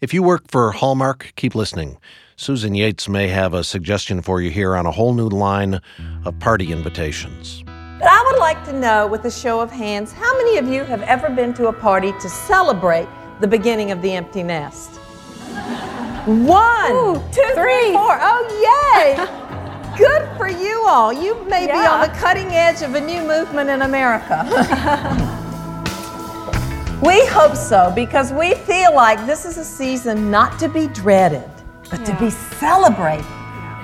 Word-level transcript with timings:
If 0.00 0.14
you 0.14 0.22
work 0.22 0.44
for 0.48 0.70
Hallmark, 0.70 1.32
keep 1.34 1.56
listening. 1.56 1.98
Susan 2.36 2.72
Yates 2.76 3.08
may 3.08 3.26
have 3.26 3.52
a 3.52 3.64
suggestion 3.64 4.22
for 4.22 4.40
you 4.40 4.48
here 4.48 4.76
on 4.76 4.86
a 4.86 4.92
whole 4.92 5.12
new 5.12 5.28
line 5.28 5.80
of 6.24 6.38
party 6.38 6.70
invitations. 6.70 7.64
But 7.66 8.06
I 8.08 8.22
would 8.30 8.38
like 8.38 8.64
to 8.66 8.72
know, 8.72 9.08
with 9.08 9.24
a 9.24 9.30
show 9.30 9.58
of 9.60 9.72
hands, 9.72 10.12
how 10.12 10.36
many 10.36 10.56
of 10.58 10.68
you 10.68 10.84
have 10.84 11.02
ever 11.02 11.28
been 11.30 11.52
to 11.54 11.66
a 11.66 11.72
party 11.72 12.12
to 12.12 12.28
celebrate 12.28 13.08
the 13.40 13.48
beginning 13.48 13.90
of 13.90 14.00
the 14.00 14.12
empty 14.12 14.44
nest? 14.44 15.00
One, 16.28 16.92
Ooh, 16.92 17.14
two, 17.32 17.42
three, 17.54 17.80
three. 17.80 17.92
four. 17.92 18.18
Oh, 18.20 18.94
yay! 18.94 19.16
Good 19.98 20.28
for 20.36 20.48
you 20.48 20.84
all. 20.86 21.12
You 21.12 21.42
may 21.48 21.66
be 21.66 21.72
on 21.72 22.02
the 22.08 22.14
cutting 22.18 22.50
edge 22.52 22.82
of 22.82 22.94
a 22.94 23.00
new 23.00 23.26
movement 23.26 23.68
in 23.68 23.82
America. 23.82 25.34
we 27.02 27.24
hope 27.26 27.54
so 27.54 27.92
because 27.94 28.32
we 28.32 28.54
feel 28.54 28.94
like 28.94 29.24
this 29.24 29.44
is 29.44 29.56
a 29.56 29.64
season 29.64 30.30
not 30.30 30.58
to 30.58 30.68
be 30.68 30.88
dreaded, 30.88 31.48
but 31.90 32.04
to 32.04 32.16
be 32.18 32.30
celebrated. 32.30 33.24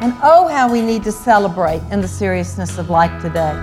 And 0.00 0.12
oh, 0.22 0.48
how 0.48 0.70
we 0.70 0.82
need 0.82 1.04
to 1.04 1.12
celebrate 1.12 1.80
in 1.92 2.00
the 2.00 2.08
seriousness 2.08 2.76
of 2.76 2.90
life 2.90 3.22
today. 3.22 3.54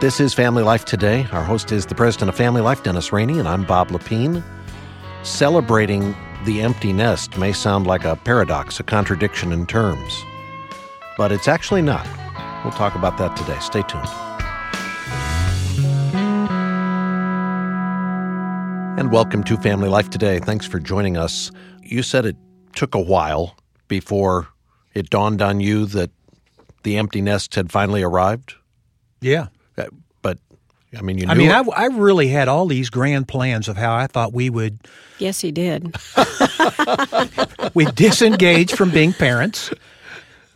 This 0.00 0.20
is 0.20 0.32
Family 0.32 0.62
Life 0.62 0.84
Today. 0.84 1.26
Our 1.32 1.42
host 1.42 1.72
is 1.72 1.84
the 1.84 1.94
president 1.94 2.28
of 2.28 2.36
Family 2.36 2.60
Life, 2.60 2.84
Dennis 2.84 3.12
Rainey, 3.12 3.38
and 3.40 3.48
I'm 3.48 3.64
Bob 3.64 3.88
Lepine. 3.88 4.44
Celebrating 5.24 6.14
the 6.44 6.62
empty 6.62 6.92
nest 6.92 7.36
may 7.36 7.52
sound 7.52 7.86
like 7.86 8.04
a 8.04 8.14
paradox, 8.16 8.78
a 8.78 8.84
contradiction 8.84 9.52
in 9.52 9.66
terms, 9.66 10.24
but 11.18 11.32
it's 11.32 11.48
actually 11.48 11.82
not. 11.82 12.06
We'll 12.64 12.72
talk 12.72 12.94
about 12.94 13.18
that 13.18 13.36
today. 13.36 13.58
Stay 13.60 13.82
tuned. 13.82 14.29
And 18.98 19.10
welcome 19.10 19.42
to 19.44 19.56
Family 19.56 19.88
Life 19.88 20.10
Today. 20.10 20.40
Thanks 20.40 20.66
for 20.66 20.78
joining 20.78 21.16
us. 21.16 21.50
You 21.82 22.02
said 22.02 22.26
it 22.26 22.36
took 22.74 22.94
a 22.94 23.00
while 23.00 23.56
before 23.88 24.48
it 24.94 25.08
dawned 25.08 25.40
on 25.40 25.60
you 25.60 25.86
that 25.86 26.10
the 26.82 26.98
empty 26.98 27.22
nest 27.22 27.54
had 27.54 27.72
finally 27.72 28.02
arrived. 28.02 28.54
Yeah. 29.22 29.46
Uh, 29.78 29.84
But 30.20 30.38
I 30.96 31.00
mean, 31.00 31.16
you 31.18 31.26
knew 31.26 31.32
I 31.32 31.34
mean, 31.34 31.50
it- 31.50 31.54
I, 31.74 31.84
I 31.84 31.86
really 31.86 32.28
had 32.28 32.48
all 32.48 32.66
these 32.66 32.90
grand 32.90 33.26
plans 33.26 33.68
of 33.68 33.76
how 33.78 33.94
I 33.94 34.06
thought 34.06 34.32
we 34.34 34.50
would 34.50 34.78
Yes, 35.18 35.40
he 35.40 35.50
did. 35.52 35.96
we'd 37.74 37.94
disengage 37.94 38.72
from 38.74 38.90
being 38.90 39.12
parents. 39.14 39.70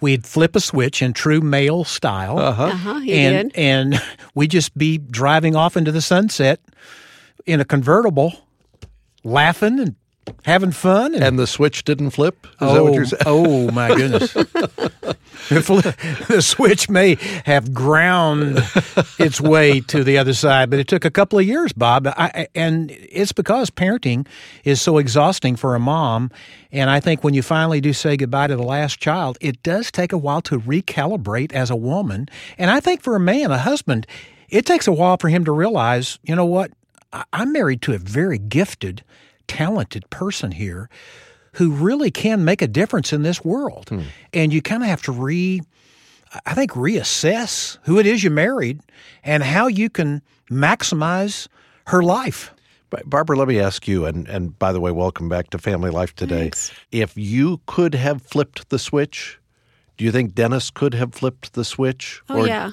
We'd 0.00 0.26
flip 0.26 0.54
a 0.56 0.60
switch 0.60 1.00
in 1.02 1.12
true 1.14 1.40
male 1.40 1.84
style. 1.84 2.38
Uh-huh, 2.38 2.98
he 3.00 3.14
and 3.14 3.50
did. 3.52 3.58
and 3.58 4.02
we'd 4.34 4.50
just 4.50 4.76
be 4.76 4.98
driving 4.98 5.56
off 5.56 5.76
into 5.78 5.92
the 5.92 6.02
sunset 6.02 6.60
in 7.46 7.60
a 7.60 7.64
convertible, 7.64 8.32
laughing 9.22 9.80
and 9.80 9.96
having 10.44 10.72
fun. 10.72 11.14
And, 11.14 11.22
and 11.24 11.38
the 11.38 11.46
switch 11.46 11.84
didn't 11.84 12.10
flip. 12.10 12.46
Is 12.46 12.50
oh, 12.60 12.74
that 12.74 12.82
what 12.82 12.92
oh, 12.92 12.94
you're 12.94 13.04
saying? 13.04 13.22
oh 13.26 13.70
my 13.70 13.88
goodness! 13.88 14.32
the, 15.48 16.40
switch 16.40 16.88
may 16.88 17.16
have 17.44 17.74
ground 17.74 18.62
its 19.18 19.40
way 19.40 19.80
to 19.80 20.04
the 20.04 20.18
other 20.18 20.34
side, 20.34 20.70
but 20.70 20.78
it 20.78 20.88
took 20.88 21.04
a 21.04 21.10
couple 21.10 21.38
of 21.38 21.44
years, 21.44 21.72
Bob. 21.72 22.06
I, 22.06 22.12
I- 22.16 22.48
and 22.54 22.90
it's 22.90 23.32
because 23.32 23.70
parenting 23.70 24.26
is 24.64 24.80
so 24.80 24.98
exhausting 24.98 25.56
for 25.56 25.74
a 25.74 25.80
mom. 25.80 26.30
And 26.72 26.90
I 26.90 27.00
think 27.00 27.22
when 27.22 27.34
you 27.34 27.42
finally 27.42 27.80
do 27.80 27.92
say 27.92 28.16
goodbye 28.16 28.48
to 28.48 28.56
the 28.56 28.62
last 28.62 28.98
child, 28.98 29.38
it 29.40 29.62
does 29.62 29.90
take 29.90 30.12
a 30.12 30.18
while 30.18 30.40
to 30.42 30.58
recalibrate 30.60 31.52
as 31.52 31.70
a 31.70 31.76
woman. 31.76 32.28
And 32.58 32.70
I 32.70 32.80
think 32.80 33.02
for 33.02 33.14
a 33.14 33.20
man, 33.20 33.50
a 33.50 33.58
husband, 33.58 34.06
it 34.48 34.66
takes 34.66 34.86
a 34.86 34.92
while 34.92 35.16
for 35.16 35.28
him 35.28 35.44
to 35.44 35.52
realize, 35.52 36.18
you 36.24 36.34
know 36.34 36.46
what? 36.46 36.72
I- 37.14 37.24
I'm 37.32 37.52
married 37.52 37.80
to 37.82 37.92
a 37.94 37.98
very 37.98 38.38
gifted, 38.38 39.02
talented 39.48 40.08
person 40.10 40.52
here 40.52 40.90
who 41.54 41.70
really 41.70 42.10
can 42.10 42.44
make 42.44 42.60
a 42.60 42.66
difference 42.66 43.12
in 43.12 43.22
this 43.22 43.44
world. 43.44 43.88
Hmm. 43.88 44.00
And 44.32 44.52
you 44.52 44.60
kind 44.60 44.82
of 44.82 44.88
have 44.88 45.02
to 45.02 45.12
re 45.12 45.62
I 46.44 46.54
think 46.54 46.72
reassess 46.72 47.78
who 47.84 48.00
it 48.00 48.06
is 48.06 48.24
you 48.24 48.30
married 48.30 48.80
and 49.22 49.44
how 49.44 49.68
you 49.68 49.88
can 49.88 50.20
maximize 50.50 51.46
her 51.86 52.02
life. 52.02 52.52
But 52.90 53.08
Barbara, 53.08 53.36
let 53.36 53.46
me 53.46 53.60
ask 53.60 53.86
you, 53.86 54.04
and, 54.04 54.26
and 54.28 54.58
by 54.58 54.72
the 54.72 54.80
way, 54.80 54.90
welcome 54.90 55.28
back 55.28 55.50
to 55.50 55.58
Family 55.58 55.90
Life 55.90 56.14
today. 56.16 56.40
Thanks. 56.42 56.72
If 56.90 57.16
you 57.16 57.60
could 57.66 57.94
have 57.94 58.20
flipped 58.22 58.68
the 58.68 58.78
switch, 58.78 59.38
do 59.96 60.04
you 60.04 60.10
think 60.12 60.34
Dennis 60.34 60.70
could 60.70 60.94
have 60.94 61.14
flipped 61.14 61.52
the 61.54 61.64
switch? 61.64 62.22
Oh, 62.28 62.44
yeah. 62.44 62.72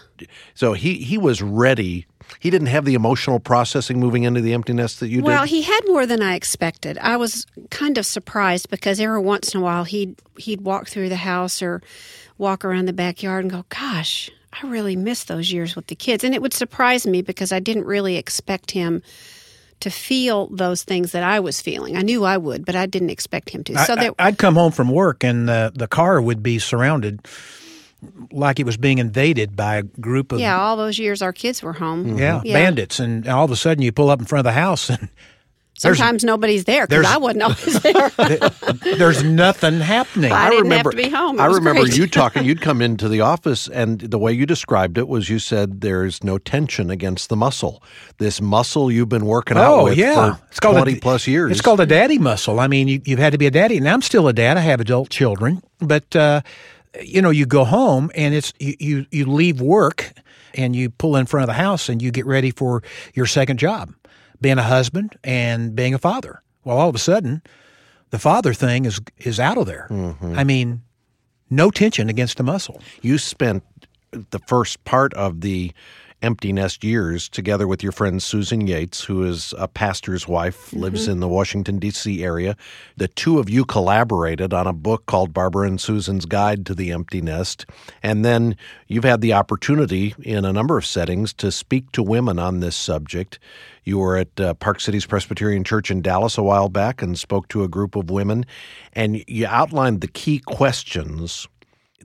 So 0.55 0.73
he, 0.73 0.95
he 0.95 1.17
was 1.17 1.41
ready. 1.41 2.07
He 2.39 2.49
didn't 2.49 2.67
have 2.67 2.85
the 2.85 2.93
emotional 2.93 3.39
processing 3.39 3.99
moving 3.99 4.23
into 4.23 4.41
the 4.41 4.53
empty 4.53 4.73
nest 4.73 4.99
that 5.01 5.09
you 5.09 5.21
Well, 5.21 5.41
did? 5.43 5.49
he 5.49 5.61
had 5.63 5.81
more 5.87 6.05
than 6.05 6.21
I 6.21 6.35
expected. 6.35 6.97
I 6.99 7.17
was 7.17 7.45
kind 7.69 7.97
of 7.97 8.05
surprised 8.05 8.69
because 8.69 8.99
every 8.99 9.19
once 9.19 9.53
in 9.53 9.59
a 9.59 9.63
while 9.63 9.83
he'd 9.83 10.15
he'd 10.37 10.61
walk 10.61 10.87
through 10.87 11.09
the 11.09 11.17
house 11.17 11.61
or 11.61 11.81
walk 12.37 12.63
around 12.63 12.85
the 12.85 12.93
backyard 12.93 13.43
and 13.43 13.51
go, 13.51 13.65
"Gosh, 13.69 14.31
I 14.53 14.65
really 14.65 14.95
miss 14.95 15.25
those 15.25 15.51
years 15.51 15.75
with 15.75 15.87
the 15.87 15.95
kids." 15.95 16.23
And 16.23 16.33
it 16.33 16.41
would 16.41 16.53
surprise 16.53 17.05
me 17.05 17.21
because 17.21 17.51
I 17.51 17.59
didn't 17.59 17.85
really 17.85 18.15
expect 18.15 18.71
him 18.71 19.03
to 19.81 19.89
feel 19.89 20.47
those 20.47 20.83
things 20.83 21.11
that 21.11 21.23
I 21.23 21.39
was 21.39 21.61
feeling. 21.61 21.97
I 21.97 22.01
knew 22.01 22.23
I 22.23 22.37
would, 22.37 22.65
but 22.65 22.75
I 22.75 22.85
didn't 22.85 23.09
expect 23.09 23.49
him 23.49 23.63
to. 23.65 23.77
So 23.85 23.93
I, 23.93 23.95
there, 23.95 24.13
would 24.17 24.37
come 24.37 24.55
home 24.55 24.71
from 24.71 24.89
work 24.89 25.23
and 25.23 25.47
the, 25.47 25.71
the 25.75 25.87
car 25.87 26.21
would 26.21 26.41
be 26.41 26.59
surrounded 26.59 27.27
like 28.31 28.59
it 28.59 28.65
was 28.65 28.77
being 28.77 28.97
invaded 28.97 29.55
by 29.55 29.75
a 29.75 29.83
group 29.83 30.31
of 30.31 30.39
yeah, 30.39 30.59
all 30.59 30.75
those 30.75 30.97
years 30.97 31.21
our 31.21 31.33
kids 31.33 31.61
were 31.61 31.73
home. 31.73 32.17
yeah, 32.17 32.39
mm-hmm. 32.39 32.53
bandits. 32.53 32.99
And 32.99 33.27
all 33.27 33.45
of 33.45 33.51
a 33.51 33.55
sudden 33.55 33.83
you 33.83 33.91
pull 33.91 34.09
up 34.09 34.19
in 34.19 34.25
front 34.25 34.39
of 34.39 34.53
the 34.53 34.59
house 34.59 34.89
and 34.89 35.09
there's- 35.81 35.97
Sometimes 35.97 36.23
nobody's 36.23 36.63
there 36.65 36.87
because 36.87 37.05
I 37.05 37.17
wasn't 37.17 37.43
always 37.43 37.79
there. 37.81 38.09
there's 38.97 39.23
nothing 39.23 39.79
happening. 39.79 40.31
I 40.31 40.49
didn't 40.49 40.71
have 40.71 40.89
to 40.89 40.95
be 40.97 41.09
home. 41.09 41.39
It 41.39 41.43
I 41.43 41.45
remember 41.47 41.81
great. 41.83 41.97
you 41.97 42.07
talking. 42.07 42.43
You'd 42.45 42.61
come 42.61 42.81
into 42.81 43.07
the 43.09 43.21
office, 43.21 43.67
and 43.67 43.99
the 43.99 44.17
way 44.19 44.31
you 44.31 44.45
described 44.45 44.97
it 44.97 45.07
was 45.07 45.29
you 45.29 45.39
said 45.39 45.81
there's 45.81 46.23
no 46.23 46.37
tension 46.37 46.89
against 46.89 47.29
the 47.29 47.35
muscle. 47.35 47.83
This 48.17 48.41
muscle 48.41 48.91
you've 48.91 49.09
been 49.09 49.25
working 49.25 49.57
out 49.57 49.73
Oh 49.73 49.83
with 49.85 49.97
yeah, 49.97 50.35
for 50.35 50.67
a- 50.69 50.71
twenty 50.73 50.99
plus 50.99 51.27
years. 51.27 51.51
It's 51.51 51.61
called 51.61 51.79
a 51.79 51.85
daddy 51.85 52.17
muscle. 52.17 52.59
I 52.59 52.67
mean, 52.67 52.87
you, 52.87 53.01
you've 53.05 53.19
had 53.19 53.31
to 53.31 53.37
be 53.37 53.47
a 53.47 53.51
daddy, 53.51 53.77
and 53.77 53.87
I'm 53.87 54.01
still 54.01 54.27
a 54.27 54.33
dad. 54.33 54.57
I 54.57 54.61
have 54.61 54.79
adult 54.81 55.09
children, 55.09 55.61
but 55.79 56.15
uh, 56.15 56.41
you 57.01 57.21
know, 57.21 57.29
you 57.29 57.45
go 57.45 57.63
home 57.65 58.11
and 58.15 58.33
it's 58.35 58.53
you, 58.59 58.75
you 58.79 59.05
you 59.11 59.25
leave 59.25 59.61
work 59.61 60.11
and 60.53 60.75
you 60.75 60.89
pull 60.89 61.15
in 61.15 61.25
front 61.25 61.43
of 61.43 61.47
the 61.47 61.53
house 61.61 61.87
and 61.87 62.01
you 62.01 62.11
get 62.11 62.25
ready 62.25 62.51
for 62.51 62.83
your 63.13 63.25
second 63.25 63.57
job, 63.57 63.93
being 64.41 64.57
a 64.57 64.63
husband 64.63 65.17
and 65.23 65.75
being 65.75 65.93
a 65.93 65.99
father. 65.99 66.41
Well, 66.63 66.77
all 66.77 66.89
of 66.89 66.95
a 66.95 66.99
sudden, 66.99 67.41
the 68.09 68.19
father 68.19 68.53
thing 68.53 68.85
is 68.85 68.99
is 69.17 69.39
out 69.39 69.57
of 69.57 69.65
there. 69.65 69.87
Mm-hmm. 69.89 70.37
I 70.37 70.43
mean, 70.43 70.81
no 71.49 71.71
tension 71.71 72.09
against 72.09 72.37
the 72.37 72.43
muscle. 72.43 72.81
you 73.01 73.17
spent 73.17 73.63
the 74.11 74.39
first 74.39 74.83
part 74.83 75.13
of 75.13 75.41
the 75.41 75.71
empty 76.21 76.53
nest 76.53 76.83
years 76.83 77.27
together 77.27 77.67
with 77.67 77.81
your 77.81 77.91
friend 77.91 78.21
Susan 78.21 78.67
Yates, 78.67 79.03
who 79.03 79.23
is 79.23 79.53
a 79.57 79.67
pastor's 79.67 80.27
wife, 80.27 80.71
lives 80.73 81.07
in 81.07 81.19
the 81.19 81.27
Washington, 81.27 81.79
D.C. 81.79 82.23
area. 82.23 82.55
The 82.97 83.07
two 83.07 83.39
of 83.39 83.49
you 83.49 83.65
collaborated 83.65 84.53
on 84.53 84.67
a 84.67 84.73
book 84.73 85.05
called 85.05 85.33
Barbara 85.33 85.67
and 85.67 85.81
Susan's 85.81 86.25
Guide 86.25 86.65
to 86.67 86.75
the 86.75 86.91
Empty 86.91 87.21
Nest. 87.21 87.65
And 88.03 88.23
then 88.23 88.55
you've 88.87 89.03
had 89.03 89.21
the 89.21 89.33
opportunity 89.33 90.13
in 90.21 90.45
a 90.45 90.53
number 90.53 90.77
of 90.77 90.85
settings 90.85 91.33
to 91.33 91.51
speak 91.51 91.91
to 91.93 92.03
women 92.03 92.39
on 92.39 92.59
this 92.59 92.75
subject. 92.75 93.39
You 93.83 93.97
were 93.97 94.17
at 94.17 94.39
uh, 94.39 94.53
Park 94.55 94.79
Cities 94.79 95.05
Presbyterian 95.05 95.63
Church 95.63 95.89
in 95.89 96.01
Dallas 96.01 96.37
a 96.37 96.43
while 96.43 96.69
back 96.69 97.01
and 97.01 97.17
spoke 97.17 97.47
to 97.49 97.63
a 97.63 97.67
group 97.67 97.95
of 97.95 98.11
women. 98.11 98.45
And 98.93 99.23
you 99.27 99.47
outlined 99.47 100.01
the 100.01 100.07
key 100.07 100.39
questions 100.39 101.47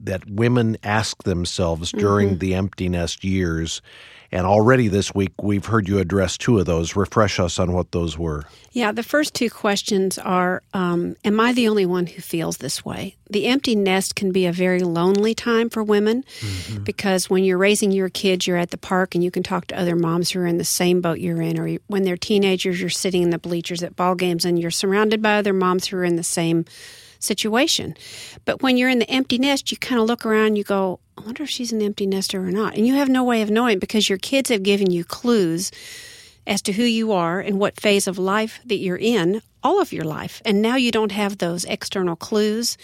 that 0.01 0.29
women 0.29 0.77
ask 0.83 1.23
themselves 1.23 1.91
during 1.91 2.37
the 2.39 2.55
empty 2.55 2.89
nest 2.89 3.23
years. 3.23 3.81
And 4.29 4.45
already 4.45 4.89
this 4.89 5.15
week, 5.15 5.31
we've 5.41 5.65
heard 5.65 5.87
you 5.87 5.99
address 5.99 6.37
two 6.37 6.59
of 6.59 6.65
those. 6.65 6.97
Refresh 6.97 7.39
us 7.39 7.59
on 7.59 7.71
what 7.71 7.93
those 7.93 8.17
were. 8.17 8.43
Yeah, 8.73 8.91
the 8.91 9.03
first 9.03 9.33
two 9.33 9.49
questions 9.49 10.17
are 10.17 10.61
um, 10.73 11.15
Am 11.23 11.39
I 11.39 11.53
the 11.53 11.69
only 11.69 11.85
one 11.85 12.07
who 12.07 12.21
feels 12.21 12.57
this 12.57 12.83
way? 12.83 13.15
The 13.29 13.47
empty 13.47 13.73
nest 13.73 14.15
can 14.15 14.33
be 14.33 14.45
a 14.45 14.51
very 14.51 14.81
lonely 14.81 15.33
time 15.33 15.69
for 15.69 15.81
women 15.81 16.25
because 16.83 17.29
when 17.29 17.45
you're 17.45 17.57
raising 17.57 17.93
your 17.93 18.09
kids, 18.09 18.45
you're 18.45 18.57
at 18.57 18.71
the 18.71 18.77
park 18.77 19.15
and 19.15 19.23
you 19.23 19.31
can 19.31 19.43
talk 19.43 19.67
to 19.67 19.79
other 19.79 19.95
moms 19.95 20.31
who 20.31 20.41
are 20.41 20.45
in 20.45 20.57
the 20.57 20.65
same 20.65 20.99
boat 20.99 21.19
you're 21.19 21.41
in, 21.41 21.57
or 21.57 21.77
when 21.87 22.03
they're 22.03 22.17
teenagers, 22.17 22.81
you're 22.81 22.89
sitting 22.89 23.23
in 23.23 23.29
the 23.29 23.39
bleachers 23.39 23.81
at 23.81 23.95
ball 23.95 24.15
games 24.15 24.43
and 24.43 24.59
you're 24.59 24.71
surrounded 24.71 25.21
by 25.21 25.37
other 25.37 25.53
moms 25.53 25.87
who 25.87 25.97
are 25.97 26.05
in 26.05 26.17
the 26.17 26.23
same 26.23 26.65
situation. 27.19 27.95
But 28.45 28.61
when 28.61 28.77
you're 28.77 28.89
in 28.89 28.99
the 28.99 29.09
empty 29.09 29.37
nest, 29.37 29.71
you 29.71 29.77
kind 29.77 29.99
of 29.99 30.07
look 30.07 30.25
around, 30.25 30.55
you 30.55 30.63
go, 30.63 30.99
I 31.17 31.21
wonder 31.21 31.43
if 31.43 31.49
she's 31.49 31.71
an 31.71 31.81
empty 31.81 32.05
nester 32.05 32.39
or 32.39 32.51
not. 32.51 32.75
And 32.75 32.85
you 32.85 32.95
have 32.95 33.09
no 33.09 33.23
way 33.23 33.41
of 33.41 33.49
knowing 33.49 33.79
because 33.79 34.09
your 34.09 34.17
kids 34.17 34.49
have 34.49 34.63
given 34.63 34.91
you 34.91 35.03
clues 35.03 35.71
as 36.45 36.61
to 36.63 36.71
who 36.71 36.83
you 36.83 37.11
are 37.11 37.39
and 37.39 37.59
what 37.59 37.79
phase 37.79 38.07
of 38.07 38.17
life 38.17 38.59
that 38.65 38.77
you're 38.77 38.97
in 38.97 39.41
all 39.63 39.81
of 39.81 39.91
your 39.91 40.05
life. 40.05 40.41
And 40.45 40.61
now 40.61 40.77
you 40.77 40.91
don't 40.91 41.11
have 41.11 41.37
those 41.37 41.65
external 41.65 42.15
clues 42.15 42.77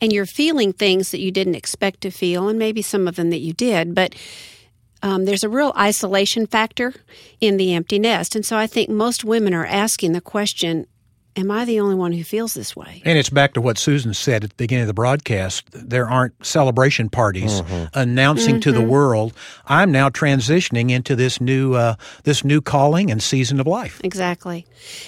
and 0.00 0.12
you're 0.12 0.26
feeling 0.26 0.72
things 0.72 1.10
that 1.10 1.20
you 1.20 1.32
didn't 1.32 1.56
expect 1.56 2.00
to 2.02 2.10
feel 2.10 2.48
and 2.48 2.58
maybe 2.58 2.82
some 2.82 3.08
of 3.08 3.16
them 3.16 3.30
that 3.30 3.40
you 3.40 3.52
did. 3.52 3.94
But 3.94 4.14
um, 5.02 5.24
there's 5.24 5.42
a 5.42 5.48
real 5.48 5.72
isolation 5.76 6.46
factor 6.46 6.94
in 7.40 7.56
the 7.56 7.74
empty 7.74 7.98
nest. 7.98 8.36
And 8.36 8.46
so 8.46 8.56
I 8.56 8.68
think 8.68 8.88
most 8.88 9.24
women 9.24 9.52
are 9.52 9.66
asking 9.66 10.12
the 10.12 10.20
question 10.20 10.86
Am 11.34 11.50
I 11.50 11.64
the 11.64 11.80
only 11.80 11.94
one 11.94 12.12
who 12.12 12.22
feels 12.24 12.52
this 12.52 12.76
way? 12.76 13.00
And 13.06 13.18
it's 13.18 13.30
back 13.30 13.54
to 13.54 13.60
what 13.62 13.78
Susan 13.78 14.12
said 14.12 14.44
at 14.44 14.50
the 14.50 14.56
beginning 14.56 14.82
of 14.82 14.86
the 14.86 14.94
broadcast. 14.94 15.64
There 15.72 16.08
aren't 16.08 16.44
celebration 16.44 17.08
parties 17.08 17.62
mm-hmm. 17.62 17.86
announcing 17.94 18.56
mm-hmm. 18.56 18.60
to 18.60 18.72
the 18.72 18.80
mm-hmm. 18.80 18.90
world, 18.90 19.32
"I'm 19.66 19.90
now 19.90 20.10
transitioning 20.10 20.90
into 20.90 21.16
this 21.16 21.40
new 21.40 21.72
uh, 21.74 21.94
this 22.24 22.44
new 22.44 22.60
calling 22.60 23.10
and 23.10 23.22
season 23.22 23.60
of 23.60 23.66
life." 23.66 23.98
Exactly. 24.04 24.66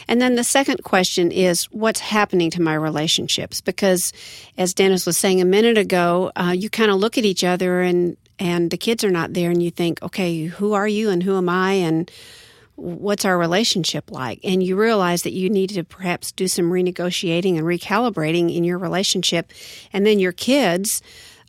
And 0.08 0.22
then 0.22 0.36
the 0.36 0.44
second 0.44 0.82
question 0.82 1.30
is, 1.30 1.64
what's 1.64 2.00
happening 2.00 2.50
to 2.52 2.62
my 2.62 2.74
relationships? 2.74 3.60
Because, 3.60 4.12
as 4.56 4.72
Dennis 4.72 5.04
was 5.04 5.18
saying 5.18 5.42
a 5.42 5.44
minute 5.44 5.76
ago, 5.76 6.32
uh, 6.36 6.54
you 6.56 6.70
kind 6.70 6.90
of 6.90 6.96
look 6.96 7.18
at 7.18 7.26
each 7.26 7.44
other 7.44 7.82
and 7.82 8.16
and 8.38 8.70
the 8.70 8.78
kids 8.78 9.04
are 9.04 9.10
not 9.10 9.34
there, 9.34 9.50
and 9.50 9.62
you 9.62 9.70
think, 9.70 10.02
"Okay, 10.02 10.44
who 10.44 10.72
are 10.72 10.88
you 10.88 11.10
and 11.10 11.22
who 11.22 11.36
am 11.36 11.50
I?" 11.50 11.72
and 11.72 12.10
what's 12.76 13.24
our 13.24 13.38
relationship 13.38 14.10
like? 14.10 14.40
And 14.42 14.62
you 14.62 14.76
realize 14.76 15.22
that 15.22 15.32
you 15.32 15.48
need 15.48 15.70
to 15.70 15.84
perhaps 15.84 16.32
do 16.32 16.48
some 16.48 16.70
renegotiating 16.70 17.56
and 17.56 17.66
recalibrating 17.66 18.54
in 18.54 18.64
your 18.64 18.78
relationship. 18.78 19.52
And 19.92 20.04
then 20.04 20.18
your 20.18 20.32
kids 20.32 21.00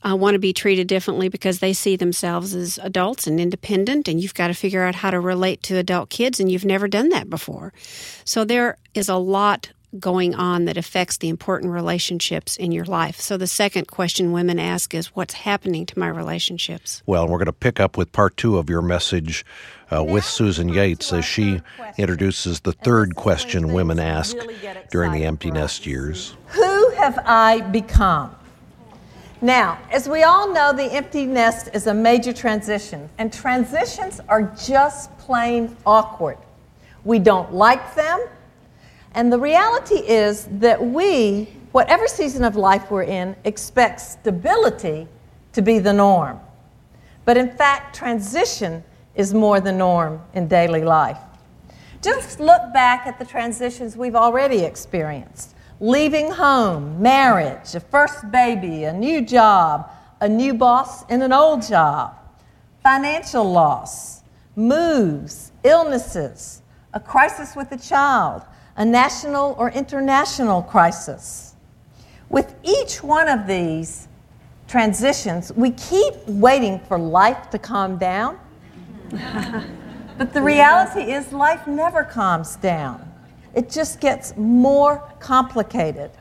uh, 0.06 0.16
want 0.16 0.36
to 0.36 0.40
be 0.40 0.54
treated 0.54 0.88
differently 0.88 1.30
because 1.30 1.60
they 1.60 1.74
see 1.74 1.96
themselves 1.96 2.54
as 2.54 2.78
adults 2.84 3.26
and 3.26 3.40
independent, 3.40 4.08
and 4.08 4.22
you've 4.22 4.36
got 4.36 4.48
to 4.48 4.54
figure 4.54 4.84
out 4.84 4.96
how 4.96 5.10
to 5.10 5.20
relate 5.20 5.64
to 5.64 5.78
adult 5.78 6.10
kids, 6.10 6.40
and 6.40 6.52
you've 6.52 6.66
never 6.66 6.88
done 6.88 7.10
that 7.10 7.30
before. 7.30 7.74
So 8.24 8.46
there 8.46 8.78
is 8.94 9.10
a 9.10 9.16
lot 9.16 9.72
going 10.00 10.36
on 10.36 10.66
that 10.66 10.78
affects 10.78 11.18
the 11.18 11.30
important 11.30 11.72
relationships 11.72 12.56
in 12.58 12.72
your 12.72 12.86
life. 12.86 13.20
So 13.20 13.38
the 13.38 13.48
second 13.48 13.88
question 13.88 14.32
women 14.32 14.60
ask 14.60 14.94
is 14.94 15.08
what's 15.16 15.34
happening 15.34 15.86
to 15.88 16.00
my 16.00 16.08
relationships? 16.08 17.04
Well, 17.06 17.28
we're 17.28 17.38
going 17.38 17.46
to 17.46 17.54
pick 17.54 17.80
up 17.80 17.98
with 17.98 18.12
part 18.12 18.38
2 18.38 18.58
of 18.58 18.70
your 18.70 18.82
message 18.82 19.46
uh, 19.94 20.04
with 20.04 20.26
Susan 20.26 20.70
Yates 20.70 21.14
as 21.14 21.26
she 21.26 21.62
introduces 21.98 22.62
the 22.62 22.72
third 22.72 23.16
question 23.16 23.74
women 23.74 24.00
ask 24.00 24.36
during 24.92 25.12
the 25.12 25.26
empty 25.26 25.52
nest 25.52 25.86
years. 25.86 26.36
Who 26.48 26.90
have 26.92 27.20
I 27.26 27.62
become? 27.62 28.36
Now, 29.42 29.78
as 29.92 30.10
we 30.10 30.24
all 30.24 30.52
know, 30.52 30.74
the 30.74 30.92
empty 30.92 31.26
nest 31.26 31.70
is 31.74 31.88
a 31.88 31.94
major 31.94 32.34
transition, 32.34 33.10
and 33.18 33.32
transitions 33.32 34.22
are 34.28 34.44
just 34.66 35.16
plain 35.20 35.76
awkward. 35.86 36.38
We 37.04 37.20
don't 37.20 37.54
like 37.54 37.94
them, 37.96 38.28
and 39.16 39.32
the 39.32 39.40
reality 39.40 39.96
is 39.96 40.48
that 40.52 40.86
we, 40.86 41.46
whatever 41.72 42.08
season 42.08 42.44
of 42.44 42.56
life 42.56 42.92
we're 42.92 43.04
in, 43.04 43.36
expect 43.46 44.02
stability 44.02 45.08
to 45.54 45.62
be 45.62 45.80
the 45.80 45.94
norm. 45.94 46.40
But 47.24 47.38
in 47.38 47.50
fact, 47.50 47.96
transition 47.96 48.84
is 49.16 49.34
more 49.34 49.60
the 49.62 49.72
norm 49.72 50.22
in 50.34 50.48
daily 50.48 50.84
life. 50.84 51.18
Just 52.02 52.40
look 52.40 52.74
back 52.74 53.08
at 53.08 53.18
the 53.18 53.26
transitions 53.26 53.98
we've 53.98 54.16
already 54.16 54.60
experienced 54.60 55.56
leaving 55.80 56.32
home, 56.32 57.02
marriage, 57.02 57.76
a 57.76 57.80
first 57.80 58.32
baby, 58.32 58.86
a 58.86 58.94
new 58.94 59.22
job, 59.22 59.90
a 60.22 60.30
new 60.30 60.54
boss 60.54 61.06
in 61.10 61.22
an 61.22 61.34
old 61.34 61.62
job, 61.68 62.16
financial 62.82 63.44
loss, 63.44 64.24
moves, 64.56 65.52
illnesses, 65.64 66.62
a 66.94 67.00
crisis 67.00 67.56
with 67.56 67.72
a 67.74 67.78
child, 67.78 68.42
a 68.78 68.86
national 68.86 69.56
or 69.58 69.72
international 69.72 70.62
crisis. 70.64 71.56
With 72.30 72.56
each 72.64 73.04
one 73.04 73.30
of 73.30 73.48
these 73.48 74.08
transitions, 74.68 75.52
we 75.54 75.72
keep 75.72 76.14
waiting 76.28 76.80
for 76.80 76.98
life 76.98 77.50
to 77.52 77.60
calm 77.60 77.98
down. 77.98 78.40
but 80.18 80.34
the 80.34 80.42
reality 80.42 81.12
is, 81.12 81.32
life 81.32 81.68
never 81.68 82.04
calms 82.04 82.56
down, 82.58 83.10
it 83.54 83.70
just 83.70 84.00
gets 84.00 84.36
more 84.36 85.02
complicated. 85.20 86.12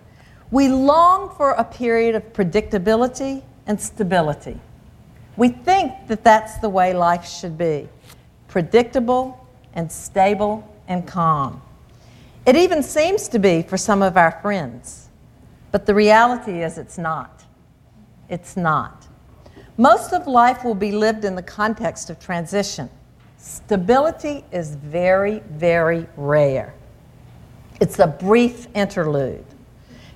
We 0.51 0.69
long 0.69 1.35
for 1.37 1.53
a 1.53 1.65
period 1.65 2.15
of 2.15 2.33
predictability 2.33 3.43
and 3.67 3.81
stability. 3.81 4.61
We 5.37 5.49
think 5.49 6.07
that 6.07 6.23
that's 6.23 6.59
the 6.59 6.69
way 6.69 6.93
life 6.93 7.27
should 7.27 7.59
be 7.59 7.89
predictable 8.47 9.45
and 9.73 9.91
stable 9.91 10.63
and 10.87 11.05
calm. 11.09 11.61
It 12.47 12.57
even 12.57 12.83
seems 12.83 13.29
to 13.29 13.39
be 13.39 13.63
for 13.63 13.77
some 13.77 14.03
of 14.03 14.17
our 14.17 14.33
friends. 14.43 15.09
But 15.73 15.87
the 15.87 15.95
reality 15.95 16.63
is, 16.63 16.79
it's 16.79 16.99
not. 16.99 17.43
It's 18.29 18.57
not. 18.57 19.07
Most 19.77 20.13
of 20.13 20.27
life 20.27 20.63
will 20.63 20.75
be 20.75 20.93
lived 20.93 21.25
in 21.25 21.35
the 21.35 21.43
context 21.43 22.11
of 22.11 22.21
transition. 22.21 22.89
Stability 23.39 24.45
is 24.53 24.75
very, 24.77 25.41
very 25.51 26.07
rare. 26.17 26.75
It's 27.81 27.99
a 27.99 28.07
brief 28.07 28.69
interlude. 28.75 29.45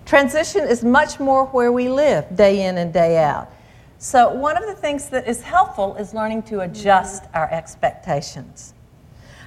Transition 0.06 0.62
is 0.66 0.84
much 0.84 1.18
more 1.18 1.46
where 1.46 1.72
we 1.72 1.88
live 1.88 2.36
day 2.36 2.66
in 2.66 2.78
and 2.78 2.92
day 2.92 3.18
out. 3.18 3.50
So, 3.98 4.32
one 4.32 4.56
of 4.56 4.66
the 4.66 4.74
things 4.74 5.08
that 5.08 5.26
is 5.26 5.42
helpful 5.42 5.96
is 5.96 6.14
learning 6.14 6.44
to 6.44 6.60
adjust 6.60 7.24
our 7.34 7.50
expectations. 7.50 8.74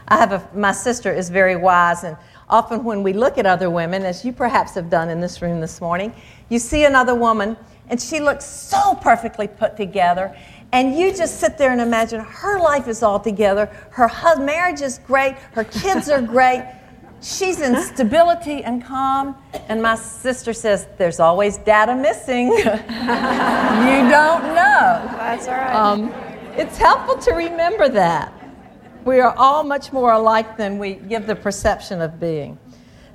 I 0.09 0.17
have 0.17 0.33
a, 0.33 0.47
my 0.53 0.73
sister 0.73 1.11
is 1.11 1.29
very 1.29 1.55
wise, 1.55 2.03
and 2.03 2.17
often 2.51 2.83
when 2.83 3.01
we 3.01 3.13
look 3.13 3.37
at 3.37 3.45
other 3.45 3.69
women, 3.69 4.03
as 4.03 4.23
you 4.23 4.33
perhaps 4.33 4.75
have 4.75 4.89
done 4.89 5.09
in 5.09 5.21
this 5.21 5.41
room 5.41 5.61
this 5.61 5.81
morning, 5.81 6.13
you 6.49 6.59
see 6.59 6.83
another 6.83 7.15
woman 7.15 7.57
and 7.89 7.99
she 7.99 8.19
looks 8.19 8.45
so 8.45 8.95
perfectly 8.95 9.47
put 9.47 9.75
together. 9.77 10.35
And 10.73 10.97
you 10.97 11.13
just 11.13 11.39
sit 11.39 11.57
there 11.57 11.71
and 11.71 11.81
imagine 11.81 12.21
her 12.21 12.59
life 12.59 12.87
is 12.87 13.03
all 13.03 13.19
together. 13.19 13.65
Her 13.91 14.09
marriage 14.37 14.81
is 14.81 14.99
great. 14.99 15.35
Her 15.53 15.63
kids 15.63 16.09
are 16.09 16.21
great. 16.21 16.63
She's 17.21 17.61
in 17.61 17.79
stability 17.81 18.63
and 18.63 18.83
calm. 18.83 19.35
And 19.67 19.81
my 19.81 19.95
sister 19.95 20.53
says, 20.53 20.87
There's 20.97 21.19
always 21.19 21.57
data 21.57 21.95
missing. 21.95 22.47
you 22.57 22.63
don't 22.63 24.43
know. 24.55 25.03
That's 25.17 25.47
all 25.47 25.53
right. 25.53 25.75
Um, 25.75 26.13
it's 26.57 26.77
helpful 26.77 27.17
to 27.17 27.31
remember 27.33 27.89
that. 27.89 28.33
We 29.03 29.19
are 29.19 29.35
all 29.35 29.63
much 29.63 29.91
more 29.91 30.11
alike 30.11 30.57
than 30.57 30.77
we 30.77 30.93
give 30.93 31.25
the 31.25 31.35
perception 31.35 32.01
of 32.01 32.19
being. 32.19 32.59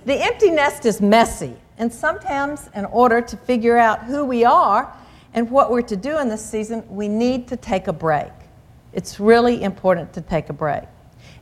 The 0.04 0.14
empty 0.14 0.50
nest 0.50 0.84
is 0.84 1.00
messy, 1.00 1.54
and 1.78 1.92
sometimes, 1.92 2.68
in 2.74 2.86
order 2.86 3.20
to 3.20 3.36
figure 3.36 3.78
out 3.78 4.02
who 4.02 4.24
we 4.24 4.44
are 4.44 4.92
and 5.32 5.48
what 5.48 5.70
we're 5.70 5.82
to 5.82 5.96
do 5.96 6.18
in 6.18 6.28
this 6.28 6.44
season, 6.44 6.82
we 6.88 7.06
need 7.06 7.46
to 7.48 7.56
take 7.56 7.86
a 7.86 7.92
break. 7.92 8.32
It's 8.92 9.20
really 9.20 9.62
important 9.62 10.12
to 10.14 10.20
take 10.20 10.48
a 10.48 10.52
break. 10.52 10.82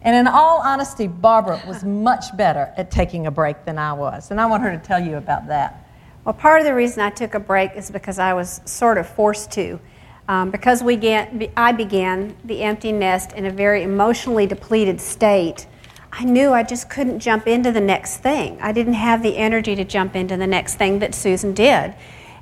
And 0.02 0.14
in 0.14 0.26
all 0.26 0.61
honesty, 0.61 1.06
Barbara 1.06 1.62
was 1.67 1.82
much 1.82 2.37
better 2.37 2.70
at 2.76 2.91
taking 2.91 3.26
a 3.26 3.31
break 3.31 3.64
than 3.64 3.79
I 3.79 3.94
was, 3.94 4.31
and 4.31 4.39
I 4.39 4.44
want 4.44 4.63
her 4.63 4.70
to 4.72 4.79
tell 4.79 5.03
you 5.03 5.17
about 5.17 5.46
that. 5.46 5.89
Well, 6.27 6.34
part 6.34 6.60
of 6.60 6.67
the 6.67 6.74
reason 6.74 7.01
I 7.01 7.08
took 7.08 7.32
a 7.32 7.41
break 7.41 7.77
is 7.77 7.91
because 7.91 8.19
I 8.19 8.34
was 8.34 8.60
sort 8.67 8.98
of 8.98 9.08
forced 9.08 9.51
to. 9.53 9.81
Um, 10.26 10.50
because 10.50 10.82
we 10.82 10.96
get, 10.96 11.32
I 11.56 11.72
began 11.72 12.34
the 12.44 12.62
empty 12.62 12.93
nest 12.93 13.32
in 13.32 13.44
a 13.44 13.50
very 13.50 13.82
emotionally 13.82 14.46
depleted 14.46 15.00
state, 15.00 15.66
I 16.12 16.24
knew 16.24 16.52
I 16.52 16.62
just 16.62 16.88
couldn't 16.88 17.19
jump 17.19 17.46
into 17.46 17.72
the 17.72 17.81
next 17.81 18.19
thing. 18.19 18.58
I 18.60 18.72
didn't 18.72 18.94
have 18.94 19.22
the 19.22 19.36
energy 19.36 19.74
to 19.74 19.84
jump 19.84 20.14
into 20.14 20.36
the 20.36 20.46
next 20.46 20.76
thing 20.76 21.00
that 21.00 21.14
Susan 21.14 21.52
did. 21.52 21.94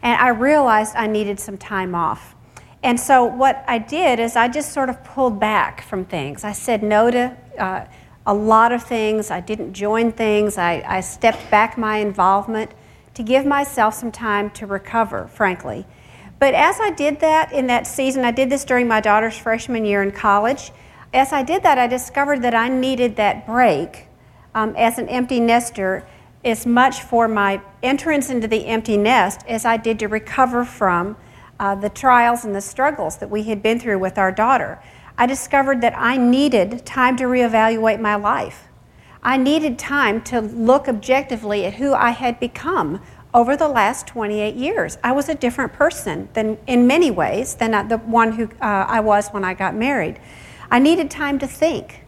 And 0.02 0.20
I 0.20 0.28
realized 0.28 0.94
I 0.94 1.06
needed 1.06 1.40
some 1.40 1.56
time 1.56 1.94
off. 1.94 2.34
And 2.82 3.00
so 3.00 3.24
what 3.24 3.64
I 3.66 3.78
did 3.78 4.20
is 4.20 4.36
I 4.36 4.48
just 4.48 4.72
sort 4.72 4.90
of 4.90 5.02
pulled 5.04 5.40
back 5.40 5.82
from 5.82 6.04
things. 6.04 6.44
I 6.44 6.52
said 6.52 6.82
no 6.82 7.10
to 7.10 7.36
uh, 7.58 7.86
a 8.26 8.34
lot 8.34 8.72
of 8.72 8.82
things. 8.82 9.30
I 9.30 9.40
didn't 9.40 9.72
join 9.72 10.12
things. 10.12 10.58
I, 10.58 10.84
I 10.86 11.00
stepped 11.00 11.50
back 11.50 11.78
my 11.78 11.98
involvement 11.98 12.72
to 13.14 13.22
give 13.22 13.46
myself 13.46 13.94
some 13.94 14.12
time 14.12 14.50
to 14.50 14.66
recover, 14.66 15.28
frankly. 15.28 15.86
But 16.42 16.54
as 16.54 16.80
I 16.80 16.90
did 16.90 17.20
that 17.20 17.52
in 17.52 17.68
that 17.68 17.87
season, 17.87 18.25
I 18.25 18.32
did 18.32 18.50
this 18.50 18.64
during 18.64 18.88
my 18.88 19.00
daughter's 19.00 19.38
freshman 19.38 19.84
year 19.84 20.02
in 20.02 20.11
college. 20.11 20.72
As 21.14 21.32
I 21.32 21.44
did 21.44 21.62
that, 21.62 21.78
I 21.78 21.87
discovered 21.87 22.42
that 22.42 22.52
I 22.52 22.68
needed 22.68 23.14
that 23.14 23.46
break 23.46 24.08
um, 24.52 24.75
as 24.76 24.99
an 24.99 25.08
empty 25.08 25.38
nester 25.38 26.04
as 26.44 26.66
much 26.66 27.02
for 27.02 27.28
my 27.28 27.61
entrance 27.80 28.28
into 28.28 28.49
the 28.49 28.66
empty 28.66 28.96
nest 28.96 29.42
as 29.46 29.64
I 29.64 29.76
did 29.76 30.00
to 30.00 30.08
recover 30.08 30.64
from 30.64 31.16
uh, 31.61 31.76
the 31.76 31.88
trials 31.88 32.44
and 32.44 32.56
the 32.56 32.61
struggles 32.61 33.18
that 33.18 33.30
we 33.30 33.44
had 33.44 33.62
been 33.62 33.78
through 33.78 34.00
with 34.00 34.18
our 34.18 34.32
daughter. 34.32 34.82
I 35.16 35.26
discovered 35.26 35.80
that 35.82 35.96
I 35.96 36.16
needed 36.16 36.84
time 36.84 37.16
to 37.18 37.25
reevaluate 37.26 38.00
my 38.00 38.16
life. 38.16 38.64
I 39.22 39.37
needed 39.37 39.78
time 39.78 40.20
to 40.22 40.40
look 40.40 40.88
objectively 40.88 41.66
at 41.66 41.75
who 41.75 41.94
I 41.94 42.11
had 42.11 42.40
become 42.40 43.00
over 43.34 43.56
the 43.56 43.68
last 43.68 44.06
28 44.06 44.54
years. 44.54 44.98
I 45.02 45.12
was 45.12 45.28
a 45.28 45.34
different 45.34 45.72
person 45.72 46.28
than, 46.34 46.58
in 46.66 46.86
many 46.86 47.10
ways 47.10 47.54
than 47.54 47.88
the 47.88 47.98
one 47.98 48.32
who 48.32 48.44
uh, 48.60 48.86
I 48.88 49.00
was 49.00 49.28
when 49.28 49.44
I 49.44 49.54
got 49.54 49.74
married. 49.74 50.20
I 50.70 50.78
needed 50.78 51.10
time 51.10 51.38
to 51.38 51.46
think. 51.46 52.04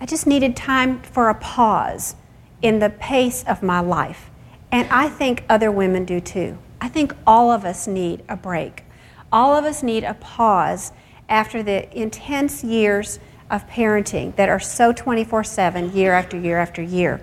I 0.00 0.06
just 0.06 0.26
needed 0.26 0.56
time 0.56 1.02
for 1.02 1.28
a 1.28 1.34
pause 1.34 2.14
in 2.62 2.78
the 2.78 2.90
pace 2.90 3.44
of 3.44 3.62
my 3.62 3.80
life. 3.80 4.30
And 4.70 4.88
I 4.90 5.08
think 5.08 5.44
other 5.48 5.72
women 5.72 6.04
do 6.04 6.20
too. 6.20 6.58
I 6.80 6.88
think 6.88 7.14
all 7.26 7.50
of 7.50 7.64
us 7.64 7.86
need 7.86 8.22
a 8.28 8.36
break. 8.36 8.84
All 9.32 9.54
of 9.54 9.64
us 9.64 9.82
need 9.82 10.04
a 10.04 10.14
pause 10.14 10.92
after 11.28 11.62
the 11.62 11.94
intense 11.98 12.62
years 12.62 13.18
of 13.50 13.68
parenting 13.68 14.36
that 14.36 14.48
are 14.48 14.60
so 14.60 14.92
24 14.92 15.44
7, 15.44 15.92
year 15.92 16.12
after 16.12 16.38
year 16.38 16.58
after 16.58 16.82
year. 16.82 17.22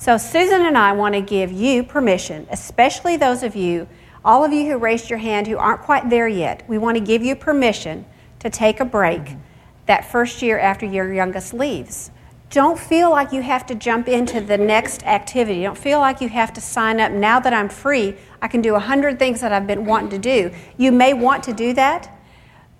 So, 0.00 0.16
Susan 0.16 0.62
and 0.62 0.78
I 0.78 0.92
want 0.92 1.14
to 1.14 1.20
give 1.20 1.52
you 1.52 1.84
permission, 1.84 2.46
especially 2.50 3.18
those 3.18 3.42
of 3.42 3.54
you, 3.54 3.86
all 4.24 4.42
of 4.42 4.50
you 4.50 4.64
who 4.64 4.78
raised 4.78 5.10
your 5.10 5.18
hand 5.18 5.46
who 5.46 5.58
aren't 5.58 5.82
quite 5.82 6.08
there 6.08 6.26
yet, 6.26 6.66
we 6.66 6.78
want 6.78 6.96
to 6.96 7.04
give 7.04 7.22
you 7.22 7.36
permission 7.36 8.06
to 8.38 8.48
take 8.48 8.80
a 8.80 8.86
break 8.86 9.20
mm-hmm. 9.20 9.40
that 9.84 10.10
first 10.10 10.40
year 10.40 10.58
after 10.58 10.86
your 10.86 11.12
youngest 11.12 11.52
leaves. 11.52 12.10
Don't 12.48 12.78
feel 12.78 13.10
like 13.10 13.30
you 13.30 13.42
have 13.42 13.66
to 13.66 13.74
jump 13.74 14.08
into 14.08 14.40
the 14.40 14.56
next 14.56 15.04
activity. 15.04 15.64
Don't 15.64 15.76
feel 15.76 15.98
like 15.98 16.22
you 16.22 16.30
have 16.30 16.54
to 16.54 16.62
sign 16.62 16.98
up. 16.98 17.12
Now 17.12 17.38
that 17.38 17.52
I'm 17.52 17.68
free, 17.68 18.16
I 18.40 18.48
can 18.48 18.62
do 18.62 18.76
a 18.76 18.80
hundred 18.80 19.18
things 19.18 19.42
that 19.42 19.52
I've 19.52 19.66
been 19.66 19.84
wanting 19.84 20.08
to 20.08 20.18
do. 20.18 20.50
You 20.78 20.92
may 20.92 21.12
want 21.12 21.44
to 21.44 21.52
do 21.52 21.74
that, 21.74 22.10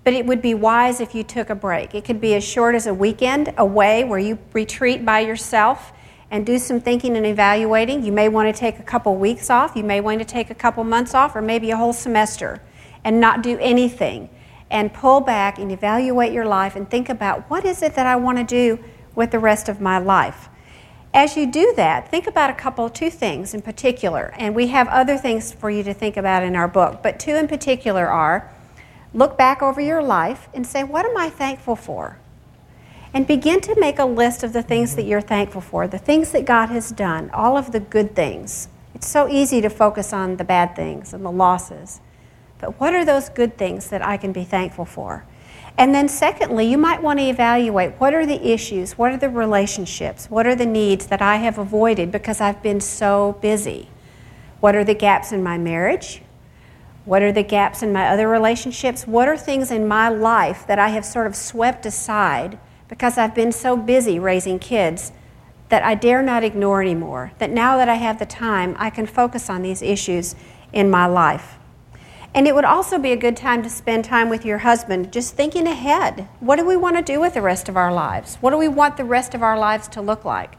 but 0.03 0.13
it 0.15 0.25
would 0.25 0.41
be 0.41 0.55
wise 0.55 0.99
if 0.99 1.13
you 1.13 1.21
took 1.21 1.51
a 1.51 1.55
break. 1.55 1.93
It 1.93 2.03
could 2.03 2.19
be 2.19 2.33
as 2.33 2.43
short 2.43 2.73
as 2.73 2.87
a 2.87 2.95
weekend 2.95 3.53
away 3.59 4.03
where 4.05 4.17
you 4.17 4.39
retreat 4.53 5.05
by 5.05 5.19
yourself 5.19 5.93
and 6.31 6.45
do 6.45 6.57
some 6.57 6.79
thinking 6.79 7.15
and 7.17 7.25
evaluating. 7.25 8.03
You 8.03 8.13
may 8.13 8.29
want 8.29 8.53
to 8.53 8.57
take 8.57 8.79
a 8.79 8.83
couple 8.83 9.15
weeks 9.17 9.49
off. 9.49 9.75
You 9.75 9.83
may 9.83 10.01
want 10.01 10.19
to 10.19 10.25
take 10.25 10.49
a 10.49 10.55
couple 10.55 10.83
months 10.85 11.13
off 11.13 11.35
or 11.35 11.41
maybe 11.41 11.69
a 11.69 11.77
whole 11.77 11.93
semester 11.93 12.63
and 13.03 13.19
not 13.19 13.43
do 13.43 13.57
anything 13.59 14.29
and 14.71 14.93
pull 14.93 15.19
back 15.19 15.59
and 15.59 15.71
evaluate 15.71 16.31
your 16.31 16.45
life 16.45 16.77
and 16.77 16.89
think 16.89 17.09
about 17.09 17.49
what 17.49 17.65
is 17.65 17.83
it 17.83 17.93
that 17.95 18.07
I 18.07 18.15
want 18.15 18.37
to 18.37 18.43
do 18.45 18.81
with 19.13 19.31
the 19.31 19.39
rest 19.39 19.67
of 19.67 19.81
my 19.81 19.99
life. 19.99 20.47
As 21.13 21.35
you 21.35 21.51
do 21.51 21.73
that, 21.75 22.09
think 22.09 22.25
about 22.25 22.49
a 22.49 22.53
couple, 22.53 22.89
two 22.89 23.09
things 23.09 23.53
in 23.53 23.61
particular, 23.61 24.33
and 24.37 24.55
we 24.55 24.67
have 24.67 24.87
other 24.87 25.17
things 25.17 25.51
for 25.51 25.69
you 25.69 25.83
to 25.83 25.93
think 25.93 26.15
about 26.15 26.41
in 26.41 26.55
our 26.55 26.69
book, 26.69 27.03
but 27.03 27.19
two 27.19 27.35
in 27.35 27.49
particular 27.49 28.07
are 28.07 28.49
look 29.13 29.37
back 29.37 29.61
over 29.61 29.81
your 29.81 30.01
life 30.01 30.47
and 30.53 30.65
say, 30.65 30.85
What 30.85 31.05
am 31.05 31.17
I 31.17 31.29
thankful 31.29 31.75
for? 31.75 32.20
And 33.13 33.27
begin 33.27 33.59
to 33.61 33.79
make 33.79 33.99
a 33.99 34.05
list 34.05 34.43
of 34.43 34.53
the 34.53 34.63
things 34.63 34.95
that 34.95 35.03
you're 35.03 35.21
thankful 35.21 35.61
for, 35.61 35.87
the 35.87 35.97
things 35.97 36.31
that 36.31 36.45
God 36.45 36.67
has 36.69 36.91
done, 36.91 37.29
all 37.31 37.57
of 37.57 37.71
the 37.71 37.81
good 37.81 38.15
things. 38.15 38.69
It's 38.95 39.07
so 39.07 39.27
easy 39.27 39.59
to 39.61 39.69
focus 39.69 40.13
on 40.13 40.37
the 40.37 40.43
bad 40.43 40.75
things 40.75 41.13
and 41.13 41.25
the 41.25 41.31
losses. 41.31 41.99
But 42.59 42.79
what 42.79 42.93
are 42.93 43.03
those 43.03 43.27
good 43.27 43.57
things 43.57 43.89
that 43.89 44.05
I 44.05 44.15
can 44.15 44.31
be 44.31 44.43
thankful 44.43 44.85
for? 44.85 45.25
And 45.77 45.95
then, 45.95 46.07
secondly, 46.07 46.69
you 46.69 46.77
might 46.77 47.01
want 47.01 47.19
to 47.19 47.25
evaluate 47.25 47.93
what 47.99 48.13
are 48.13 48.25
the 48.25 48.49
issues, 48.49 48.97
what 48.97 49.11
are 49.11 49.17
the 49.17 49.29
relationships, 49.29 50.29
what 50.29 50.45
are 50.45 50.55
the 50.55 50.65
needs 50.65 51.07
that 51.07 51.21
I 51.21 51.37
have 51.37 51.57
avoided 51.57 52.11
because 52.11 52.39
I've 52.39 52.61
been 52.61 52.81
so 52.81 53.37
busy? 53.41 53.89
What 54.59 54.75
are 54.75 54.83
the 54.83 54.93
gaps 54.93 55.31
in 55.31 55.41
my 55.41 55.57
marriage? 55.57 56.21
What 57.05 57.23
are 57.23 57.31
the 57.31 57.43
gaps 57.43 57.81
in 57.81 57.91
my 57.91 58.07
other 58.07 58.27
relationships? 58.27 59.07
What 59.07 59.27
are 59.27 59.37
things 59.37 59.71
in 59.71 59.87
my 59.87 60.07
life 60.09 60.67
that 60.67 60.77
I 60.77 60.89
have 60.89 61.03
sort 61.03 61.25
of 61.25 61.35
swept 61.35 61.85
aside 61.85 62.59
because 62.91 63.17
I've 63.17 63.33
been 63.33 63.53
so 63.53 63.77
busy 63.77 64.19
raising 64.19 64.59
kids 64.59 65.13
that 65.69 65.81
I 65.81 65.95
dare 65.95 66.21
not 66.21 66.43
ignore 66.43 66.81
anymore? 66.81 67.31
That 67.39 67.49
now 67.49 67.77
that 67.77 67.87
I 67.87 67.95
have 67.95 68.19
the 68.19 68.25
time, 68.25 68.75
I 68.77 68.89
can 68.89 69.07
focus 69.07 69.49
on 69.49 69.61
these 69.61 69.81
issues 69.81 70.35
in 70.73 70.91
my 70.91 71.05
life. 71.05 71.57
And 72.35 72.47
it 72.47 72.53
would 72.53 72.65
also 72.65 72.99
be 72.99 73.13
a 73.13 73.17
good 73.17 73.37
time 73.37 73.63
to 73.63 73.69
spend 73.69 74.03
time 74.03 74.29
with 74.29 74.45
your 74.45 74.59
husband, 74.59 75.13
just 75.13 75.35
thinking 75.35 75.67
ahead. 75.67 76.27
What 76.41 76.57
do 76.57 76.65
we 76.65 76.75
want 76.75 76.97
to 76.97 77.01
do 77.01 77.21
with 77.21 77.33
the 77.33 77.41
rest 77.41 77.69
of 77.69 77.77
our 77.77 77.93
lives? 77.93 78.35
What 78.41 78.51
do 78.51 78.57
we 78.57 78.67
want 78.67 78.97
the 78.97 79.05
rest 79.05 79.33
of 79.33 79.41
our 79.41 79.57
lives 79.57 79.87
to 79.89 80.01
look 80.01 80.25
like? 80.25 80.57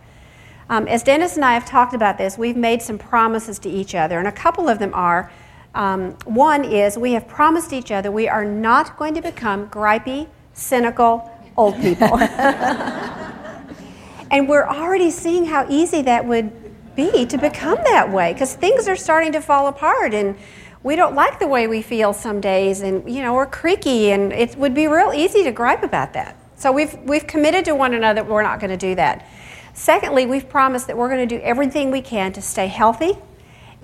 Um, 0.71 0.89
as 0.89 1.03
Dennis 1.03 1.37
and 1.37 1.45
I 1.45 1.53
have 1.53 1.67
talked 1.67 1.93
about 1.93 2.17
this, 2.17 2.39
we've 2.39 2.57
made 2.57 2.81
some 2.81 2.97
promises 2.97 3.59
to 3.59 3.69
each 3.69 3.95
other, 3.95 4.19
and 4.19 4.27
a 4.27 4.33
couple 4.33 4.71
of 4.71 4.79
them 4.79 4.95
are 4.95 5.31
um, 5.75 6.13
one 6.25 6.65
is 6.65 6.97
we 6.97 7.13
have 7.13 7.27
promised 7.27 7.73
each 7.73 7.91
other 7.91 8.11
we 8.11 8.29
are 8.29 8.45
not 8.45 8.99
going 8.99 9.15
to 9.15 9.23
become 9.23 9.69
gripey, 9.69 10.29
cynical 10.53 11.32
old 11.63 11.81
people. 11.81 12.19
and 14.31 14.49
we're 14.49 14.67
already 14.67 15.11
seeing 15.11 15.45
how 15.45 15.67
easy 15.69 16.03
that 16.03 16.27
would 16.27 16.51
be 16.97 17.25
to 17.27 17.39
become 17.39 17.79
that 17.85 18.11
way 18.11 18.33
because 18.33 18.55
things 18.55 18.89
are 18.89 18.97
starting 18.97 19.33
to 19.33 19.41
fall 19.41 19.69
apart 19.69 20.13
and 20.13 20.37
we 20.83 20.97
don't 20.97 21.15
like 21.15 21.39
the 21.39 21.47
way 21.47 21.69
we 21.69 21.81
feel 21.81 22.13
some 22.13 22.41
days 22.41 22.83
and 22.83 23.09
you 23.09 23.23
know 23.23 23.33
we're 23.33 23.47
creaky 23.47 24.11
and 24.11 24.33
it 24.33 24.57
would 24.57 24.75
be 24.75 24.89
real 24.89 25.13
easy 25.15 25.45
to 25.45 25.53
gripe 25.53 25.85
about 25.85 26.13
that. 26.13 26.37
So 26.57 26.73
we've 26.73 26.95
we've 27.05 27.27
committed 27.27 27.65
to 27.67 27.75
one 27.75 27.95
another 27.95 28.25
we're 28.25 28.43
not 28.43 28.61
going 28.61 28.71
to 28.71 28.77
do 28.77 28.95
that. 28.97 29.27
Secondly 29.73 30.27
we've 30.27 30.49
promised 30.49 30.89
that 30.89 30.97
we're 30.97 31.09
going 31.09 31.27
to 31.27 31.39
do 31.39 31.43
everything 31.43 31.91
we 31.91 32.03
can 32.03 32.33
to 32.33 32.43
stay 32.43 32.67
healthy. 32.67 33.17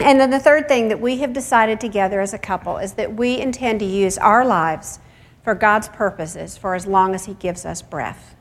And 0.00 0.20
then 0.20 0.30
the 0.30 0.38
third 0.38 0.68
thing 0.68 0.88
that 0.88 1.00
we 1.00 1.18
have 1.18 1.32
decided 1.32 1.80
together 1.80 2.20
as 2.20 2.32
a 2.32 2.38
couple 2.38 2.78
is 2.78 2.92
that 2.94 3.14
we 3.14 3.40
intend 3.40 3.80
to 3.80 3.87
use 3.87 4.16
our 4.18 4.44
lives 4.44 5.00
for 5.49 5.55
god's 5.55 5.88
purposes 5.88 6.59
for 6.59 6.75
as 6.75 6.87
long 6.87 7.14
as 7.14 7.25
he 7.25 7.35
gives 7.35 7.64
us 7.64 7.81
breath 7.81 8.37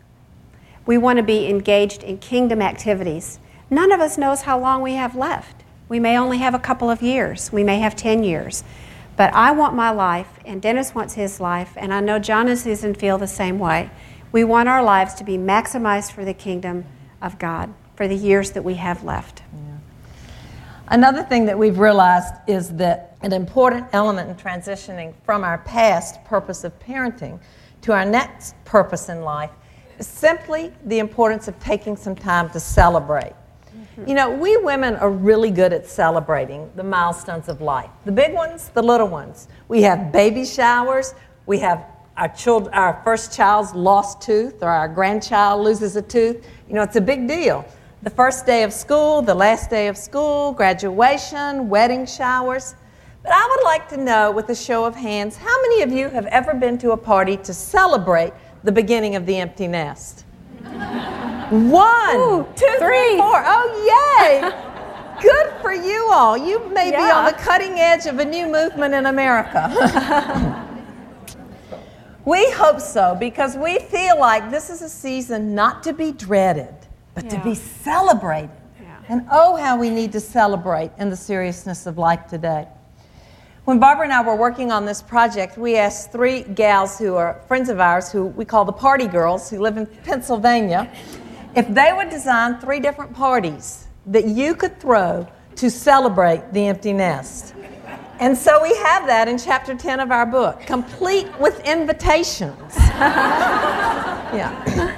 we 0.85 0.97
want 0.97 1.17
to 1.17 1.23
be 1.23 1.47
engaged 1.47 2.03
in 2.03 2.17
kingdom 2.17 2.61
activities 2.61 3.39
none 3.69 3.91
of 3.93 4.01
us 4.01 4.17
knows 4.17 4.41
how 4.41 4.59
long 4.59 4.81
we 4.81 4.93
have 4.93 5.15
left 5.15 5.63
we 5.89 5.99
may 5.99 6.17
only 6.17 6.39
have 6.39 6.53
a 6.53 6.59
couple 6.59 6.89
of 6.89 7.01
years, 7.01 7.51
we 7.51 7.63
may 7.63 7.79
have 7.79 7.95
10 7.95 8.23
years. 8.23 8.63
But 9.15 9.33
I 9.33 9.51
want 9.51 9.73
my 9.73 9.89
life, 9.89 10.27
and 10.45 10.61
Dennis 10.61 10.93
wants 10.93 11.13
his 11.15 11.39
life, 11.39 11.73
and 11.75 11.93
I 11.93 12.01
know 12.01 12.19
John 12.19 12.47
and 12.47 12.59
Susan 12.59 12.93
feel 12.93 13.17
the 13.17 13.27
same 13.27 13.57
way. 13.57 13.89
We 14.31 14.43
want 14.43 14.69
our 14.69 14.83
lives 14.83 15.13
to 15.15 15.23
be 15.23 15.37
maximized 15.37 16.11
for 16.11 16.25
the 16.25 16.33
kingdom 16.33 16.85
of 17.21 17.39
God 17.39 17.73
for 17.95 18.07
the 18.07 18.15
years 18.15 18.51
that 18.51 18.63
we 18.63 18.75
have 18.75 19.03
left. 19.03 19.41
Another 20.89 21.21
thing 21.21 21.45
that 21.45 21.57
we've 21.57 21.79
realized 21.79 22.33
is 22.47 22.69
that 22.75 23.17
an 23.21 23.33
important 23.33 23.87
element 23.91 24.29
in 24.29 24.35
transitioning 24.35 25.13
from 25.25 25.43
our 25.43 25.57
past 25.59 26.23
purpose 26.23 26.63
of 26.63 26.77
parenting 26.79 27.39
to 27.81 27.91
our 27.91 28.05
next 28.05 28.55
purpose 28.63 29.09
in 29.09 29.21
life 29.21 29.51
is 29.99 30.07
simply 30.07 30.71
the 30.85 30.99
importance 30.99 31.49
of 31.49 31.59
taking 31.59 31.97
some 31.97 32.15
time 32.15 32.49
to 32.51 32.59
celebrate. 32.59 33.33
You 34.05 34.13
know, 34.13 34.29
we 34.29 34.55
women 34.57 34.95
are 34.95 35.09
really 35.09 35.51
good 35.51 35.73
at 35.73 35.87
celebrating 35.87 36.71
the 36.75 36.83
milestones 36.83 37.49
of 37.49 37.61
life 37.61 37.89
the 38.05 38.11
big 38.11 38.33
ones, 38.33 38.69
the 38.69 38.81
little 38.81 39.07
ones. 39.07 39.47
We 39.67 39.81
have 39.81 40.11
baby 40.11 40.45
showers, 40.45 41.15
we 41.47 41.59
have 41.59 41.85
our, 42.15 42.29
child, 42.29 42.69
our 42.73 43.01
first 43.03 43.33
child's 43.35 43.73
lost 43.73 44.21
tooth, 44.21 44.61
or 44.61 44.69
our 44.69 44.87
grandchild 44.87 45.63
loses 45.63 45.95
a 45.95 46.01
tooth. 46.01 46.47
You 46.67 46.75
know, 46.75 46.83
it's 46.83 46.95
a 46.95 47.01
big 47.01 47.27
deal. 47.27 47.65
The 48.03 48.09
first 48.11 48.45
day 48.45 48.61
of 48.61 48.71
school, 48.71 49.23
the 49.23 49.33
last 49.33 49.71
day 49.71 49.87
of 49.87 49.97
school, 49.97 50.51
graduation, 50.51 51.67
wedding 51.67 52.05
showers. 52.05 52.75
But 53.23 53.31
I 53.31 53.47
would 53.49 53.65
like 53.65 53.89
to 53.89 53.97
know, 53.97 54.31
with 54.31 54.49
a 54.49 54.55
show 54.55 54.85
of 54.85 54.95
hands, 54.95 55.35
how 55.35 55.61
many 55.63 55.81
of 55.81 55.91
you 55.91 56.07
have 56.09 56.27
ever 56.27 56.53
been 56.53 56.77
to 56.77 56.91
a 56.91 56.97
party 56.97 57.37
to 57.37 57.53
celebrate 57.53 58.33
the 58.63 58.71
beginning 58.71 59.15
of 59.15 59.25
the 59.25 59.37
empty 59.37 59.67
nest? 59.67 60.25
One, 61.49 62.15
Ooh, 62.17 62.47
two, 62.55 62.65
three, 62.77 62.77
three, 62.77 63.17
four. 63.17 63.41
Oh, 63.43 64.21
yay! 64.21 64.63
Good 65.21 65.53
for 65.61 65.73
you 65.73 66.09
all. 66.11 66.37
You 66.37 66.69
may 66.69 66.91
yeah. 66.91 66.97
be 66.97 67.11
on 67.11 67.25
the 67.25 67.33
cutting 67.33 67.79
edge 67.79 68.05
of 68.05 68.19
a 68.19 68.25
new 68.25 68.45
movement 68.45 68.93
in 68.93 69.07
America. 69.07 69.67
we 72.25 72.51
hope 72.51 72.79
so 72.79 73.15
because 73.19 73.57
we 73.57 73.79
feel 73.79 74.19
like 74.19 74.51
this 74.51 74.69
is 74.69 74.83
a 74.83 74.89
season 74.89 75.55
not 75.55 75.81
to 75.83 75.93
be 75.93 76.11
dreaded, 76.11 76.75
but 77.17 77.25
yeah. 77.25 77.39
to 77.39 77.43
be 77.43 77.55
celebrated. 77.55 78.51
Yeah. 78.79 78.99
And 79.09 79.25
oh, 79.31 79.55
how 79.55 79.75
we 79.75 79.89
need 79.89 80.11
to 80.11 80.19
celebrate 80.19 80.91
in 80.99 81.09
the 81.09 81.15
seriousness 81.15 81.87
of 81.87 81.97
life 81.97 82.27
today. 82.27 82.67
When 83.65 83.79
Barbara 83.79 84.03
and 84.03 84.13
I 84.13 84.21
were 84.21 84.35
working 84.35 84.71
on 84.71 84.85
this 84.85 85.01
project, 85.01 85.57
we 85.57 85.77
asked 85.77 86.11
three 86.11 86.43
gals 86.43 86.99
who 86.99 87.15
are 87.15 87.41
friends 87.47 87.69
of 87.69 87.79
ours, 87.79 88.11
who 88.11 88.27
we 88.27 88.45
call 88.45 88.65
the 88.65 88.71
Party 88.71 89.07
Girls, 89.07 89.49
who 89.49 89.59
live 89.59 89.77
in 89.77 89.87
Pennsylvania, 89.87 90.91
if 91.55 91.67
they 91.69 91.91
would 91.91 92.09
design 92.09 92.59
three 92.59 92.79
different 92.79 93.15
parties 93.15 93.87
that 94.05 94.27
you 94.27 94.53
could 94.53 94.79
throw 94.79 95.27
to 95.55 95.71
celebrate 95.71 96.53
the 96.53 96.67
empty 96.67 96.93
nest. 96.93 97.55
And 98.19 98.37
so 98.37 98.61
we 98.61 98.75
have 98.77 99.07
that 99.07 99.27
in 99.27 99.39
chapter 99.39 99.73
10 99.73 100.01
of 100.01 100.11
our 100.11 100.27
book, 100.27 100.61
complete 100.67 101.27
with 101.39 101.67
invitations. 101.67 102.73
yeah. 102.77 104.93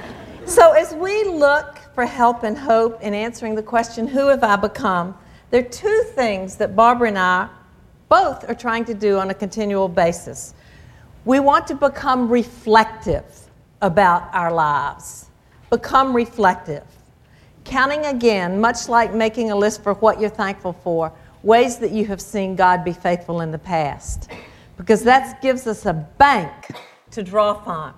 So 0.46 0.74
as 0.74 0.94
we 0.96 1.24
look 1.26 1.80
for 1.94 2.06
help 2.06 2.44
and 2.44 2.58
hope 2.58 3.02
in 3.02 3.14
answering 3.14 3.56
the 3.56 3.64
question, 3.64 4.08
Who 4.08 4.28
have 4.28 4.44
I 4.44 4.56
become? 4.56 5.18
There 5.52 5.62
are 5.62 5.70
two 5.70 6.04
things 6.14 6.56
that 6.58 6.76
Barbara 6.76 7.10
and 7.10 7.18
I 7.18 7.50
both 8.10 8.50
are 8.50 8.56
trying 8.56 8.86
to 8.86 8.94
do 8.94 9.18
on 9.18 9.30
a 9.30 9.34
continual 9.34 9.88
basis. 9.88 10.54
We 11.26 11.40
want 11.40 11.68
to 11.68 11.76
become 11.76 12.30
reflective 12.30 13.26
about 13.82 14.34
our 14.34 14.52
lives, 14.52 15.30
become 15.70 16.16
reflective. 16.16 16.84
Counting 17.64 18.06
again, 18.06 18.60
much 18.60 18.90
like 18.90 19.14
making 19.14 19.52
a 19.52 19.56
list 19.56 19.84
for 19.84 19.94
what 19.96 20.20
you're 20.20 20.30
thankful 20.30 20.74
for, 20.74 21.12
ways 21.44 21.78
that 21.78 21.92
you 21.92 22.06
have 22.06 22.22
seen 22.22 22.56
God 22.56 22.84
be 22.84 22.94
faithful 22.94 23.42
in 23.42 23.52
the 23.52 23.60
past. 23.60 24.30
Because 24.78 25.04
that 25.04 25.42
gives 25.42 25.68
us 25.68 25.86
a 25.86 25.94
bank 25.94 26.52
to 27.12 27.24
draw 27.24 27.54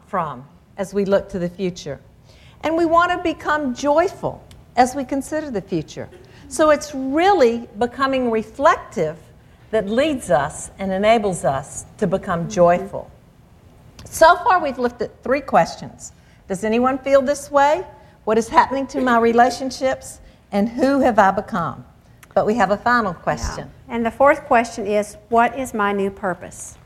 from 0.07 0.45
as 0.77 0.93
we 0.93 1.05
look 1.05 1.29
to 1.29 1.39
the 1.39 1.50
future. 1.50 2.00
And 2.63 2.77
we 2.77 2.86
want 2.86 3.12
to 3.12 3.18
become 3.18 3.74
joyful 3.74 4.44
as 4.75 4.96
we 4.96 5.03
consider 5.03 5.51
the 5.51 5.62
future. 5.62 6.10
So 6.48 6.70
it's 6.70 6.94
really 6.94 7.68
becoming 7.80 8.30
reflective 8.30 9.18
that 9.72 9.89
leads 9.89 10.30
us 10.30 10.70
and 10.80 10.91
enables 10.91 11.46
us 11.46 11.86
to 11.98 12.08
become 12.08 12.50
joyful. 12.50 13.10
So 14.06 14.36
far, 14.38 14.62
we've 14.62 14.77
looked 14.77 15.01
at 15.01 15.24
three 15.24 15.41
questions 15.41 16.12
Does 16.48 16.63
anyone 16.63 16.98
feel 17.00 17.22
this 17.22 17.50
way? 17.50 17.86
What 18.25 18.38
is 18.38 18.50
happening 18.50 18.86
to 18.88 19.01
my 19.01 19.18
relationships? 19.18 20.20
And 20.51 20.68
who 20.68 21.00
have 21.00 21.18
I 21.18 21.32
become? 21.32 21.86
But 22.36 22.46
we 22.46 22.56
have 22.56 22.72
a 22.72 22.77
final 22.77 23.13
question. 23.13 23.70
Yeah. 23.88 23.96
And 23.96 24.06
the 24.06 24.12
fourth 24.12 24.44
question 24.46 24.86
is 24.86 25.15
What 25.30 25.58
is 25.58 25.74
my 25.74 25.94
new 25.94 26.12
purpose? 26.12 26.77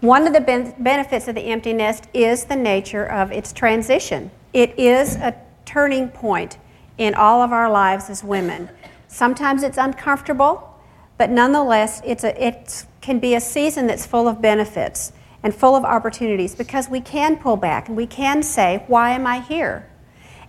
One 0.00 0.26
of 0.26 0.34
the 0.34 0.40
ben- 0.40 0.74
benefits 0.78 1.28
of 1.28 1.34
the 1.34 1.46
empty 1.46 1.72
nest 1.72 2.08
is 2.12 2.44
the 2.44 2.56
nature 2.56 3.06
of 3.06 3.32
its 3.32 3.54
transition. 3.54 4.30
It 4.54 4.78
is 4.78 5.16
a 5.16 5.34
turning 5.64 6.08
point 6.08 6.58
in 6.96 7.14
all 7.14 7.42
of 7.42 7.52
our 7.52 7.68
lives 7.68 8.08
as 8.08 8.22
women. 8.22 8.70
Sometimes 9.08 9.64
it's 9.64 9.76
uncomfortable, 9.76 10.78
but 11.18 11.28
nonetheless, 11.28 12.00
it's 12.04 12.22
a, 12.22 12.42
it 12.42 12.86
can 13.00 13.18
be 13.18 13.34
a 13.34 13.40
season 13.40 13.88
that's 13.88 14.06
full 14.06 14.28
of 14.28 14.40
benefits 14.40 15.12
and 15.42 15.52
full 15.52 15.74
of 15.74 15.84
opportunities 15.84 16.54
because 16.54 16.88
we 16.88 17.00
can 17.00 17.36
pull 17.36 17.56
back 17.56 17.88
and 17.88 17.96
we 17.96 18.06
can 18.06 18.44
say, 18.44 18.84
Why 18.86 19.10
am 19.10 19.26
I 19.26 19.40
here? 19.40 19.90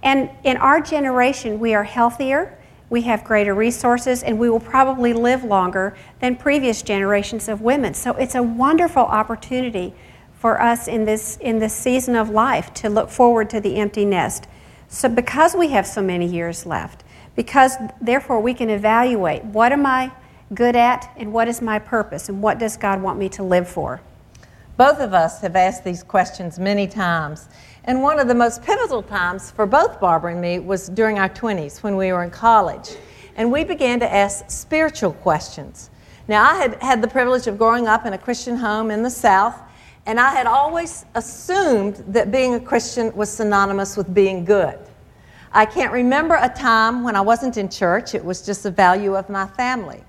And 0.04 0.30
in 0.44 0.58
our 0.58 0.80
generation, 0.82 1.60
we 1.60 1.74
are 1.74 1.84
healthier, 1.84 2.60
we 2.92 3.02
have 3.02 3.24
greater 3.24 3.56
resources, 3.56 4.22
and 4.22 4.38
we 4.38 4.52
will 4.52 4.60
probably 4.60 5.14
live 5.14 5.44
longer 5.44 5.98
than 6.20 6.36
previous 6.36 6.84
generations 6.84 7.50
of 7.50 7.62
women. 7.62 7.96
So 7.96 8.12
it's 8.12 8.36
a 8.36 8.44
wonderful 8.44 9.02
opportunity 9.02 9.96
for 10.46 10.62
us 10.62 10.88
in 10.88 11.06
this, 11.06 11.38
in 11.38 11.58
this 11.58 11.74
season 11.74 12.16
of 12.16 12.30
life 12.30 12.72
to 12.72 12.88
look 12.88 13.10
forward 13.10 13.50
to 13.50 13.60
the 13.60 13.78
empty 13.78 14.06
nest. 14.06 14.46
So, 14.88 15.10
because 15.10 15.56
we 15.56 15.70
have 15.70 15.88
so 15.88 16.04
many 16.04 16.28
years 16.28 16.68
left, 16.68 17.04
because 17.36 17.74
therefore 18.00 18.40
we 18.40 18.54
can 18.54 18.70
evaluate 18.70 19.44
what 19.44 19.72
am 19.72 19.88
I 19.88 20.12
good 20.54 20.75
at 20.75 21.12
and 21.18 21.34
what 21.34 21.48
is 21.48 21.64
my 21.64 21.80
purpose 21.80 22.30
and 22.30 22.44
what 22.44 22.60
does 22.60 22.78
God 22.78 23.02
want 23.02 23.18
me 23.18 23.28
to 23.30 23.42
live 23.42 23.68
for. 23.68 24.02
Both 24.78 25.00
of 25.00 25.16
us 25.16 25.42
have 25.42 25.56
asked 25.56 25.84
these 25.84 26.04
questions 26.04 26.60
many 26.60 26.86
times. 26.86 27.50
And 27.86 28.04
one 28.04 28.20
of 28.20 28.28
the 28.28 28.36
most 28.36 28.62
pivotal 28.62 29.02
times 29.02 29.50
for 29.50 29.66
both 29.66 30.00
Barbara 30.00 30.34
and 30.34 30.42
me 30.42 30.60
was 30.60 30.90
during 30.90 31.18
our 31.18 31.30
20s 31.30 31.82
when 31.82 31.96
we 31.96 32.14
were 32.14 32.24
in 32.24 32.30
college. 32.30 32.98
And 33.36 33.52
we 33.52 33.64
began 33.64 34.00
to 34.00 34.14
ask 34.14 34.52
spiritual 34.52 35.14
questions. 35.14 35.90
Now, 36.28 36.44
I 36.44 36.58
had 36.58 36.84
had 36.84 37.02
the 37.02 37.08
privilege 37.08 37.48
of 37.48 37.58
growing 37.58 37.88
up 37.88 38.06
in 38.06 38.14
a 38.14 38.18
Christian 38.20 38.58
home 38.58 38.92
in 38.92 39.02
the 39.02 39.10
South, 39.10 39.60
and 40.06 40.20
I 40.20 40.32
had 40.32 40.46
always 40.46 41.06
assumed 41.16 42.04
that 42.08 42.32
being 42.32 42.54
a 42.54 42.60
Christian 42.60 43.16
was 43.16 43.30
synonymous 43.30 43.98
with 43.98 44.14
being 44.14 44.46
good. 44.46 44.78
I 45.52 45.66
can't 45.66 45.92
remember 45.92 46.38
a 46.40 46.50
time 46.50 47.04
when 47.04 47.16
I 47.16 47.22
wasn't 47.22 47.58
in 47.58 47.70
church, 47.70 48.14
it 48.14 48.24
was 48.24 48.46
just 48.46 48.66
a 48.66 48.72
value 48.72 49.16
of 49.16 49.30
my 49.30 49.48
family. 49.48 50.04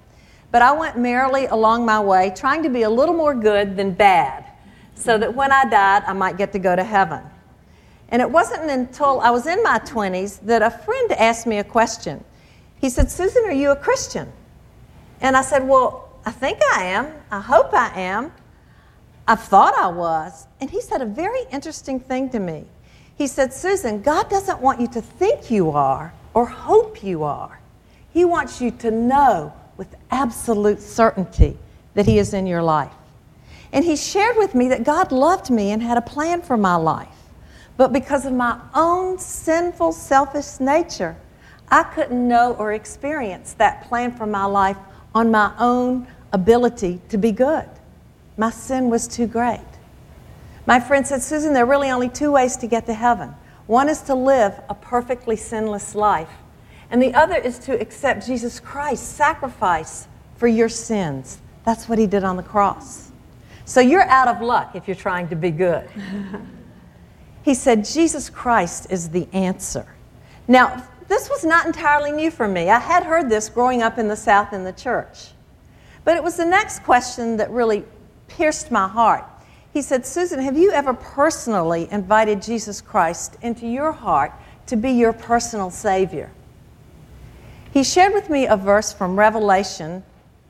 But 0.51 0.63
I 0.63 0.73
went 0.73 0.99
merrily 0.99 1.47
along 1.47 1.87
my 1.87 2.01
way, 2.01 2.33
trying 2.35 2.63
to 2.63 2.69
be 2.69 2.83
a 2.83 2.91
little 2.91 3.15
more 3.15 3.35
good 3.35 3.77
than 3.77 3.93
bad, 3.93 4.45
so 4.95 5.19
that 5.19 5.35
when 5.35 5.53
I 5.53 5.65
died, 5.69 6.03
I 6.07 6.13
might 6.13 6.37
get 6.37 6.53
to 6.53 6.59
go 6.59 6.75
to 6.77 6.85
heaven. 6.85 7.23
And 8.09 8.23
it 8.23 8.31
wasn't 8.31 8.71
until 8.71 9.21
I 9.21 9.31
was 9.31 9.47
in 9.47 9.63
my 9.63 9.79
20s 9.81 10.41
that 10.43 10.63
a 10.63 10.71
friend 10.71 11.13
asked 11.13 11.47
me 11.47 11.59
a 11.59 11.65
question. 11.65 12.23
He 12.81 12.91
said, 12.91 13.11
Susan, 13.11 13.45
are 13.45 13.53
you 13.53 13.71
a 13.71 13.77
Christian? 13.77 14.31
And 15.21 15.37
I 15.37 15.43
said, 15.43 15.67
Well, 15.67 16.09
I 16.25 16.31
think 16.31 16.59
I 16.75 16.85
am. 16.85 17.13
I 17.31 17.41
hope 17.41 17.73
I 17.73 17.89
am. 18.01 18.33
I 19.29 19.35
thought 19.35 19.75
I 19.77 19.89
was. 19.89 20.47
And 20.61 20.71
he 20.71 20.81
said 20.81 21.03
a 21.03 21.07
very 21.07 21.43
interesting 21.51 22.01
thing 22.01 22.31
to 22.31 22.39
me. 22.39 22.65
He 23.17 23.27
said, 23.27 23.53
Susan, 23.53 24.03
God 24.03 24.29
doesn't 24.29 24.61
want 24.61 24.81
you 24.81 24.89
to 24.89 25.01
think 25.01 25.51
you 25.51 25.71
are 25.71 26.13
or 26.35 26.47
hope 26.47 27.03
you 27.03 27.25
are. 27.25 27.61
He 28.13 28.25
wants 28.25 28.61
you 28.61 28.71
to 28.73 28.91
know 28.91 29.53
with 29.77 29.95
absolute 30.11 30.81
certainty 30.81 31.57
that 31.95 32.07
He 32.07 32.19
is 32.19 32.35
in 32.35 32.47
your 32.47 32.63
life. 32.63 32.93
And 33.73 33.85
He 33.85 33.97
shared 33.97 34.37
with 34.37 34.55
me 34.55 34.69
that 34.69 34.85
God 34.85 35.13
loved 35.13 35.51
me 35.51 35.71
and 35.71 35.83
had 35.83 35.99
a 35.99 36.03
plan 36.03 36.43
for 36.43 36.57
my 36.57 36.77
life. 36.77 37.09
But 37.77 37.93
because 37.93 38.25
of 38.25 38.33
my 38.33 38.61
own 38.75 39.19
sinful, 39.19 39.93
selfish 39.93 40.61
nature, 40.61 41.17
I 41.69 41.83
couldn't 41.83 42.27
know 42.27 42.55
or 42.55 42.73
experience 42.73 43.55
that 43.55 43.85
plan 43.89 44.17
for 44.17 44.27
my 44.27 44.45
life 44.45 44.79
on 45.15 45.31
my 45.31 45.53
own 45.59 46.07
ability 46.33 47.01
to 47.09 47.19
be 47.19 47.33
good. 47.33 47.69
My 48.37 48.51
sin 48.51 48.91
was 48.91 49.09
too 49.09 49.27
great. 49.27 49.61
My 50.67 50.81
friend 50.81 51.07
said, 51.07 51.23
Susan, 51.23 51.53
there 51.53 51.65
are 51.65 51.69
really 51.69 51.91
only 51.91 52.09
two 52.09 52.33
ways 52.33 52.57
to 52.59 52.67
get 52.67 52.87
to 52.87 52.95
heaven. 52.95 53.35
One 53.67 53.89
is 53.89 54.01
to 54.03 54.15
live 54.15 54.61
a 54.69 54.75
perfectly 54.75 55.37
sinless 55.37 55.95
life, 55.95 56.31
and 56.91 57.01
the 57.01 57.15
other 57.15 57.37
is 57.37 57.59
to 57.61 57.81
accept 57.81 58.27
Jesus 58.27 58.61
Christ's 58.61 59.07
sacrifice 59.07 60.07
for 60.37 60.49
your 60.49 60.69
sins. 60.69 61.39
That's 61.65 61.89
what 61.89 61.99
he 61.99 62.07
did 62.07 62.25
on 62.25 62.37
the 62.37 62.43
cross. 62.43 63.11
So 63.65 63.81
you're 63.81 64.09
out 64.09 64.29
of 64.29 64.41
luck 64.41 64.77
if 64.77 64.87
you're 64.87 64.95
trying 64.95 65.29
to 65.29 65.37
be 65.37 65.51
good. 65.51 65.89
He 67.47 67.55
said, 67.55 67.85
Jesus 67.85 68.29
Christ 68.29 68.89
is 68.91 69.11
the 69.11 69.29
answer. 69.33 69.87
Now, 70.49 70.85
this 71.07 71.31
was 71.31 71.45
not 71.45 71.65
entirely 71.65 72.11
new 72.11 72.33
for 72.33 72.49
me. 72.49 72.71
I 72.71 72.81
had 72.81 73.05
heard 73.05 73.31
this 73.31 73.49
growing 73.49 73.83
up 73.83 73.99
in 73.99 74.09
the 74.09 74.17
South 74.17 74.53
in 74.53 74.65
the 74.65 74.73
church. 74.73 75.29
But 76.03 76.17
it 76.17 76.25
was 76.25 76.37
the 76.37 76.45
next 76.45 76.83
question 76.83 77.37
that 77.37 77.49
really 77.51 77.85
pierced 78.29 78.71
my 78.71 78.89
heart. 78.89 79.25
He 79.73 79.83
said, 79.83 80.07
Susan, 80.07 80.41
have 80.41 80.57
you 80.57 80.73
ever 80.73 80.95
personally 80.95 81.89
invited 81.91 82.41
Jesus 82.41 82.81
Christ 82.81 83.37
into 83.43 83.67
your 83.67 83.93
heart 83.93 84.33
to 84.67 84.77
be 84.77 84.91
your 84.91 85.13
personal 85.13 85.71
Savior? 85.71 86.31
He 87.73 87.85
shared 87.85 88.15
with 88.15 88.31
me 88.31 88.47
a 88.47 88.57
verse 88.57 88.93
from 88.93 89.19
Revelation, 89.19 90.03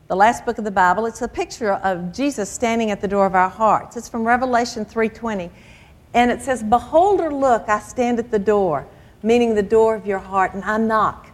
the 0.06 0.14
last 0.14 0.46
book 0.46 0.58
of 0.58 0.64
the 0.64 0.70
Bible. 0.70 1.06
It's 1.06 1.22
a 1.22 1.28
picture 1.28 1.72
of 1.72 2.12
Jesus 2.12 2.48
standing 2.48 2.92
at 2.92 3.00
the 3.00 3.08
door 3.08 3.26
of 3.26 3.34
our 3.34 3.48
hearts. 3.48 3.96
It's 3.96 4.08
from 4.08 4.24
Revelation 4.24 4.84
3:20. 4.84 5.50
And 6.14 6.30
it 6.30 6.40
says, 6.40 6.62
Behold 6.62 7.20
or 7.20 7.32
look, 7.32 7.68
I 7.68 7.80
stand 7.80 8.20
at 8.20 8.30
the 8.30 8.38
door, 8.38 8.86
meaning 9.24 9.56
the 9.56 9.62
door 9.62 9.96
of 9.96 10.06
your 10.06 10.20
heart, 10.20 10.54
and 10.54 10.62
I 10.62 10.78
knock. 10.78 11.28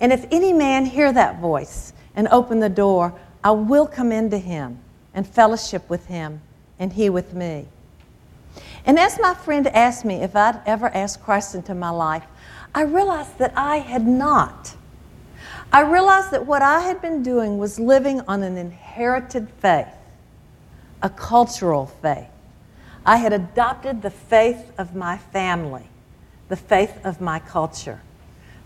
And 0.00 0.10
if 0.10 0.26
any 0.30 0.52
man 0.52 0.86
hear 0.86 1.12
that 1.12 1.38
voice 1.38 1.92
and 2.14 2.28
open 2.28 2.60
the 2.60 2.70
door, 2.70 3.12
I 3.44 3.50
will 3.50 3.86
come 3.86 4.10
into 4.10 4.38
him 4.38 4.80
and 5.16 5.26
fellowship 5.26 5.88
with 5.90 6.06
him, 6.06 6.42
and 6.78 6.92
he 6.92 7.10
with 7.10 7.34
me. 7.34 7.66
And 8.84 8.98
as 8.98 9.18
my 9.18 9.34
friend 9.34 9.66
asked 9.66 10.04
me 10.04 10.16
if 10.22 10.36
I'd 10.36 10.60
ever 10.66 10.88
asked 10.88 11.22
Christ 11.24 11.54
into 11.54 11.74
my 11.74 11.90
life, 11.90 12.22
I 12.74 12.82
realized 12.82 13.38
that 13.38 13.52
I 13.56 13.78
had 13.78 14.06
not. 14.06 14.76
I 15.72 15.80
realized 15.80 16.30
that 16.30 16.46
what 16.46 16.62
I 16.62 16.80
had 16.80 17.00
been 17.00 17.22
doing 17.22 17.58
was 17.58 17.80
living 17.80 18.20
on 18.28 18.42
an 18.42 18.56
inherited 18.58 19.48
faith, 19.58 19.88
a 21.02 21.10
cultural 21.10 21.86
faith. 21.86 22.28
I 23.04 23.16
had 23.16 23.32
adopted 23.32 24.02
the 24.02 24.10
faith 24.10 24.70
of 24.78 24.94
my 24.94 25.16
family, 25.16 25.88
the 26.48 26.56
faith 26.56 27.04
of 27.04 27.20
my 27.20 27.38
culture, 27.38 28.00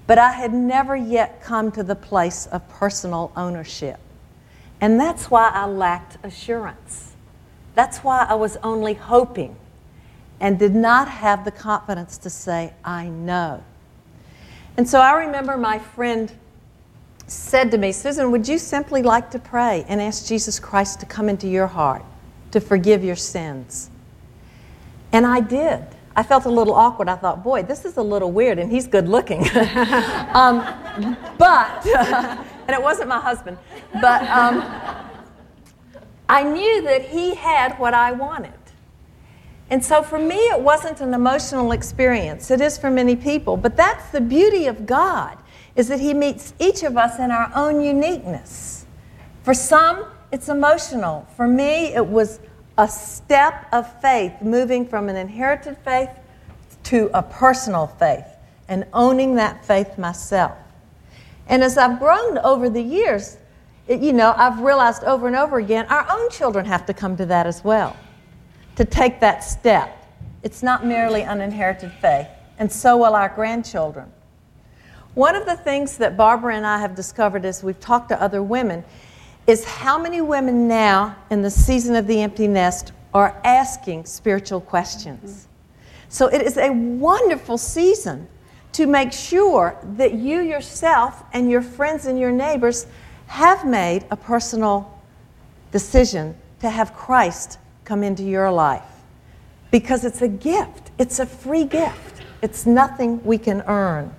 but 0.07 0.19
I 0.19 0.33
had 0.33 0.53
never 0.53 0.97
yet 0.97 1.43
come 1.43 1.71
to 1.73 1.85
the 1.85 1.95
place 1.95 2.47
of 2.47 2.69
personal 2.69 3.33
ownership. 3.37 4.01
And 4.81 4.99
that's 4.99 5.31
why 5.31 5.51
I 5.53 5.67
lacked 5.67 6.19
assurance. 6.25 7.13
That's 7.75 7.99
why 7.99 8.27
I 8.29 8.35
was 8.35 8.57
only 8.63 8.95
hoping 8.95 9.57
and 10.41 10.59
did 10.59 10.75
not 10.75 11.09
have 11.09 11.45
the 11.45 11.51
confidence 11.51 12.17
to 12.19 12.31
say, 12.31 12.73
I 12.85 13.09
know. 13.09 13.63
And 14.77 14.89
so 14.89 15.01
I 15.01 15.13
remember 15.25 15.57
my 15.57 15.79
friend 15.79 16.33
said 17.27 17.71
to 17.71 17.79
me, 17.79 17.93
Susan, 17.93 18.31
would 18.31 18.49
you 18.49 18.59
simply 18.59 19.03
like 19.03 19.31
to 19.31 19.39
pray 19.39 19.85
and 19.89 20.01
ask 20.01 20.27
Jesus 20.27 20.59
Christ 20.59 21.01
to 21.01 21.07
come 21.07 21.29
into 21.29 21.47
your 21.47 21.67
heart 21.67 22.03
to 22.53 22.61
forgive 22.61 23.05
your 23.05 23.17
sins? 23.17 23.91
And 25.13 25.27
I 25.27 25.41
did. 25.41 25.85
I 26.17 26.23
felt 26.23 26.45
a 26.45 26.51
little 26.51 26.75
awkward. 26.75 27.09
I 27.09 27.17
thought, 27.17 27.45
boy, 27.45 27.63
this 27.63 27.85
is 27.85 27.97
a 27.97 28.03
little 28.03 28.33
weird, 28.33 28.59
and 28.59 28.71
he's 28.71 28.87
good 28.87 29.09
looking. 29.09 29.41
um, 30.35 30.77
but, 31.39 31.87
and 32.71 32.79
it 32.79 32.85
wasn't 32.85 33.09
my 33.09 33.19
husband, 33.19 33.59
but 33.95 34.23
um, 34.31 34.63
I 36.29 36.45
knew 36.45 36.83
that 36.83 37.03
he 37.07 37.35
had 37.35 37.77
what 37.81 37.95
I 37.95 38.13
wanted. 38.13 38.53
And 39.71 39.85
so 39.85 40.05
for 40.05 40.21
me, 40.21 40.37
it 40.37 40.61
wasn't 40.61 41.01
an 41.01 41.13
emotional 41.13 41.73
experience. 41.73 42.49
It 42.49 42.61
is 42.61 42.79
for 42.79 42.89
many 42.89 43.17
people. 43.17 43.57
But 43.57 43.77
that's 43.77 44.11
the 44.13 44.21
beauty 44.21 44.67
of 44.67 44.87
God, 44.87 45.37
is 45.75 45.89
that 45.89 45.99
he 45.99 46.15
meets 46.15 46.55
each 46.61 46.85
of 46.85 46.97
us 46.97 47.19
in 47.19 47.33
our 47.33 47.51
own 47.57 47.81
uniqueness. 47.81 48.87
For 49.43 49.53
some, 49.53 50.05
it's 50.31 50.49
emotional. 50.49 51.27
For 51.37 51.49
me, 51.49 51.93
it 51.93 52.07
was 52.07 52.39
a 52.79 52.87
step 52.87 53.67
of 53.73 54.01
faith, 54.01 54.35
moving 54.41 54.87
from 54.87 55.09
an 55.09 55.17
inherited 55.17 55.77
faith 55.79 56.11
to 56.85 57.11
a 57.15 57.23
personal 57.25 57.89
faith 57.89 58.27
and 58.69 58.87
owning 58.93 59.35
that 59.35 59.65
faith 59.65 59.99
myself. 59.99 60.57
And 61.51 61.65
as 61.65 61.77
I've 61.77 61.99
grown 61.99 62.39
over 62.39 62.71
the 62.71 62.81
years, 62.81 63.37
it, 63.89 64.01
you 64.01 64.13
know, 64.13 64.33
I've 64.37 64.61
realized 64.61 65.03
over 65.03 65.27
and 65.27 65.35
over 65.35 65.59
again 65.59 65.85
our 65.91 66.07
own 66.09 66.31
children 66.31 66.65
have 66.65 66.87
to 66.87 66.95
come 66.95 67.17
to 67.17 67.27
that 67.27 67.47
as 67.47 67.65
well, 67.65 67.97
to 68.77 68.85
take 68.85 69.19
that 69.21 69.43
step. 69.43 69.97
It's 70.45 70.63
not 70.63 70.87
merely 70.87 71.23
an 71.23 71.41
inherited 71.41 71.93
faith, 72.01 72.29
and 72.59 72.71
so 72.71 72.97
will 72.97 73.17
our 73.17 73.29
grandchildren. 73.29 74.11
One 75.15 75.35
of 75.35 75.45
the 75.45 75.57
things 75.57 75.99
that 75.99 76.17
Barbara 76.17 76.55
and 76.55 76.65
I 76.65 76.79
have 76.79 76.95
discovered 76.95 77.45
as 77.45 77.65
we've 77.65 77.81
talked 77.81 78.11
to 78.11 78.23
other 78.23 78.45
women 78.45 78.85
is 79.49 79.65
how 79.65 79.99
many 79.99 80.21
women 80.21 80.69
now 80.69 81.17
in 81.31 81.43
the 81.43 81.51
season 81.51 81.97
of 81.97 82.07
the 82.07 82.23
empty 82.23 82.47
nest 82.47 82.93
are 83.13 83.41
asking 83.43 84.05
spiritual 84.05 84.61
questions. 84.61 85.49
So 86.09 86.29
it 86.29 86.43
is 86.43 86.57
a 86.57 86.71
wonderful 86.71 87.59
season 87.59 88.29
to 88.73 88.87
make 88.87 89.13
sure 89.13 89.77
that 89.97 90.15
you 90.15 90.41
yourself 90.41 91.25
and 91.33 91.51
your 91.51 91.63
friends 91.63 92.07
and 92.07 92.19
your 92.19 92.31
neighbors 92.31 92.87
have 93.27 93.67
made 93.67 94.05
a 94.11 94.17
personal 94.17 95.01
decision 95.73 96.37
to 96.61 96.71
have 96.71 96.95
Christ 96.95 97.59
come 97.85 98.03
into 98.03 98.23
your 98.23 98.51
life. 98.51 98.83
Because 99.71 100.05
it's 100.05 100.23
a 100.23 100.29
gift, 100.29 100.91
it's 100.99 101.19
a 101.19 101.27
free 101.27 101.65
gift, 101.65 102.23
it's 102.43 102.67
nothing 102.67 103.23
we 103.25 103.39
can 103.39 103.63
earn. 103.63 104.15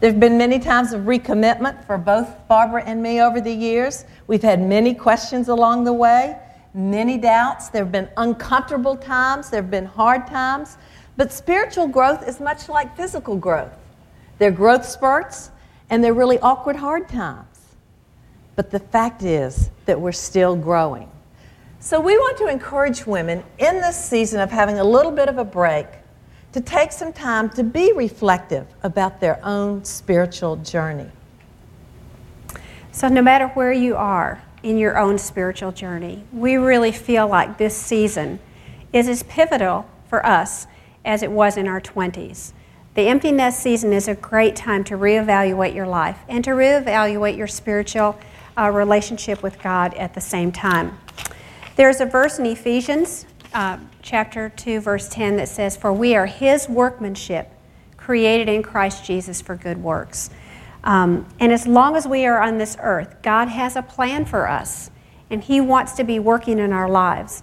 There 0.00 0.10
have 0.10 0.18
been 0.18 0.36
many 0.36 0.58
times 0.58 0.92
of 0.92 1.02
recommitment 1.02 1.86
for 1.86 1.96
both 1.96 2.28
Barbara 2.48 2.82
and 2.84 3.00
me 3.00 3.22
over 3.22 3.40
the 3.40 3.52
years. 3.52 4.04
We've 4.26 4.42
had 4.42 4.60
many 4.60 4.94
questions 4.94 5.48
along 5.48 5.84
the 5.84 5.92
way, 5.92 6.36
many 6.74 7.18
doubts. 7.18 7.68
There 7.68 7.84
have 7.84 7.92
been 7.92 8.08
uncomfortable 8.16 8.96
times, 8.96 9.50
there 9.50 9.62
have 9.62 9.70
been 9.70 9.86
hard 9.86 10.26
times. 10.26 10.76
But 11.16 11.32
spiritual 11.32 11.88
growth 11.88 12.26
is 12.26 12.40
much 12.40 12.68
like 12.68 12.96
physical 12.96 13.36
growth. 13.36 13.72
There 14.38 14.48
are 14.48 14.52
growth 14.52 14.86
spurts 14.86 15.50
and 15.90 16.02
they're 16.02 16.14
really 16.14 16.38
awkward, 16.38 16.76
hard 16.76 17.08
times. 17.08 17.46
But 18.56 18.70
the 18.70 18.80
fact 18.80 19.22
is 19.22 19.70
that 19.86 20.00
we're 20.00 20.12
still 20.12 20.56
growing. 20.56 21.10
So 21.80 22.00
we 22.00 22.16
want 22.16 22.38
to 22.38 22.46
encourage 22.46 23.06
women 23.06 23.42
in 23.58 23.80
this 23.80 24.02
season 24.02 24.40
of 24.40 24.50
having 24.50 24.78
a 24.78 24.84
little 24.84 25.10
bit 25.10 25.28
of 25.28 25.38
a 25.38 25.44
break 25.44 25.86
to 26.52 26.60
take 26.60 26.92
some 26.92 27.12
time 27.12 27.48
to 27.50 27.64
be 27.64 27.92
reflective 27.92 28.66
about 28.82 29.20
their 29.20 29.44
own 29.44 29.84
spiritual 29.84 30.56
journey. 30.56 31.10
So, 32.92 33.08
no 33.08 33.22
matter 33.22 33.48
where 33.48 33.72
you 33.72 33.96
are 33.96 34.42
in 34.62 34.76
your 34.76 34.98
own 34.98 35.16
spiritual 35.16 35.72
journey, 35.72 36.24
we 36.30 36.56
really 36.56 36.92
feel 36.92 37.26
like 37.26 37.56
this 37.56 37.74
season 37.74 38.38
is 38.92 39.08
as 39.08 39.22
pivotal 39.22 39.88
for 40.08 40.24
us 40.26 40.66
as 41.04 41.22
it 41.22 41.30
was 41.30 41.56
in 41.56 41.68
our 41.68 41.80
20s. 41.80 42.52
The 42.94 43.02
empty 43.02 43.32
nest 43.32 43.62
season 43.62 43.92
is 43.92 44.06
a 44.06 44.14
great 44.14 44.54
time 44.54 44.84
to 44.84 44.94
reevaluate 44.94 45.74
your 45.74 45.86
life 45.86 46.18
and 46.28 46.44
to 46.44 46.50
reevaluate 46.50 47.36
your 47.36 47.46
spiritual 47.46 48.18
uh, 48.58 48.70
relationship 48.70 49.42
with 49.42 49.60
God 49.62 49.94
at 49.94 50.12
the 50.14 50.20
same 50.20 50.52
time. 50.52 50.98
There's 51.76 52.00
a 52.00 52.06
verse 52.06 52.38
in 52.38 52.44
Ephesians 52.44 53.24
uh, 53.54 53.78
chapter 54.02 54.50
2, 54.50 54.80
verse 54.80 55.08
10 55.08 55.36
that 55.36 55.48
says, 55.48 55.76
For 55.76 55.92
we 55.92 56.14
are 56.14 56.26
his 56.26 56.68
workmanship, 56.68 57.50
created 57.96 58.48
in 58.48 58.62
Christ 58.62 59.04
Jesus 59.04 59.40
for 59.40 59.56
good 59.56 59.82
works. 59.82 60.30
Um, 60.84 61.26
and 61.38 61.52
as 61.52 61.66
long 61.66 61.96
as 61.96 62.06
we 62.06 62.26
are 62.26 62.42
on 62.42 62.58
this 62.58 62.76
earth, 62.80 63.16
God 63.22 63.48
has 63.48 63.76
a 63.76 63.82
plan 63.82 64.24
for 64.24 64.48
us, 64.48 64.90
and 65.30 65.42
he 65.42 65.60
wants 65.60 65.92
to 65.92 66.04
be 66.04 66.18
working 66.18 66.58
in 66.58 66.72
our 66.72 66.88
lives. 66.88 67.42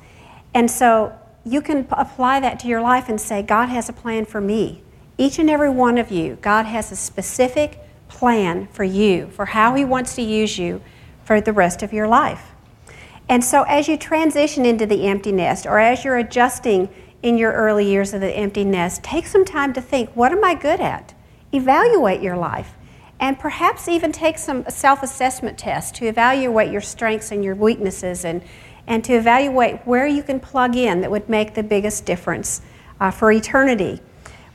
And 0.54 0.69
so 0.69 1.17
you 1.49 1.62
can 1.62 1.88
apply 1.91 2.39
that 2.39 2.59
to 2.59 2.67
your 2.67 2.81
life 2.81 3.09
and 3.09 3.19
say, 3.19 3.41
God 3.41 3.67
has 3.67 3.89
a 3.89 3.93
plan 3.93 4.25
for 4.25 4.39
me. 4.39 4.83
Each 5.17 5.39
and 5.39 5.49
every 5.49 5.69
one 5.69 5.97
of 5.97 6.12
you, 6.12 6.38
God 6.41 6.65
has 6.65 6.91
a 6.91 6.95
specific 6.95 7.79
plan 8.07 8.67
for 8.71 8.83
you, 8.83 9.29
for 9.31 9.45
how 9.45 9.75
he 9.75 9.83
wants 9.83 10.15
to 10.15 10.21
use 10.21 10.57
you 10.57 10.81
for 11.25 11.41
the 11.41 11.53
rest 11.53 11.81
of 11.81 11.91
your 11.91 12.07
life. 12.07 12.51
And 13.27 13.43
so, 13.43 13.63
as 13.63 13.88
you 13.88 13.97
transition 13.97 14.65
into 14.65 14.85
the 14.85 15.07
empty 15.07 15.31
nest, 15.31 15.65
or 15.65 15.79
as 15.79 16.03
you're 16.03 16.17
adjusting 16.17 16.89
in 17.21 17.38
your 17.38 17.51
early 17.51 17.89
years 17.89 18.13
of 18.13 18.21
the 18.21 18.31
empty 18.31 18.63
nest, 18.63 19.03
take 19.03 19.27
some 19.27 19.45
time 19.45 19.73
to 19.73 19.81
think 19.81 20.09
what 20.15 20.31
am 20.31 20.43
I 20.43 20.55
good 20.55 20.79
at? 20.79 21.13
Evaluate 21.51 22.21
your 22.21 22.38
life. 22.38 22.75
And 23.19 23.38
perhaps 23.38 23.88
even 23.88 24.12
take 24.12 24.38
some 24.38 24.63
self 24.69 25.03
assessment 25.03 25.57
tests 25.57 25.91
to 25.99 26.05
evaluate 26.05 26.71
your 26.71 26.81
strengths 26.81 27.31
and 27.31 27.43
your 27.43 27.55
weaknesses 27.55 28.23
and, 28.23 28.41
and 28.89 29.06
to 29.06 29.13
evaluate 29.13 29.80
where 29.86 30.08
you 30.08 30.23
can 30.23 30.39
plug 30.39 30.75
in 30.75 30.99
that 31.02 31.12
would 31.12 31.30
make 31.30 31.54
the 31.54 31.63
biggest 31.63 32.06
difference 32.06 32.62
uh, 32.99 33.12
for 33.12 33.32
eternity. 33.32 34.02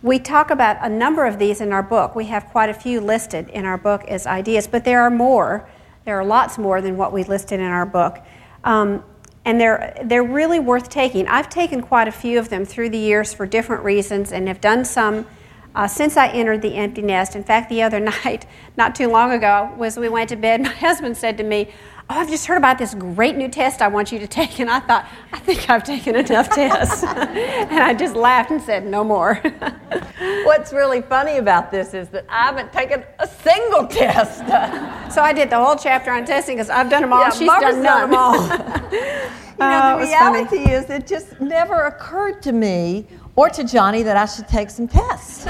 We 0.02 0.18
talk 0.18 0.50
about 0.50 0.76
a 0.84 0.88
number 0.88 1.24
of 1.24 1.38
these 1.38 1.62
in 1.62 1.72
our 1.72 1.84
book. 1.84 2.14
We 2.14 2.26
have 2.26 2.46
quite 2.48 2.68
a 2.68 2.74
few 2.74 3.00
listed 3.00 3.48
in 3.48 3.64
our 3.64 3.78
book 3.78 4.04
as 4.08 4.26
ideas, 4.26 4.66
but 4.66 4.84
there 4.84 5.00
are 5.00 5.08
more. 5.08 5.66
There 6.04 6.18
are 6.18 6.24
lots 6.24 6.58
more 6.58 6.82
than 6.82 6.98
what 6.98 7.12
we 7.12 7.22
listed 7.22 7.60
in 7.60 7.66
our 7.66 7.86
book. 7.86 8.18
Um, 8.64 9.04
and 9.44 9.60
they're, 9.60 9.96
they're 10.04 10.24
really 10.24 10.58
worth 10.58 10.88
taking. 10.88 11.28
I've 11.28 11.48
taken 11.48 11.80
quite 11.80 12.08
a 12.08 12.12
few 12.12 12.38
of 12.38 12.48
them 12.48 12.64
through 12.64 12.90
the 12.90 12.98
years 12.98 13.32
for 13.32 13.46
different 13.46 13.84
reasons 13.84 14.32
and 14.32 14.48
have 14.48 14.60
done 14.60 14.84
some 14.84 15.26
uh, 15.74 15.86
since 15.86 16.16
I 16.16 16.28
entered 16.28 16.62
the 16.62 16.74
empty 16.74 17.02
nest. 17.02 17.36
In 17.36 17.44
fact, 17.44 17.68
the 17.68 17.82
other 17.82 18.00
night, 18.24 18.46
not 18.76 18.94
too 18.94 19.08
long 19.08 19.32
ago, 19.32 19.72
was 19.76 19.96
we 19.96 20.08
went 20.08 20.28
to 20.30 20.36
bed, 20.36 20.60
my 20.62 20.68
husband 20.70 21.16
said 21.16 21.36
to 21.38 21.44
me, 21.44 21.72
Oh, 22.10 22.18
I've 22.20 22.28
just 22.28 22.44
heard 22.46 22.58
about 22.58 22.76
this 22.78 22.92
great 22.94 23.34
new 23.36 23.48
test 23.48 23.80
I 23.80 23.88
want 23.88 24.12
you 24.12 24.18
to 24.18 24.26
take. 24.26 24.58
And 24.60 24.68
I 24.70 24.78
thought, 24.80 25.08
I 25.32 25.38
think 25.38 25.70
I've 25.70 25.82
taken 25.84 26.14
enough 26.14 26.50
tests. 26.54 27.02
and 27.02 27.78
I 27.80 27.94
just 27.94 28.14
laughed 28.14 28.50
and 28.50 28.60
said, 28.60 28.86
No 28.86 29.02
more. 29.02 29.36
What's 30.44 30.72
really 30.74 31.00
funny 31.00 31.38
about 31.38 31.70
this 31.70 31.94
is 31.94 32.08
that 32.10 32.26
I 32.28 32.42
haven't 32.44 32.72
taken 32.74 33.04
a 33.20 33.26
single 33.26 33.86
test. 33.86 34.38
so 35.14 35.22
I 35.22 35.32
did 35.32 35.48
the 35.48 35.56
whole 35.62 35.76
chapter 35.76 36.10
on 36.12 36.26
testing 36.26 36.56
because 36.56 36.68
I've 36.68 36.90
done 36.90 37.02
them 37.02 37.12
all. 37.12 37.20
Yeah, 37.22 37.30
She's 37.30 37.48
Barbara's 37.48 37.74
done 37.76 37.82
none. 37.82 38.10
them 38.10 38.18
all. 38.18 38.34
you 38.34 38.98
know, 39.00 39.30
Oh, 39.60 39.96
the 39.96 40.00
was 40.02 40.10
funny. 40.12 40.42
reality 40.44 40.70
is, 40.72 40.90
it 40.90 41.06
just 41.06 41.40
never 41.40 41.86
occurred 41.86 42.42
to 42.42 42.52
me 42.52 43.06
or 43.36 43.48
to 43.48 43.64
Johnny 43.64 44.02
that 44.02 44.16
I 44.16 44.26
should 44.26 44.46
take 44.48 44.68
some 44.68 44.86
tests. 44.88 45.46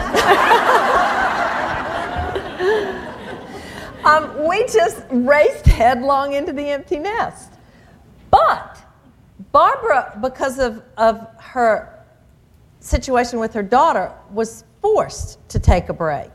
Um, 4.05 4.47
we 4.47 4.67
just 4.67 5.03
raced 5.11 5.67
headlong 5.67 6.35
into 6.35 6.53
the 6.53 6.69
empty 6.71 6.99
nest. 6.99 7.53
But 8.31 8.79
Barbara, 9.53 10.19
because 10.21 10.59
of, 10.59 10.83
of 10.97 11.27
her 11.39 12.05
situation 12.81 13.39
with 13.39 13.55
her 13.55 13.63
daughter, 13.63 14.13
was 14.31 14.65
forced 14.81 15.47
to 15.49 15.59
take 15.59 15.89
a 15.89 15.95
break. 15.95 16.31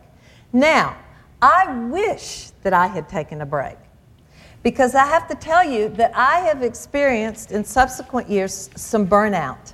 Now, 0.51 0.97
I 1.41 1.73
wish 1.89 2.49
that 2.63 2.73
I 2.73 2.88
had 2.88 3.08
taken 3.08 3.41
a 3.41 3.45
break 3.45 3.77
because 4.63 4.95
I 4.95 5.05
have 5.05 5.27
to 5.29 5.36
tell 5.36 5.63
you 5.63 5.89
that 5.89 6.12
I 6.15 6.39
have 6.39 6.63
experienced 6.63 7.51
in 7.51 7.63
subsequent 7.63 8.29
years 8.29 8.69
some 8.75 9.08
burnout 9.08 9.73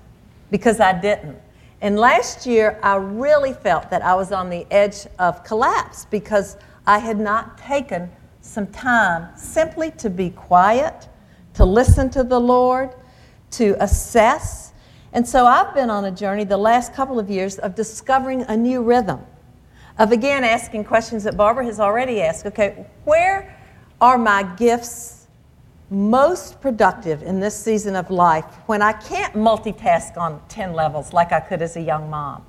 because 0.51 0.79
I 0.79 0.99
didn't. 0.99 1.39
And 1.81 1.97
last 1.97 2.45
year, 2.45 2.79
I 2.83 2.95
really 2.95 3.53
felt 3.53 3.89
that 3.89 4.01
I 4.01 4.15
was 4.15 4.31
on 4.31 4.49
the 4.49 4.65
edge 4.71 5.07
of 5.19 5.43
collapse 5.43 6.05
because 6.05 6.57
I 6.87 6.99
had 6.99 7.19
not 7.19 7.57
taken 7.57 8.11
some 8.41 8.67
time 8.67 9.35
simply 9.35 9.91
to 9.91 10.09
be 10.09 10.29
quiet, 10.29 11.09
to 11.55 11.65
listen 11.65 12.09
to 12.11 12.23
the 12.23 12.39
Lord, 12.39 12.91
to 13.51 13.75
assess. 13.79 14.73
And 15.13 15.27
so 15.27 15.45
I've 15.45 15.73
been 15.73 15.89
on 15.89 16.05
a 16.05 16.11
journey 16.11 16.43
the 16.43 16.57
last 16.57 16.93
couple 16.93 17.19
of 17.19 17.29
years 17.29 17.57
of 17.57 17.73
discovering 17.73 18.43
a 18.43 18.55
new 18.55 18.83
rhythm, 18.83 19.21
of 19.97 20.11
again 20.11 20.43
asking 20.43 20.83
questions 20.83 21.23
that 21.23 21.35
Barbara 21.35 21.65
has 21.65 21.79
already 21.79 22.21
asked. 22.21 22.45
Okay, 22.45 22.85
where 23.05 23.57
are 23.99 24.17
my 24.17 24.43
gifts 24.55 25.27
most 25.89 26.59
productive 26.61 27.23
in 27.23 27.39
this 27.39 27.55
season 27.55 27.95
of 27.95 28.09
life 28.11 28.45
when 28.65 28.81
I 28.81 28.93
can't 28.93 29.33
multitask 29.33 30.17
on 30.17 30.41
10 30.49 30.73
levels 30.73 31.13
like 31.13 31.31
I 31.31 31.39
could 31.39 31.61
as 31.61 31.77
a 31.77 31.81
young 31.81 32.09
mom? 32.09 32.45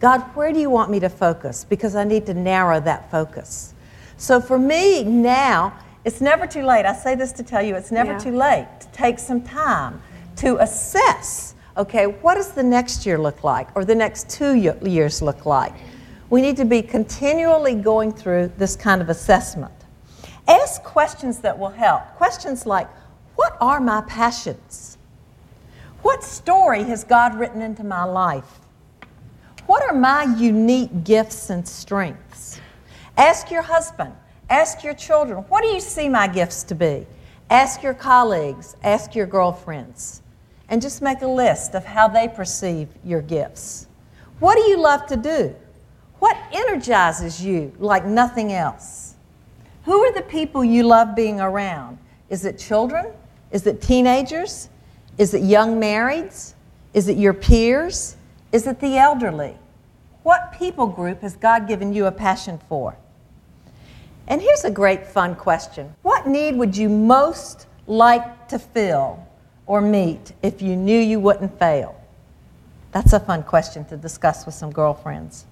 God, 0.00 0.20
where 0.34 0.52
do 0.52 0.60
you 0.60 0.70
want 0.70 0.90
me 0.90 1.00
to 1.00 1.08
focus? 1.08 1.64
Because 1.64 1.94
I 1.94 2.04
need 2.04 2.26
to 2.26 2.34
narrow 2.34 2.80
that 2.80 3.10
focus. 3.10 3.74
So 4.18 4.40
for 4.40 4.58
me 4.58 5.04
now, 5.04 5.72
it's 6.04 6.20
never 6.20 6.46
too 6.46 6.62
late. 6.62 6.86
I 6.86 6.94
say 6.94 7.14
this 7.14 7.32
to 7.32 7.42
tell 7.42 7.62
you 7.62 7.74
it's 7.74 7.90
never 7.90 8.12
Yeah. 8.12 8.18
too 8.18 8.36
late 8.36 8.68
to 8.80 8.86
take 8.88 9.18
some 9.18 9.40
time 9.40 10.00
to 10.36 10.58
assess 10.58 11.54
okay, 11.76 12.06
what 12.06 12.36
does 12.36 12.52
the 12.52 12.62
next 12.62 13.04
year 13.04 13.18
look 13.18 13.44
like 13.44 13.68
or 13.74 13.84
the 13.84 13.94
next 13.94 14.30
two 14.30 14.54
years 14.54 15.20
look 15.20 15.44
like? 15.44 15.74
We 16.30 16.40
need 16.40 16.56
to 16.56 16.64
be 16.64 16.82
continually 16.82 17.74
going 17.74 18.12
through 18.12 18.52
this 18.56 18.76
kind 18.76 19.02
of 19.02 19.08
assessment. 19.10 19.72
Ask 20.48 20.82
questions 20.82 21.40
that 21.40 21.58
will 21.58 21.70
help. 21.70 22.02
Questions 22.16 22.66
like, 22.66 22.88
What 23.34 23.56
are 23.60 23.80
my 23.80 24.00
passions? 24.02 24.96
What 26.00 26.24
story 26.24 26.84
has 26.84 27.04
God 27.04 27.38
written 27.38 27.60
into 27.60 27.84
my 27.84 28.04
life? 28.04 28.60
What 29.66 29.82
are 29.82 29.92
my 29.92 30.22
unique 30.38 31.02
gifts 31.02 31.50
and 31.50 31.66
strengths? 31.66 32.60
Ask 33.16 33.50
your 33.50 33.62
husband, 33.62 34.14
ask 34.48 34.84
your 34.84 34.94
children, 34.94 35.38
what 35.48 35.62
do 35.62 35.68
you 35.68 35.80
see 35.80 36.08
my 36.08 36.28
gifts 36.28 36.62
to 36.64 36.74
be? 36.74 37.06
Ask 37.50 37.82
your 37.82 37.94
colleagues, 37.94 38.76
ask 38.84 39.14
your 39.14 39.26
girlfriends, 39.26 40.22
and 40.68 40.80
just 40.80 41.02
make 41.02 41.22
a 41.22 41.26
list 41.26 41.74
of 41.74 41.84
how 41.84 42.06
they 42.06 42.28
perceive 42.28 42.88
your 43.04 43.22
gifts. 43.22 43.88
What 44.38 44.56
do 44.56 44.62
you 44.62 44.78
love 44.78 45.06
to 45.06 45.16
do? 45.16 45.54
What 46.18 46.36
energizes 46.52 47.44
you 47.44 47.72
like 47.78 48.04
nothing 48.04 48.52
else? 48.52 49.14
Who 49.84 50.00
are 50.04 50.12
the 50.12 50.22
people 50.22 50.64
you 50.64 50.82
love 50.82 51.14
being 51.16 51.40
around? 51.40 51.98
Is 52.28 52.44
it 52.44 52.58
children? 52.58 53.12
Is 53.50 53.66
it 53.66 53.80
teenagers? 53.80 54.68
Is 55.18 55.34
it 55.34 55.42
young 55.42 55.80
marrieds? 55.80 56.54
Is 56.94 57.08
it 57.08 57.16
your 57.16 57.34
peers? 57.34 58.15
Is 58.52 58.66
it 58.66 58.80
the 58.80 58.96
elderly? 58.96 59.56
What 60.22 60.52
people 60.58 60.86
group 60.86 61.22
has 61.22 61.36
God 61.36 61.68
given 61.68 61.92
you 61.92 62.06
a 62.06 62.12
passion 62.12 62.58
for? 62.68 62.96
And 64.28 64.42
here's 64.42 64.64
a 64.64 64.70
great 64.70 65.06
fun 65.06 65.34
question 65.34 65.94
What 66.02 66.26
need 66.26 66.56
would 66.56 66.76
you 66.76 66.88
most 66.88 67.66
like 67.86 68.48
to 68.48 68.58
fill 68.58 69.24
or 69.66 69.80
meet 69.80 70.32
if 70.42 70.60
you 70.62 70.76
knew 70.76 70.98
you 70.98 71.20
wouldn't 71.20 71.58
fail? 71.58 72.00
That's 72.92 73.12
a 73.12 73.20
fun 73.20 73.42
question 73.42 73.84
to 73.86 73.96
discuss 73.96 74.46
with 74.46 74.54
some 74.54 74.72
girlfriends. 74.72 75.44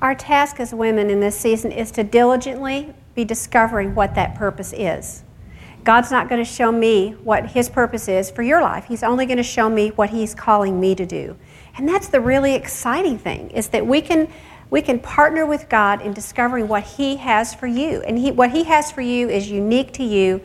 Our 0.00 0.14
task 0.14 0.58
as 0.58 0.74
women 0.74 1.10
in 1.10 1.20
this 1.20 1.38
season 1.38 1.70
is 1.70 1.90
to 1.92 2.02
diligently 2.02 2.92
be 3.14 3.24
discovering 3.24 3.94
what 3.94 4.14
that 4.14 4.34
purpose 4.34 4.72
is. 4.72 5.22
God's 5.84 6.10
not 6.10 6.28
going 6.28 6.42
to 6.42 6.50
show 6.50 6.72
me 6.72 7.10
what 7.22 7.50
His 7.50 7.68
purpose 7.68 8.08
is 8.08 8.30
for 8.30 8.42
your 8.42 8.62
life. 8.62 8.84
He's 8.86 9.02
only 9.02 9.26
going 9.26 9.36
to 9.36 9.42
show 9.42 9.68
me 9.68 9.90
what 9.90 10.10
He's 10.10 10.34
calling 10.34 10.80
me 10.80 10.94
to 10.94 11.06
do. 11.06 11.36
And 11.76 11.88
that's 11.88 12.08
the 12.08 12.20
really 12.20 12.54
exciting 12.54 13.18
thing 13.18 13.50
is 13.50 13.68
that 13.68 13.86
we 13.86 14.00
can 14.00 14.28
we 14.70 14.80
can 14.80 15.00
partner 15.00 15.44
with 15.44 15.68
God 15.68 16.00
in 16.00 16.14
discovering 16.14 16.66
what 16.66 16.82
He 16.84 17.16
has 17.16 17.54
for 17.54 17.66
you. 17.66 18.00
And 18.02 18.18
he, 18.18 18.30
what 18.30 18.52
He 18.52 18.64
has 18.64 18.90
for 18.90 19.02
you 19.02 19.28
is 19.28 19.50
unique 19.50 19.92
to 19.94 20.02
you 20.02 20.40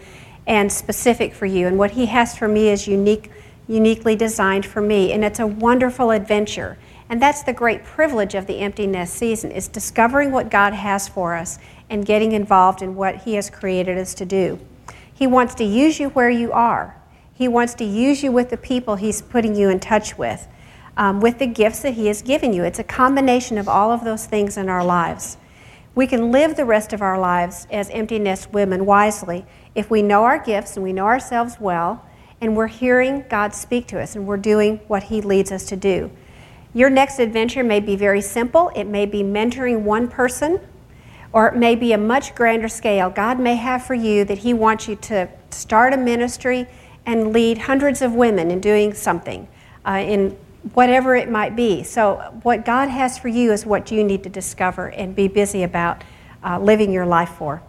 and 0.46 0.70
specific 0.70 1.34
for 1.34 1.46
you. 1.46 1.66
And 1.66 1.78
what 1.78 1.92
He 1.92 2.08
has 2.08 2.38
for 2.38 2.50
me 2.50 2.68
is 2.68 2.88
unique 2.88 3.32
uniquely 3.70 4.16
designed 4.16 4.66
for 4.66 4.82
me. 4.82 5.12
And 5.12 5.24
it's 5.24 5.40
a 5.40 5.48
wonderful 5.48 6.12
adventure. 6.12 6.78
And 7.10 7.22
that's 7.22 7.44
the 7.44 7.54
great 7.54 7.84
privilege 7.84 8.36
of 8.36 8.48
the 8.48 8.60
empty 8.60 8.86
nest 8.86 9.14
season 9.14 9.52
is 9.52 9.68
discovering 9.68 10.32
what 10.32 10.50
God 10.50 10.74
has 10.74 11.08
for 11.08 11.36
us 11.36 11.58
and 11.90 12.06
getting 12.06 12.34
involved 12.34 12.82
in 12.82 12.96
what 12.96 13.24
He 13.24 13.36
has 13.36 13.50
created 13.50 13.98
us 13.98 14.14
to 14.16 14.26
do. 14.26 14.60
He 15.14 15.26
wants 15.26 15.56
to 15.56 15.64
use 15.64 16.00
you 16.00 16.10
where 16.10 16.30
you 16.30 16.52
are. 16.52 16.96
He 17.34 17.48
wants 17.48 17.74
to 17.76 17.86
use 17.86 18.24
you 18.24 18.32
with 18.32 18.50
the 18.50 18.58
people 18.58 18.98
He's 18.98 19.22
putting 19.22 19.56
you 19.56 19.70
in 19.70 19.80
touch 19.80 20.18
with, 20.18 20.48
um, 20.98 21.22
with 21.22 21.40
the 21.40 21.48
gifts 21.48 21.82
that 21.82 21.94
He 21.94 22.08
has 22.08 22.22
given 22.22 22.52
you. 22.52 22.64
It's 22.64 22.80
a 22.80 22.84
combination 22.84 23.58
of 23.58 23.70
all 23.70 23.92
of 23.92 24.04
those 24.04 24.26
things 24.26 24.58
in 24.58 24.68
our 24.68 24.84
lives. 24.84 25.38
We 25.96 26.06
can 26.06 26.32
live 26.32 26.56
the 26.56 26.66
rest 26.66 26.92
of 26.92 27.02
our 27.02 27.18
lives 27.18 27.66
as 27.72 27.90
empty 27.92 28.20
nest 28.20 28.52
women 28.52 28.86
wisely 28.86 29.46
if 29.74 29.90
we 29.90 30.02
know 30.02 30.26
our 30.26 30.38
gifts 30.38 30.76
and 30.76 30.84
we 30.84 30.94
know 30.94 31.06
ourselves 31.06 31.58
well 31.60 32.04
and 32.42 32.56
we're 32.56 32.68
hearing 32.68 33.26
God 33.30 33.54
speak 33.56 33.88
to 33.88 34.02
us 34.02 34.16
and 34.16 34.28
we're 34.28 34.38
doing 34.38 34.78
what 34.88 35.04
He 35.04 35.22
leads 35.22 35.52
us 35.52 35.66
to 35.68 35.76
do. 35.76 36.12
Your 36.74 36.90
next 36.90 37.20
adventure 37.20 37.64
may 37.64 37.80
be 37.80 37.96
very 37.96 38.22
simple, 38.22 38.72
it 38.76 38.84
may 38.84 39.06
be 39.06 39.24
mentoring 39.24 39.82
one 39.82 40.08
person, 40.08 40.60
or 41.34 41.48
it 41.48 41.56
may 41.56 41.76
be 41.76 41.94
a 41.94 41.98
much 41.98 42.36
grander 42.36 42.68
scale. 42.68 43.10
God 43.10 43.40
may 43.40 43.56
have 43.56 43.84
for 43.84 43.96
you 43.96 44.24
that 44.26 44.40
He 44.40 44.54
wants 44.54 44.88
you 44.88 44.96
to 44.98 45.30
start 45.50 45.94
a 45.94 45.98
ministry 45.98 46.68
and 47.06 47.34
lead 47.34 47.58
hundreds 47.58 48.02
of 48.02 48.14
women 48.14 48.52
in 48.52 48.60
doing 48.60 48.94
something, 48.94 49.48
uh, 49.88 49.94
in 49.94 50.38
whatever 50.74 51.16
it 51.16 51.30
might 51.30 51.56
be. 51.56 51.84
So, 51.84 52.18
what 52.44 52.66
God 52.66 52.90
has 52.90 53.18
for 53.18 53.28
you 53.28 53.52
is 53.52 53.66
what 53.66 53.92
you 53.92 54.04
need 54.04 54.24
to 54.24 54.30
discover 54.30 54.90
and 54.90 55.16
be 55.16 55.28
busy 55.28 55.64
about 55.64 56.04
uh, 56.44 56.60
living 56.60 56.92
your 56.92 57.06
life 57.06 57.30
for. 57.30 57.62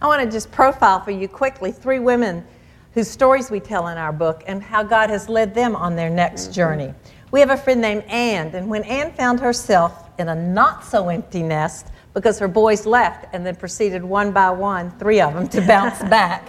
I 0.00 0.06
want 0.06 0.22
to 0.22 0.30
just 0.30 0.50
profile 0.52 1.00
for 1.00 1.10
you 1.10 1.26
quickly 1.28 1.72
three 1.72 1.98
women 1.98 2.44
whose 2.92 3.08
stories 3.08 3.50
we 3.50 3.60
tell 3.60 3.88
in 3.88 3.98
our 3.98 4.12
book 4.12 4.42
and 4.46 4.62
how 4.62 4.82
God 4.82 5.10
has 5.10 5.28
led 5.28 5.54
them 5.54 5.74
on 5.76 5.96
their 5.96 6.10
next 6.10 6.44
mm-hmm. 6.44 6.52
journey. 6.52 6.94
We 7.30 7.40
have 7.40 7.50
a 7.50 7.56
friend 7.56 7.80
named 7.80 8.04
Anne, 8.04 8.54
and 8.54 8.68
when 8.68 8.84
Anne 8.84 9.12
found 9.12 9.40
herself 9.40 10.08
in 10.18 10.28
a 10.28 10.34
not 10.34 10.84
so 10.84 11.08
empty 11.08 11.42
nest 11.42 11.88
because 12.14 12.38
her 12.38 12.48
boys 12.48 12.86
left 12.86 13.26
and 13.32 13.44
then 13.44 13.54
proceeded 13.54 14.02
one 14.02 14.32
by 14.32 14.50
one, 14.50 14.90
three 14.98 15.20
of 15.20 15.34
them, 15.34 15.46
to 15.48 15.60
bounce 15.60 15.98
back. 16.10 16.48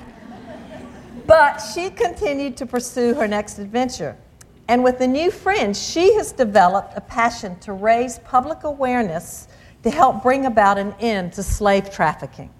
But 1.27 1.57
she 1.59 1.89
continued 1.89 2.57
to 2.57 2.65
pursue 2.65 3.13
her 3.13 3.27
next 3.27 3.59
adventure. 3.59 4.15
And 4.69 4.83
with 4.83 5.01
a 5.01 5.07
new 5.07 5.31
friend, 5.31 5.75
she 5.75 6.13
has 6.13 6.31
developed 6.31 6.93
a 6.95 7.01
passion 7.01 7.57
to 7.61 7.73
raise 7.73 8.19
public 8.19 8.65
awareness 8.65 9.47
to 9.81 9.89
help 9.89 10.21
bring 10.21 10.45
about 10.45 10.77
an 10.77 10.93
end 10.99 11.33
to 11.33 11.43
slave 11.43 11.91
trafficking. 11.91 12.51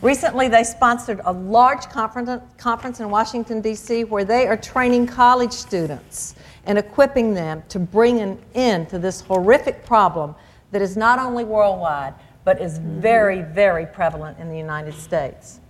Recently, 0.00 0.48
they 0.48 0.64
sponsored 0.64 1.20
a 1.26 1.32
large 1.34 1.90
conference 1.90 3.00
in 3.00 3.10
Washington, 3.10 3.60
D.C., 3.60 4.04
where 4.04 4.24
they 4.24 4.46
are 4.46 4.56
training 4.56 5.08
college 5.08 5.52
students 5.52 6.36
and 6.64 6.78
equipping 6.78 7.34
them 7.34 7.62
to 7.68 7.78
bring 7.78 8.20
an 8.20 8.38
end 8.54 8.88
to 8.88 8.98
this 8.98 9.20
horrific 9.20 9.84
problem 9.84 10.34
that 10.70 10.80
is 10.80 10.96
not 10.96 11.18
only 11.18 11.44
worldwide, 11.44 12.14
but 12.44 12.62
is 12.62 12.78
mm-hmm. 12.78 13.00
very, 13.00 13.42
very 13.42 13.84
prevalent 13.84 14.38
in 14.38 14.48
the 14.48 14.56
United 14.56 14.94
States. 14.94 15.60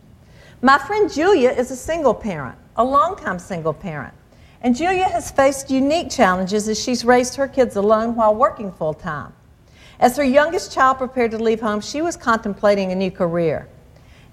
My 0.62 0.78
friend 0.78 1.12
Julia 1.12 1.50
is 1.50 1.72
a 1.72 1.76
single 1.76 2.14
parent, 2.14 2.56
a 2.76 2.84
longtime 2.84 3.40
single 3.40 3.74
parent. 3.74 4.14
And 4.66 4.74
Julia 4.74 5.04
has 5.04 5.30
faced 5.30 5.70
unique 5.70 6.10
challenges 6.10 6.68
as 6.68 6.82
she's 6.82 7.04
raised 7.04 7.36
her 7.36 7.46
kids 7.46 7.76
alone 7.76 8.16
while 8.16 8.34
working 8.34 8.72
full 8.72 8.94
time. 8.94 9.32
As 10.00 10.16
her 10.16 10.24
youngest 10.24 10.72
child 10.72 10.98
prepared 10.98 11.30
to 11.30 11.38
leave 11.38 11.60
home, 11.60 11.80
she 11.80 12.02
was 12.02 12.16
contemplating 12.16 12.90
a 12.90 12.96
new 12.96 13.12
career. 13.12 13.68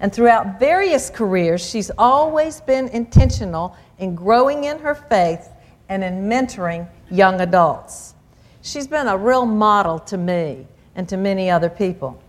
And 0.00 0.12
throughout 0.12 0.58
various 0.58 1.08
careers, 1.08 1.64
she's 1.64 1.88
always 1.96 2.60
been 2.60 2.88
intentional 2.88 3.76
in 4.00 4.16
growing 4.16 4.64
in 4.64 4.80
her 4.80 4.96
faith 4.96 5.50
and 5.88 6.02
in 6.02 6.28
mentoring 6.28 6.88
young 7.12 7.40
adults. 7.40 8.14
She's 8.60 8.88
been 8.88 9.06
a 9.06 9.16
real 9.16 9.46
model 9.46 10.00
to 10.00 10.16
me 10.16 10.66
and 10.96 11.08
to 11.10 11.16
many 11.16 11.48
other 11.48 11.70
people. 11.70 12.20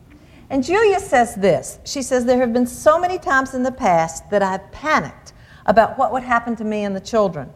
And 0.51 0.63
Julia 0.63 0.99
says 0.99 1.33
this 1.33 1.79
She 1.85 2.03
says, 2.03 2.23
There 2.23 2.37
have 2.37 2.53
been 2.53 2.67
so 2.67 2.99
many 2.99 3.17
times 3.17 3.55
in 3.55 3.63
the 3.63 3.71
past 3.71 4.29
that 4.29 4.43
I've 4.43 4.71
panicked 4.71 5.33
about 5.65 5.97
what 5.97 6.13
would 6.13 6.21
happen 6.21 6.55
to 6.57 6.63
me 6.63 6.83
and 6.83 6.95
the 6.95 7.01
children. 7.01 7.51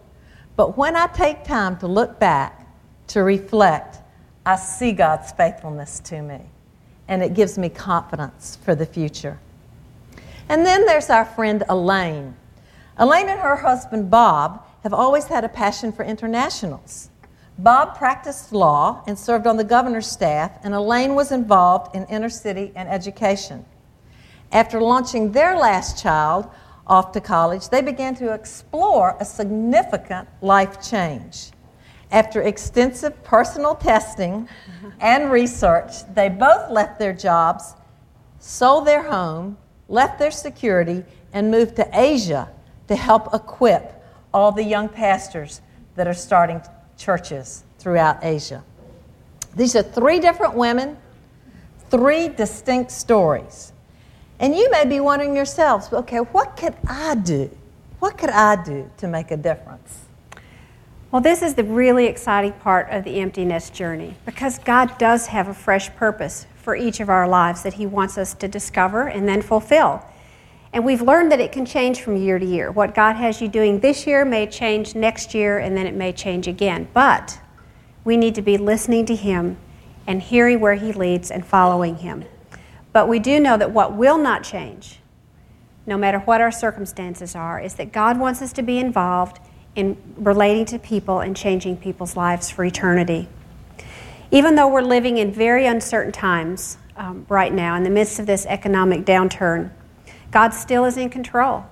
But 0.59 0.75
when 0.77 0.97
I 0.97 1.07
take 1.07 1.45
time 1.45 1.77
to 1.77 1.87
look 1.87 2.19
back, 2.19 2.67
to 3.07 3.23
reflect, 3.23 3.99
I 4.45 4.57
see 4.57 4.91
God's 4.91 5.31
faithfulness 5.31 6.01
to 6.01 6.21
me. 6.21 6.41
And 7.07 7.23
it 7.23 7.33
gives 7.33 7.57
me 7.57 7.69
confidence 7.69 8.57
for 8.65 8.75
the 8.75 8.85
future. 8.85 9.39
And 10.49 10.65
then 10.65 10.85
there's 10.85 11.09
our 11.09 11.23
friend 11.23 11.63
Elaine. 11.69 12.35
Elaine 12.97 13.29
and 13.29 13.39
her 13.39 13.55
husband 13.55 14.11
Bob 14.11 14.65
have 14.83 14.93
always 14.93 15.27
had 15.27 15.45
a 15.45 15.47
passion 15.47 15.93
for 15.93 16.03
internationals. 16.03 17.09
Bob 17.57 17.97
practiced 17.97 18.51
law 18.51 19.01
and 19.07 19.17
served 19.17 19.47
on 19.47 19.55
the 19.55 19.63
governor's 19.63 20.07
staff, 20.07 20.51
and 20.65 20.73
Elaine 20.73 21.15
was 21.15 21.31
involved 21.31 21.95
in 21.95 22.03
inner 22.07 22.27
city 22.27 22.73
and 22.75 22.89
education. 22.89 23.63
After 24.51 24.81
launching 24.81 25.31
their 25.31 25.57
last 25.57 26.03
child 26.03 26.49
off 26.89 27.11
to 27.13 27.21
college, 27.21 27.69
they 27.69 27.81
began 27.81 28.15
to 28.15 28.33
explore 28.33 29.15
a 29.19 29.25
significant 29.25 30.27
life 30.41 30.81
change. 30.81 31.51
After 32.11 32.41
extensive 32.41 33.23
personal 33.23 33.75
testing 33.75 34.49
and 34.99 35.31
research, 35.31 35.91
they 36.15 36.27
both 36.27 36.71
left 36.71 36.97
their 36.97 37.13
jobs, 37.13 37.75
sold 38.39 38.87
their 38.87 39.03
home, 39.03 39.57
left 39.87 40.17
their 40.17 40.31
security, 40.31 41.05
and 41.31 41.51
moved 41.51 41.75
to 41.75 41.87
Asia 41.93 42.49
to 42.87 42.95
help 42.95 43.33
equip 43.33 44.03
all 44.33 44.51
the 44.51 44.63
young 44.63 44.89
pastors 44.89 45.61
that 45.95 46.07
are 46.07 46.13
starting 46.13 46.61
churches 46.97 47.63
throughout 47.77 48.17
Asia. 48.23 48.63
These 49.55 49.75
are 49.75 49.83
three 49.83 50.19
different 50.19 50.55
women, 50.55 50.97
three 51.89 52.29
distinct 52.29 52.91
stories. 52.91 53.73
And 54.39 54.55
you 54.55 54.69
may 54.71 54.85
be 54.85 54.99
wondering 54.99 55.35
yourselves, 55.35 55.91
okay, 55.91 56.17
what 56.17 56.55
could 56.55 56.75
I 56.87 57.15
do? 57.15 57.49
What 57.99 58.17
could 58.17 58.29
I 58.29 58.63
do 58.63 58.89
to 58.97 59.07
make 59.07 59.31
a 59.31 59.37
difference? 59.37 60.05
Well, 61.11 61.21
this 61.21 61.41
is 61.41 61.55
the 61.55 61.63
really 61.63 62.05
exciting 62.05 62.53
part 62.53 62.87
of 62.91 63.03
the 63.03 63.19
empty 63.19 63.43
nest 63.43 63.73
journey 63.73 64.15
because 64.25 64.59
God 64.59 64.97
does 64.97 65.27
have 65.27 65.47
a 65.47 65.53
fresh 65.53 65.89
purpose 65.95 66.45
for 66.55 66.75
each 66.75 66.99
of 66.99 67.09
our 67.09 67.27
lives 67.27 67.63
that 67.63 67.73
He 67.73 67.85
wants 67.85 68.17
us 68.17 68.33
to 68.35 68.47
discover 68.47 69.07
and 69.07 69.27
then 69.27 69.41
fulfill. 69.41 70.05
And 70.71 70.85
we've 70.85 71.01
learned 71.01 71.31
that 71.31 71.39
it 71.39 71.51
can 71.51 71.65
change 71.65 72.01
from 72.01 72.15
year 72.15 72.37
to 72.37 72.45
year. 72.45 72.71
What 72.71 72.93
God 72.93 73.15
has 73.15 73.41
you 73.41 73.47
doing 73.47 73.79
this 73.79 74.05
year 74.05 74.23
may 74.23 74.45
change 74.45 74.93
next 74.93 75.33
year, 75.33 75.57
and 75.57 75.75
then 75.75 75.87
it 75.87 75.95
may 75.95 76.13
change 76.13 76.47
again. 76.47 76.87
But 76.93 77.39
we 78.03 78.15
need 78.15 78.35
to 78.35 78.43
be 78.43 78.57
listening 78.57 79.07
to 79.07 79.15
Him 79.15 79.57
and 80.05 80.21
hearing 80.21 80.59
where 80.59 80.75
He 80.75 80.93
leads 80.93 81.31
and 81.31 81.43
following 81.43 81.97
Him. 81.97 82.25
But 82.91 83.07
we 83.07 83.19
do 83.19 83.39
know 83.39 83.57
that 83.57 83.71
what 83.71 83.93
will 83.95 84.17
not 84.17 84.43
change, 84.43 84.99
no 85.85 85.97
matter 85.97 86.19
what 86.19 86.41
our 86.41 86.51
circumstances 86.51 87.35
are, 87.35 87.59
is 87.59 87.75
that 87.75 87.91
God 87.91 88.19
wants 88.19 88.41
us 88.41 88.53
to 88.53 88.61
be 88.61 88.79
involved 88.79 89.39
in 89.75 89.97
relating 90.15 90.65
to 90.65 90.79
people 90.79 91.19
and 91.19 91.35
changing 91.35 91.77
people's 91.77 92.17
lives 92.17 92.49
for 92.49 92.65
eternity. 92.65 93.27
Even 94.31 94.55
though 94.55 94.67
we're 94.67 94.81
living 94.81 95.17
in 95.17 95.31
very 95.31 95.65
uncertain 95.65 96.11
times 96.11 96.77
um, 96.95 97.25
right 97.29 97.53
now, 97.53 97.75
in 97.75 97.83
the 97.83 97.89
midst 97.89 98.19
of 98.19 98.25
this 98.25 98.45
economic 98.45 99.05
downturn, 99.05 99.71
God 100.31 100.49
still 100.49 100.85
is 100.85 100.97
in 100.97 101.09
control, 101.09 101.65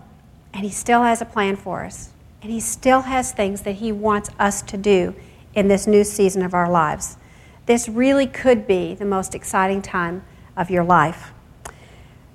and 0.54 0.64
He 0.64 0.72
still 0.72 1.04
has 1.04 1.22
a 1.22 1.26
plan 1.26 1.56
for 1.56 1.84
us, 1.84 2.12
and 2.42 2.52
He 2.52 2.60
still 2.60 3.02
has 3.02 3.32
things 3.32 3.62
that 3.64 3.74
He 3.74 3.92
wants 3.92 4.30
us 4.40 4.62
to 4.64 4.78
do 4.78 5.14
in 5.54 5.68
this 5.68 5.86
new 5.86 6.04
season 6.04 6.42
of 6.44 6.54
our 6.54 6.70
lives. 6.70 7.18
This 7.66 7.90
really 7.90 8.26
could 8.26 8.66
be 8.66 8.96
the 8.96 9.06
most 9.06 9.36
exciting 9.36 9.82
time 9.82 10.24
of 10.58 10.70
your 10.70 10.84
life. 10.84 11.32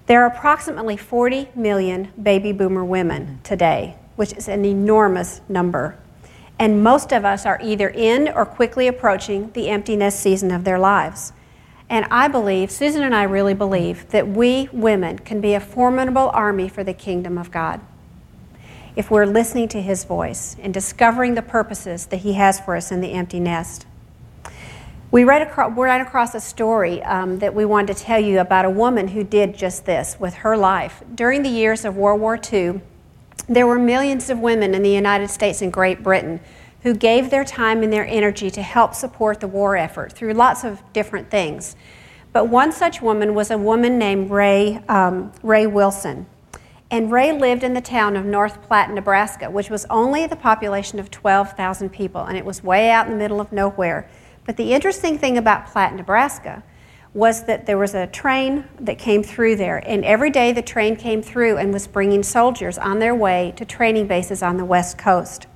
There 0.07 0.23
are 0.23 0.27
approximately 0.27 0.97
40 0.97 1.49
million 1.55 2.13
baby 2.21 2.53
boomer 2.53 2.85
women 2.85 3.41
today, 3.43 3.97
which 4.17 4.33
is 4.33 4.49
an 4.49 4.65
enormous 4.65 5.41
number. 5.49 5.99
And 6.59 6.83
most 6.83 7.13
of 7.13 7.25
us 7.25 7.45
are 7.45 7.59
either 7.63 7.89
in 7.89 8.29
or 8.29 8.45
quickly 8.47 8.87
approaching 8.87 9.51
the 9.53 9.69
empty 9.69 9.97
nest 9.97 10.21
season 10.21 10.51
of 10.51 10.65
their 10.65 10.79
lives. 10.79 11.33
And 11.89 12.07
I 12.11 12.29
believe, 12.29 12.71
Susan 12.71 13.03
and 13.03 13.15
I 13.15 13.25
really 13.25 13.55
believe, 13.55 14.09
that 14.11 14.27
we 14.29 14.69
women 14.73 15.19
can 15.19 15.41
be 15.41 15.55
a 15.55 15.61
formidable 15.61 16.31
army 16.33 16.69
for 16.69 16.83
the 16.83 16.95
kingdom 16.95 17.37
of 17.37 17.51
God. 17.51 17.81
if 18.95 19.11
we're 19.11 19.27
listening 19.27 19.69
to 19.69 19.81
His 19.81 20.05
voice 20.05 20.57
and 20.61 20.73
discovering 20.75 21.35
the 21.35 21.43
purposes 21.43 22.07
that 22.07 22.19
He 22.19 22.35
has 22.35 22.61
for 22.61 22.77
us 22.77 22.93
in 22.93 23.01
the 23.01 23.13
empty 23.13 23.41
nest. 23.41 23.87
We 25.13 25.25
read 25.25 25.43
across, 25.43 25.77
ran 25.77 26.01
across 26.01 26.35
a 26.35 26.41
story 26.41 27.03
um, 27.03 27.39
that 27.41 27.55
we 27.55 27.67
wanted 27.67 27.95
to 27.95 28.03
tell 28.03 28.19
you 28.19 28.41
about 28.41 28.65
a 28.65 28.71
woman 28.71 29.09
who 29.09 29.23
did 29.23 29.55
just 29.55 29.85
this 29.85 30.17
with 30.19 30.33
her 30.37 30.57
life. 30.57 31.03
During 31.15 31.43
the 31.43 31.51
years 31.51 31.85
of 31.85 31.99
World 31.99 32.19
War 32.19 32.41
II, 32.51 32.81
there 33.47 33.67
were 33.67 33.79
millions 33.79 34.31
of 34.31 34.39
women 34.39 34.75
in 34.75 34.83
the 34.83 34.91
United 34.91 35.29
States 35.29 35.61
and 35.61 35.71
Great 35.71 36.03
Britain 36.03 36.41
who 36.83 36.95
gave 36.95 37.29
their 37.29 37.45
time 37.45 37.83
and 37.83 37.93
their 37.93 38.07
energy 38.07 38.51
to 38.53 38.63
help 38.63 38.95
support 38.95 39.41
the 39.41 39.47
war 39.47 39.77
effort 39.77 40.15
through 40.15 40.33
lots 40.33 40.65
of 40.65 40.81
different 40.95 41.31
things. 41.31 41.77
But 42.33 42.49
one 42.49 42.73
such 42.73 43.03
woman 43.03 43.35
was 43.35 43.51
a 43.51 43.59
woman 43.59 43.99
named 43.99 44.31
Rae, 44.31 44.81
um, 44.89 45.31
Rae 45.43 45.67
Wilson. 45.67 46.25
And 46.91 47.13
Rae 47.13 47.39
lived 47.39 47.63
in 47.63 47.75
the 47.75 47.83
town 47.83 48.17
of 48.17 48.25
North 48.25 48.63
Platte, 48.63 48.91
Nebraska, 48.91 49.51
which 49.51 49.69
was 49.69 49.85
only 49.91 50.27
the 50.27 50.37
population 50.37 50.99
of 50.99 51.11
12,000 51.11 51.91
people, 51.91 52.23
and 52.23 52.39
it 52.39 52.47
was 52.47 52.65
way 52.65 52.91
out 52.91 53.05
in 53.05 53.13
the 53.13 53.19
middle 53.19 53.43
of 53.43 53.53
nowhere. 53.53 54.09
But 54.45 54.57
the 54.57 54.73
interesting 54.73 55.19
thing 55.19 55.39
about 55.39 55.67
Platte, 55.67 55.95
Nebraska, 55.95 56.63
was 57.15 57.45
that 57.45 57.67
there 57.67 57.79
was 57.79 57.95
a 57.95 58.07
train 58.07 58.65
that 58.81 58.99
came 58.99 59.23
through 59.23 59.57
there, 59.57 59.79
and 59.87 60.05
every 60.05 60.31
day 60.31 60.53
the 60.53 60.63
train 60.63 60.97
came 60.97 61.23
through 61.23 61.59
and 61.59 61.73
was 61.73 61.87
bringing 61.87 62.23
soldiers 62.23 62.79
on 62.79 62.99
their 62.99 63.15
way 63.15 63.53
to 63.57 63.65
training 63.65 64.07
bases 64.07 64.43
on 64.43 64.57
the 64.57 64.65
West 64.65 64.97
Coast. 64.97 65.47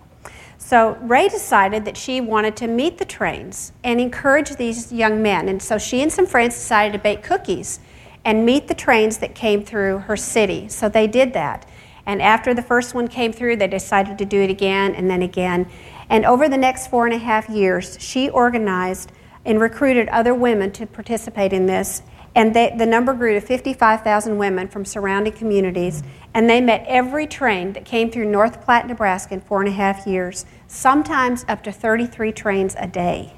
So 0.59 0.99
Rae 1.01 1.29
decided 1.29 1.85
that 1.85 1.97
she 1.97 2.21
wanted 2.21 2.57
to 2.57 2.67
meet 2.67 2.99
the 2.99 3.05
trains 3.05 3.73
and 3.83 4.01
encourage 4.01 4.57
these 4.57 4.93
young 4.93 5.23
men, 5.23 5.49
and 5.49 5.63
so 5.63 5.79
she 5.79 6.03
and 6.03 6.13
some 6.13 6.27
friends 6.27 6.55
decided 6.55 6.93
to 6.93 6.99
bake 6.99 7.23
cookies 7.23 7.81
and 8.25 8.45
meet 8.45 8.69
the 8.69 8.75
trains 8.75 9.19
that 9.19 9.35
came 9.35 9.65
through 9.65 9.99
her 9.99 10.17
city. 10.17 10.69
So 10.69 10.89
they 10.89 11.07
did 11.07 11.33
that. 11.33 11.69
And 12.05 12.21
after 12.21 12.55
the 12.55 12.63
first 12.63 12.95
one 12.95 13.09
came 13.09 13.33
through, 13.33 13.57
they 13.57 13.67
decided 13.67 14.19
to 14.19 14.25
do 14.25 14.41
it 14.41 14.51
again 14.51 14.95
and 14.95 15.09
then 15.11 15.23
again. 15.23 15.69
And 16.09 16.25
over 16.25 16.49
the 16.49 16.57
next 16.57 16.89
four 16.89 17.07
and 17.07 17.15
a 17.15 17.19
half 17.19 17.49
years, 17.49 17.97
she 18.01 18.29
organized 18.29 19.13
and 19.45 19.61
recruited 19.61 20.09
other 20.09 20.35
women 20.35 20.73
to 20.73 20.87
participate 20.87 21.53
in 21.53 21.67
this. 21.67 22.03
And 22.35 22.55
they, 22.55 22.75
the 22.77 22.85
number 22.85 23.15
grew 23.15 23.33
to 23.35 23.41
55,000 23.41 24.37
women 24.37 24.69
from 24.69 24.85
surrounding 24.85 25.33
communities. 25.33 26.03
And 26.35 26.51
they 26.51 26.61
met 26.61 26.85
every 26.87 27.27
train 27.27 27.73
that 27.73 27.85
came 27.85 28.11
through 28.11 28.27
North 28.27 28.63
Platte, 28.63 28.87
Nebraska 28.87 29.35
in 29.35 29.41
four 29.41 29.61
and 29.61 29.69
a 29.69 29.73
half 29.73 30.07
years, 30.07 30.45
sometimes 30.67 31.45
up 31.49 31.63
to 31.65 31.73
33 31.73 32.33
trains 32.33 32.77
a 32.79 32.87
day. 32.87 33.33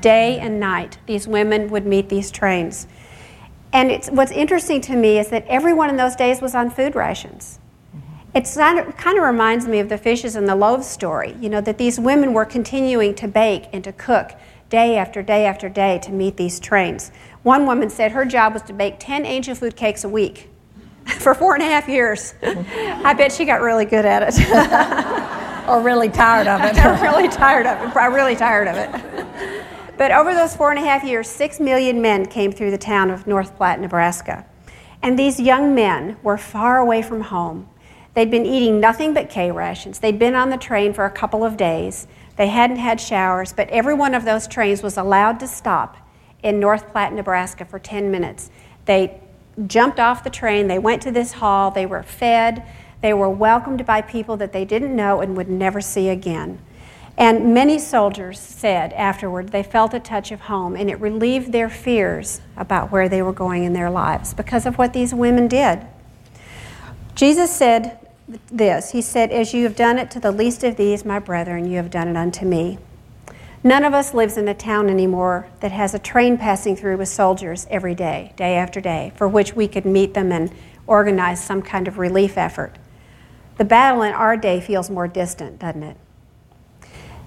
Day 0.00 0.38
and 0.38 0.58
night, 0.58 0.98
these 1.06 1.28
women 1.28 1.70
would 1.70 1.86
meet 1.86 2.08
these 2.08 2.30
trains. 2.30 2.86
And 3.72 4.04
what's 4.16 4.32
interesting 4.32 4.80
to 4.82 4.96
me 4.96 5.18
is 5.18 5.28
that 5.28 5.46
everyone 5.46 5.90
in 5.90 5.96
those 5.96 6.16
days 6.16 6.40
was 6.40 6.54
on 6.54 6.70
food 6.70 6.94
rations. 6.94 7.60
It 8.36 8.44
kind 8.54 9.16
of 9.18 9.24
reminds 9.24 9.66
me 9.66 9.80
of 9.80 9.88
the 9.88 9.96
fishes 9.96 10.36
and 10.36 10.46
the 10.46 10.54
loaves 10.54 10.86
story, 10.86 11.34
you 11.40 11.48
know, 11.48 11.62
that 11.62 11.78
these 11.78 11.98
women 11.98 12.34
were 12.34 12.44
continuing 12.44 13.14
to 13.14 13.26
bake 13.26 13.64
and 13.72 13.82
to 13.82 13.92
cook 13.92 14.32
day 14.68 14.98
after 14.98 15.22
day 15.22 15.46
after 15.46 15.70
day 15.70 15.98
to 16.02 16.12
meet 16.12 16.36
these 16.36 16.60
trains. 16.60 17.12
One 17.44 17.64
woman 17.64 17.88
said 17.88 18.12
her 18.12 18.26
job 18.26 18.52
was 18.52 18.60
to 18.64 18.74
bake 18.74 18.96
10 18.98 19.24
angel 19.24 19.54
food 19.54 19.74
cakes 19.74 20.04
a 20.04 20.08
week 20.10 20.50
for 21.06 21.34
four 21.34 21.54
and 21.54 21.62
a 21.62 21.66
half 21.66 21.88
years. 21.88 22.34
I 22.42 23.14
bet 23.14 23.32
she 23.32 23.46
got 23.46 23.62
really 23.62 23.86
good 23.86 24.04
at 24.04 24.22
it. 24.22 25.66
or 25.66 25.80
really 25.80 26.10
tired 26.10 26.46
of 26.46 26.60
it. 26.64 26.76
or 26.84 27.02
really 27.02 27.28
tired 27.28 27.64
of 27.64 27.88
it. 27.88 27.96
I'm 27.96 28.12
really 28.12 28.36
tired 28.36 28.68
of 28.68 28.76
it. 28.76 29.64
But 29.96 30.12
over 30.12 30.34
those 30.34 30.54
four 30.54 30.72
and 30.72 30.78
a 30.78 30.86
half 30.86 31.04
years, 31.04 31.26
six 31.26 31.58
million 31.58 32.02
men 32.02 32.26
came 32.26 32.52
through 32.52 32.72
the 32.72 32.76
town 32.76 33.10
of 33.10 33.26
North 33.26 33.56
Platte, 33.56 33.80
Nebraska. 33.80 34.44
And 35.02 35.18
these 35.18 35.40
young 35.40 35.74
men 35.74 36.18
were 36.22 36.36
far 36.36 36.76
away 36.76 37.00
from 37.00 37.22
home. 37.22 37.70
They'd 38.16 38.30
been 38.30 38.46
eating 38.46 38.80
nothing 38.80 39.12
but 39.12 39.28
K 39.28 39.50
rations. 39.50 39.98
They'd 39.98 40.18
been 40.18 40.34
on 40.34 40.48
the 40.48 40.56
train 40.56 40.94
for 40.94 41.04
a 41.04 41.10
couple 41.10 41.44
of 41.44 41.58
days. 41.58 42.06
They 42.36 42.46
hadn't 42.46 42.78
had 42.78 42.98
showers, 42.98 43.52
but 43.52 43.68
every 43.68 43.92
one 43.92 44.14
of 44.14 44.24
those 44.24 44.48
trains 44.48 44.82
was 44.82 44.96
allowed 44.96 45.38
to 45.40 45.46
stop 45.46 45.98
in 46.42 46.58
North 46.58 46.88
Platte, 46.88 47.12
Nebraska 47.12 47.66
for 47.66 47.78
10 47.78 48.10
minutes. 48.10 48.50
They 48.86 49.20
jumped 49.66 50.00
off 50.00 50.24
the 50.24 50.30
train, 50.30 50.66
they 50.66 50.78
went 50.78 51.02
to 51.02 51.10
this 51.10 51.32
hall, 51.32 51.70
they 51.70 51.84
were 51.84 52.02
fed, 52.02 52.66
they 53.02 53.12
were 53.12 53.28
welcomed 53.28 53.84
by 53.84 54.00
people 54.00 54.38
that 54.38 54.54
they 54.54 54.64
didn't 54.64 54.96
know 54.96 55.20
and 55.20 55.36
would 55.36 55.50
never 55.50 55.82
see 55.82 56.08
again. 56.08 56.58
And 57.18 57.52
many 57.52 57.78
soldiers 57.78 58.40
said 58.40 58.94
afterward 58.94 59.50
they 59.50 59.62
felt 59.62 59.92
a 59.92 60.00
touch 60.00 60.32
of 60.32 60.40
home, 60.40 60.74
and 60.74 60.88
it 60.88 60.98
relieved 61.00 61.52
their 61.52 61.68
fears 61.68 62.40
about 62.56 62.90
where 62.90 63.10
they 63.10 63.20
were 63.20 63.34
going 63.34 63.64
in 63.64 63.74
their 63.74 63.90
lives 63.90 64.32
because 64.32 64.64
of 64.64 64.78
what 64.78 64.94
these 64.94 65.12
women 65.12 65.48
did. 65.48 65.86
Jesus 67.14 67.50
said, 67.50 68.05
this 68.28 68.90
He 68.90 69.02
said, 69.02 69.30
As 69.30 69.54
you 69.54 69.64
have 69.64 69.76
done 69.76 69.98
it 69.98 70.10
to 70.12 70.20
the 70.20 70.32
least 70.32 70.64
of 70.64 70.76
these, 70.76 71.04
my 71.04 71.18
brethren, 71.18 71.70
you 71.70 71.76
have 71.76 71.90
done 71.90 72.08
it 72.08 72.16
unto 72.16 72.44
me. 72.44 72.78
None 73.62 73.84
of 73.84 73.94
us 73.94 74.14
lives 74.14 74.36
in 74.36 74.46
a 74.48 74.54
town 74.54 74.88
anymore 74.88 75.48
that 75.60 75.72
has 75.72 75.94
a 75.94 75.98
train 75.98 76.38
passing 76.38 76.76
through 76.76 76.98
with 76.98 77.08
soldiers 77.08 77.66
every 77.70 77.94
day, 77.94 78.32
day 78.36 78.56
after 78.56 78.80
day, 78.80 79.12
for 79.16 79.26
which 79.26 79.54
we 79.54 79.66
could 79.66 79.84
meet 79.84 80.14
them 80.14 80.30
and 80.30 80.52
organize 80.86 81.42
some 81.42 81.62
kind 81.62 81.88
of 81.88 81.98
relief 81.98 82.38
effort. 82.38 82.76
The 83.58 83.64
battle 83.64 84.02
in 84.02 84.12
our 84.12 84.36
day 84.36 84.60
feels 84.60 84.90
more 84.90 85.08
distant, 85.08 85.58
doesn't 85.58 85.82
it? 85.82 85.96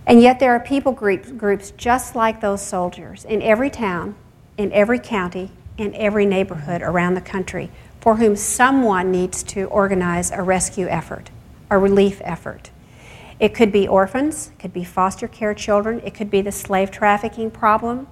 And 0.05 0.21
yet, 0.21 0.39
there 0.39 0.53
are 0.53 0.59
people 0.59 0.91
groups, 0.91 1.31
groups 1.31 1.71
just 1.71 2.15
like 2.15 2.41
those 2.41 2.61
soldiers 2.61 3.25
in 3.25 3.41
every 3.41 3.69
town, 3.69 4.15
in 4.57 4.71
every 4.71 4.99
county, 4.99 5.51
in 5.77 5.93
every 5.95 6.25
neighborhood 6.25 6.81
around 6.81 7.15
the 7.15 7.21
country 7.21 7.69
for 7.99 8.15
whom 8.15 8.35
someone 8.35 9.11
needs 9.11 9.43
to 9.43 9.65
organize 9.65 10.31
a 10.31 10.41
rescue 10.41 10.87
effort, 10.87 11.29
a 11.69 11.77
relief 11.77 12.21
effort. 12.23 12.71
It 13.39 13.53
could 13.53 13.71
be 13.71 13.87
orphans, 13.87 14.51
it 14.53 14.59
could 14.59 14.73
be 14.73 14.83
foster 14.83 15.27
care 15.27 15.53
children, 15.53 16.01
it 16.03 16.13
could 16.13 16.29
be 16.29 16.41
the 16.41 16.51
slave 16.51 16.91
trafficking 16.91 17.51
problem. 17.51 18.07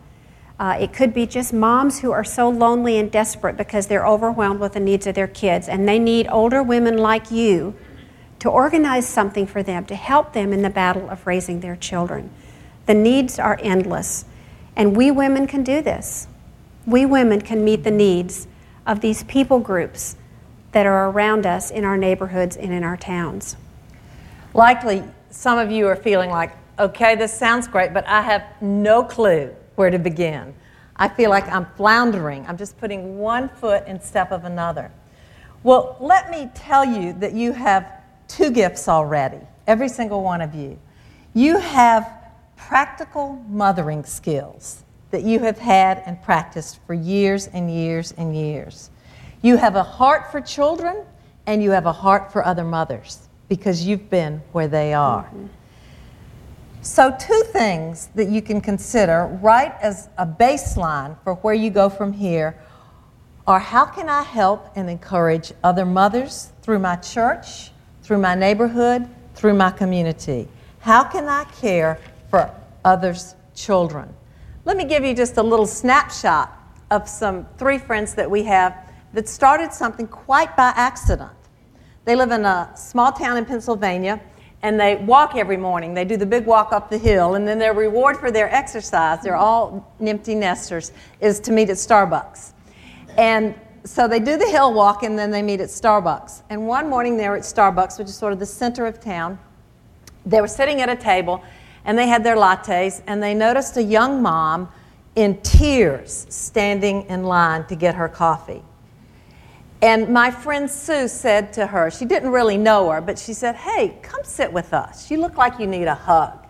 Uh, 0.59 0.75
it 0.79 0.91
could 0.91 1.13
be 1.13 1.27
just 1.27 1.53
moms 1.53 1.99
who 1.99 2.11
are 2.11 2.23
so 2.23 2.49
lonely 2.49 2.97
and 2.97 3.11
desperate 3.11 3.55
because 3.55 3.87
they're 3.87 4.07
overwhelmed 4.07 4.59
with 4.59 4.73
the 4.73 4.79
needs 4.79 5.05
of 5.05 5.13
their 5.13 5.27
kids, 5.27 5.67
and 5.67 5.87
they 5.87 5.99
need 5.99 6.27
older 6.31 6.63
women 6.63 6.97
like 6.97 7.29
you 7.29 7.75
to 8.39 8.49
organize 8.49 9.07
something 9.07 9.45
for 9.45 9.61
them, 9.61 9.85
to 9.85 9.95
help 9.95 10.33
them 10.33 10.53
in 10.53 10.63
the 10.63 10.69
battle 10.69 11.09
of 11.09 11.27
raising 11.27 11.59
their 11.59 11.75
children. 11.75 12.31
The 12.87 12.93
needs 12.93 13.37
are 13.37 13.59
endless, 13.61 14.25
and 14.75 14.95
we 14.95 15.11
women 15.11 15.45
can 15.45 15.63
do 15.63 15.81
this. 15.81 16.27
We 16.85 17.05
women 17.05 17.41
can 17.41 17.63
meet 17.63 17.83
the 17.83 17.91
needs 17.91 18.47
of 18.87 19.01
these 19.01 19.23
people 19.25 19.59
groups 19.59 20.15
that 20.71 20.85
are 20.85 21.09
around 21.09 21.45
us 21.45 21.69
in 21.69 21.83
our 21.83 21.97
neighborhoods 21.97 22.57
and 22.57 22.73
in 22.73 22.83
our 22.83 22.97
towns. 22.97 23.57
Likely, 24.53 25.03
some 25.29 25.59
of 25.59 25.69
you 25.69 25.87
are 25.87 25.95
feeling 25.95 26.29
like, 26.29 26.51
okay, 26.79 27.15
this 27.15 27.37
sounds 27.37 27.67
great, 27.67 27.93
but 27.93 28.07
I 28.07 28.21
have 28.21 28.43
no 28.61 29.03
clue 29.03 29.53
where 29.75 29.89
to 29.89 29.99
begin. 29.99 30.55
I 30.95 31.09
feel 31.09 31.29
like 31.29 31.47
I'm 31.49 31.67
floundering. 31.75 32.45
I'm 32.47 32.57
just 32.57 32.77
putting 32.77 33.19
one 33.19 33.49
foot 33.49 33.85
in 33.85 34.01
step 34.01 34.31
of 34.31 34.45
another. 34.45 34.91
Well, 35.63 35.97
let 35.99 36.31
me 36.31 36.49
tell 36.55 36.85
you 36.85 37.13
that 37.13 37.33
you 37.33 37.51
have 37.51 37.91
two 38.27 38.51
gifts 38.51 38.87
already, 38.87 39.39
every 39.67 39.89
single 39.89 40.23
one 40.23 40.41
of 40.41 40.55
you. 40.55 40.79
You 41.33 41.57
have 41.59 42.09
practical 42.55 43.43
mothering 43.49 44.03
skills 44.03 44.83
that 45.11 45.23
you 45.23 45.39
have 45.39 45.57
had 45.57 46.03
and 46.05 46.21
practiced 46.23 46.79
for 46.85 46.93
years 46.93 47.47
and 47.47 47.73
years 47.73 48.13
and 48.17 48.35
years. 48.35 48.89
You 49.41 49.57
have 49.57 49.75
a 49.75 49.83
heart 49.83 50.31
for 50.31 50.41
children 50.41 51.03
and 51.45 51.63
you 51.63 51.71
have 51.71 51.85
a 51.85 51.91
heart 51.91 52.31
for 52.31 52.45
other 52.45 52.63
mothers 52.63 53.27
because 53.47 53.85
you've 53.85 54.09
been 54.09 54.41
where 54.51 54.67
they 54.67 54.93
are. 54.93 55.23
Mm-hmm. 55.23 55.47
So, 56.81 57.13
two 57.19 57.43
things 57.47 58.07
that 58.15 58.29
you 58.29 58.41
can 58.41 58.61
consider 58.61 59.25
right 59.41 59.73
as 59.81 60.09
a 60.17 60.25
baseline 60.25 61.17
for 61.23 61.35
where 61.35 61.53
you 61.53 61.69
go 61.69 61.89
from 61.89 62.13
here 62.13 62.57
are 63.45 63.59
how 63.59 63.85
can 63.85 64.09
I 64.09 64.23
help 64.23 64.71
and 64.75 64.89
encourage 64.89 65.53
other 65.63 65.85
mothers 65.85 66.51
through 66.61 66.79
my 66.79 66.97
church, 66.97 67.71
through 68.03 68.19
my 68.19 68.35
neighborhood, 68.35 69.07
through 69.35 69.53
my 69.55 69.71
community? 69.71 70.47
How 70.79 71.03
can 71.03 71.27
I 71.27 71.45
care 71.45 71.99
for 72.29 72.51
others' 72.85 73.35
children? 73.55 74.13
Let 74.67 74.75
me 74.75 74.83
give 74.83 75.05
you 75.05 75.13
just 75.13 75.37
a 75.37 75.41
little 75.41 75.65
snapshot 75.65 76.51
of 76.91 77.07
some 77.07 77.47
three 77.57 77.77
friends 77.77 78.13
that 78.15 78.29
we 78.29 78.43
have 78.43 78.75
that 79.13 79.29
started 79.29 79.71
something 79.71 80.07
quite 80.07 80.57
by 80.57 80.73
accident. 80.75 81.31
They 82.03 82.17
live 82.17 82.31
in 82.31 82.43
a 82.43 82.73
small 82.75 83.13
town 83.13 83.37
in 83.37 83.45
Pennsylvania 83.45 84.19
and 84.63 84.77
they 84.77 84.97
walk 84.97 85.37
every 85.37 85.55
morning. 85.55 85.93
They 85.93 86.03
do 86.03 86.17
the 86.17 86.25
big 86.25 86.45
walk 86.45 86.73
up 86.73 86.89
the 86.89 86.97
hill, 86.97 87.35
and 87.35 87.47
then 87.47 87.59
their 87.59 87.73
reward 87.73 88.17
for 88.17 88.29
their 88.29 88.53
exercise, 88.53 89.23
they're 89.23 89.37
all 89.37 89.89
empty 90.01 90.35
nesters, 90.35 90.91
is 91.21 91.39
to 91.41 91.53
meet 91.53 91.69
at 91.69 91.77
Starbucks. 91.77 92.51
And 93.17 93.55
so 93.85 94.05
they 94.05 94.19
do 94.19 94.35
the 94.35 94.47
hill 94.47 94.73
walk 94.73 95.03
and 95.03 95.17
then 95.17 95.31
they 95.31 95.43
meet 95.43 95.61
at 95.61 95.69
Starbucks. 95.69 96.41
And 96.49 96.67
one 96.67 96.89
morning 96.89 97.15
they 97.15 97.29
were 97.29 97.37
at 97.37 97.43
Starbucks, 97.43 97.99
which 97.99 98.09
is 98.09 98.17
sort 98.17 98.33
of 98.33 98.39
the 98.39 98.45
center 98.45 98.85
of 98.85 98.99
town. 98.99 99.39
They 100.25 100.41
were 100.41 100.47
sitting 100.49 100.81
at 100.81 100.89
a 100.89 100.95
table 100.97 101.41
and 101.87 101.97
they 101.97 102.07
had 102.07 102.23
their 102.23 102.35
lattes, 102.35 103.01
and 103.07 103.23
they 103.23 103.33
noticed 103.33 103.77
a 103.77 103.81
young 103.81 104.21
mom 104.21 104.69
in 105.15 105.41
tears 105.41 106.27
standing 106.29 107.03
in 107.07 107.23
line 107.23 107.65
to 107.65 107.75
get 107.75 107.95
her 107.95 108.09
coffee. 108.09 108.61
And 109.81 110.09
my 110.09 110.29
friend 110.29 110.69
Sue 110.69 111.07
said 111.07 111.53
to 111.53 111.65
her, 111.65 111.89
she 111.89 112.03
didn't 112.05 112.29
really 112.29 112.57
know 112.57 112.89
her, 112.91 112.99
but 112.99 113.17
she 113.17 113.33
said, 113.33 113.55
Hey, 113.55 113.97
come 114.01 114.23
sit 114.23 114.51
with 114.51 114.73
us. 114.73 115.09
You 115.09 115.17
look 115.17 115.37
like 115.37 115.59
you 115.59 115.65
need 115.65 115.85
a 115.85 115.95
hug. 115.95 116.45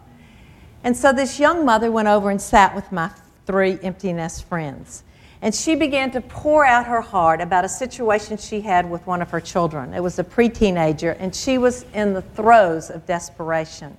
And 0.83 0.95
so 0.97 1.13
this 1.13 1.39
young 1.39 1.65
mother 1.65 1.91
went 1.91 2.07
over 2.07 2.29
and 2.31 2.41
sat 2.41 2.73
with 2.73 2.91
my 2.91 3.11
three 3.45 3.77
empty 3.83 4.13
nest 4.13 4.45
friends. 4.45 5.03
And 5.41 5.53
she 5.53 5.75
began 5.75 6.09
to 6.11 6.21
pour 6.21 6.65
out 6.65 6.88
her 6.88 7.01
heart 7.01 7.41
about 7.41 7.63
a 7.63 7.69
situation 7.69 8.38
she 8.38 8.61
had 8.61 8.89
with 8.89 9.05
one 9.05 9.21
of 9.21 9.29
her 9.29 9.41
children. 9.41 9.93
It 9.93 10.01
was 10.01 10.17
a 10.17 10.23
pre 10.23 10.49
teenager, 10.49 11.11
and 11.11 11.35
she 11.35 11.59
was 11.59 11.85
in 11.93 12.13
the 12.13 12.21
throes 12.21 12.89
of 12.89 13.05
desperation. 13.05 13.97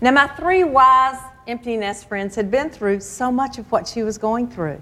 Now, 0.00 0.12
my 0.12 0.28
three 0.28 0.62
wise 0.62 1.18
empty 1.46 1.76
nest 1.76 2.08
friends 2.08 2.36
had 2.36 2.50
been 2.50 2.70
through 2.70 3.00
so 3.00 3.32
much 3.32 3.58
of 3.58 3.70
what 3.72 3.88
she 3.88 4.02
was 4.02 4.16
going 4.18 4.48
through. 4.48 4.80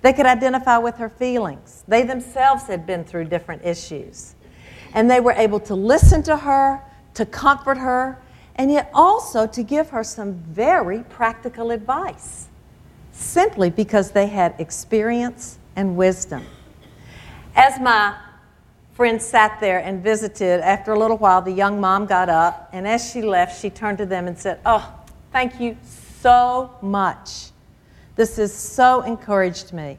They 0.00 0.12
could 0.12 0.26
identify 0.26 0.78
with 0.78 0.96
her 0.96 1.08
feelings. 1.08 1.84
They 1.86 2.02
themselves 2.02 2.64
had 2.64 2.86
been 2.86 3.04
through 3.04 3.26
different 3.26 3.64
issues. 3.64 4.34
And 4.94 5.10
they 5.10 5.20
were 5.20 5.32
able 5.32 5.60
to 5.60 5.74
listen 5.74 6.22
to 6.24 6.36
her, 6.36 6.80
to 7.14 7.26
comfort 7.26 7.78
her, 7.78 8.18
and 8.56 8.70
yet 8.70 8.90
also 8.94 9.46
to 9.46 9.62
give 9.62 9.90
her 9.90 10.04
some 10.04 10.34
very 10.34 11.02
practical 11.04 11.70
advice 11.70 12.46
simply 13.12 13.70
because 13.70 14.12
they 14.12 14.26
had 14.26 14.54
experience 14.58 15.58
and 15.76 15.96
wisdom. 15.96 16.44
As 17.56 17.80
my 17.80 18.16
friend 18.94 19.20
sat 19.20 19.60
there 19.60 19.80
and 19.80 20.02
visited, 20.02 20.60
after 20.60 20.92
a 20.92 20.98
little 20.98 21.18
while, 21.18 21.42
the 21.42 21.52
young 21.52 21.80
mom 21.80 22.06
got 22.06 22.28
up, 22.28 22.70
and 22.72 22.86
as 22.86 23.10
she 23.10 23.22
left, 23.22 23.60
she 23.60 23.68
turned 23.68 23.98
to 23.98 24.06
them 24.06 24.26
and 24.26 24.38
said, 24.38 24.60
Oh, 24.64 24.92
thank 25.32 25.60
you 25.60 25.76
so 26.20 26.70
much. 26.80 27.50
This 28.16 28.36
has 28.36 28.54
so 28.54 29.02
encouraged 29.02 29.72
me. 29.72 29.98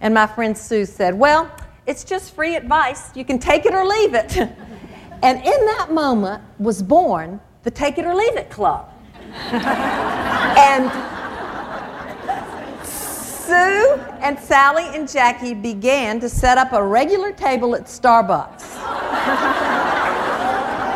And 0.00 0.14
my 0.14 0.26
friend 0.26 0.56
Sue 0.56 0.84
said, 0.84 1.14
Well, 1.14 1.50
it's 1.86 2.04
just 2.04 2.34
free 2.34 2.54
advice. 2.56 3.14
You 3.16 3.24
can 3.24 3.38
take 3.38 3.66
it 3.66 3.74
or 3.74 3.84
leave 3.84 4.14
it. 4.14 4.36
and 5.22 5.38
in 5.38 5.66
that 5.66 5.88
moment 5.90 6.42
was 6.58 6.82
born 6.82 7.40
the 7.64 7.70
Take 7.70 7.98
It 7.98 8.04
or 8.04 8.14
Leave 8.14 8.36
It 8.36 8.50
Club. 8.50 8.90
and 9.50 10.90
Sue 13.46 14.00
and 14.20 14.38
Sally 14.38 14.84
and 14.94 15.06
Jackie 15.06 15.52
began 15.52 16.18
to 16.20 16.28
set 16.30 16.56
up 16.56 16.72
a 16.72 16.82
regular 16.82 17.30
table 17.30 17.74
at 17.74 17.84
Starbucks 17.84 18.62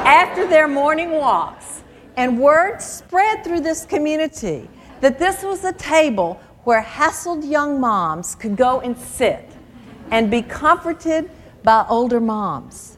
after 0.06 0.46
their 0.46 0.66
morning 0.66 1.10
walks. 1.10 1.82
And 2.16 2.40
word 2.40 2.80
spread 2.80 3.44
through 3.44 3.60
this 3.60 3.84
community 3.84 4.68
that 5.00 5.18
this 5.18 5.42
was 5.42 5.62
a 5.64 5.72
table 5.74 6.40
where 6.64 6.82
hassled 6.82 7.48
young 7.48 7.80
moms 7.80 8.34
could 8.34 8.56
go 8.56 8.80
and 8.80 8.96
sit 8.96 9.52
and 10.10 10.30
be 10.30 10.42
comforted 10.42 11.30
by 11.62 11.84
older 11.88 12.18
moms. 12.18 12.96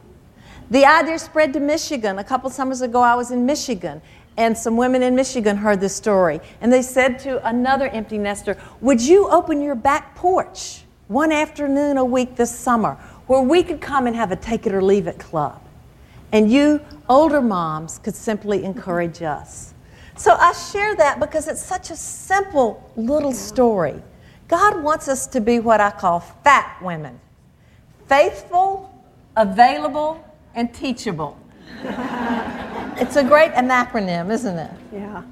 The 0.69 0.85
idea 0.85 1.19
spread 1.19 1.51
to 1.53 1.59
Michigan. 1.59 2.17
A 2.19 2.23
couple 2.23 2.49
summers 2.49 2.81
ago, 2.81 3.01
I 3.01 3.15
was 3.15 3.31
in 3.31 3.45
Michigan, 3.45 4.01
and 4.37 4.57
some 4.57 4.77
women 4.77 5.03
in 5.03 5.15
Michigan 5.15 5.57
heard 5.57 5.79
this 5.79 5.95
story. 5.95 6.39
And 6.61 6.71
they 6.71 6.81
said 6.81 7.19
to 7.19 7.45
another 7.47 7.87
empty 7.89 8.17
nester, 8.17 8.57
Would 8.81 9.01
you 9.01 9.29
open 9.29 9.61
your 9.61 9.75
back 9.75 10.15
porch 10.15 10.83
one 11.07 11.31
afternoon 11.31 11.97
a 11.97 12.05
week 12.05 12.35
this 12.35 12.57
summer 12.57 12.95
where 13.27 13.41
we 13.41 13.63
could 13.63 13.81
come 13.81 14.07
and 14.07 14.15
have 14.15 14.31
a 14.31 14.35
take 14.35 14.65
it 14.65 14.73
or 14.73 14.81
leave 14.81 15.07
it 15.07 15.19
club? 15.19 15.61
And 16.31 16.49
you, 16.51 16.79
older 17.09 17.41
moms, 17.41 17.99
could 17.99 18.15
simply 18.15 18.63
encourage 18.63 19.21
us. 19.21 19.73
So 20.15 20.33
I 20.33 20.53
share 20.53 20.95
that 20.95 21.19
because 21.19 21.47
it's 21.47 21.63
such 21.63 21.89
a 21.89 21.95
simple 21.95 22.89
little 22.95 23.33
story. 23.33 24.01
God 24.47 24.83
wants 24.83 25.07
us 25.07 25.27
to 25.27 25.41
be 25.41 25.59
what 25.59 25.79
I 25.81 25.91
call 25.91 26.19
fat 26.19 26.77
women 26.81 27.19
faithful, 28.07 28.93
available, 29.37 30.21
and 30.53 30.73
teachable. 30.73 31.39
It's 32.97 33.15
a 33.15 33.23
great 33.23 33.51
acronym, 33.53 34.29
isn't 34.31 34.57
it? 34.57 34.71
Yeah. 34.91 35.23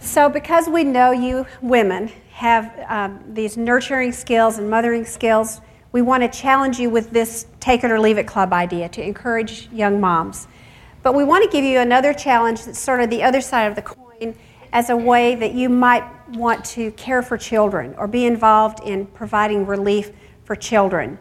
So, 0.00 0.28
because 0.28 0.68
we 0.68 0.84
know 0.84 1.12
you 1.12 1.46
women 1.62 2.10
have 2.32 2.72
um, 2.88 3.22
these 3.32 3.56
nurturing 3.56 4.12
skills 4.12 4.58
and 4.58 4.68
mothering 4.68 5.04
skills, 5.04 5.60
we 5.92 6.02
want 6.02 6.22
to 6.22 6.28
challenge 6.28 6.78
you 6.78 6.90
with 6.90 7.10
this 7.10 7.46
take 7.60 7.84
it 7.84 7.90
or 7.90 8.00
leave 8.00 8.18
it 8.18 8.26
club 8.26 8.52
idea 8.52 8.88
to 8.90 9.02
encourage 9.02 9.68
young 9.70 10.00
moms. 10.00 10.48
But 11.02 11.14
we 11.14 11.22
want 11.22 11.44
to 11.44 11.50
give 11.50 11.64
you 11.64 11.78
another 11.78 12.12
challenge 12.12 12.64
that's 12.64 12.78
sort 12.78 13.00
of 13.00 13.10
the 13.10 13.22
other 13.22 13.40
side 13.40 13.66
of 13.66 13.76
the 13.76 13.82
coin 13.82 14.34
as 14.72 14.90
a 14.90 14.96
way 14.96 15.36
that 15.36 15.52
you 15.52 15.68
might 15.68 16.04
want 16.30 16.64
to 16.64 16.90
care 16.92 17.22
for 17.22 17.38
children 17.38 17.94
or 17.96 18.08
be 18.08 18.26
involved 18.26 18.80
in 18.84 19.06
providing 19.06 19.66
relief 19.66 20.10
for 20.44 20.56
children. 20.56 21.18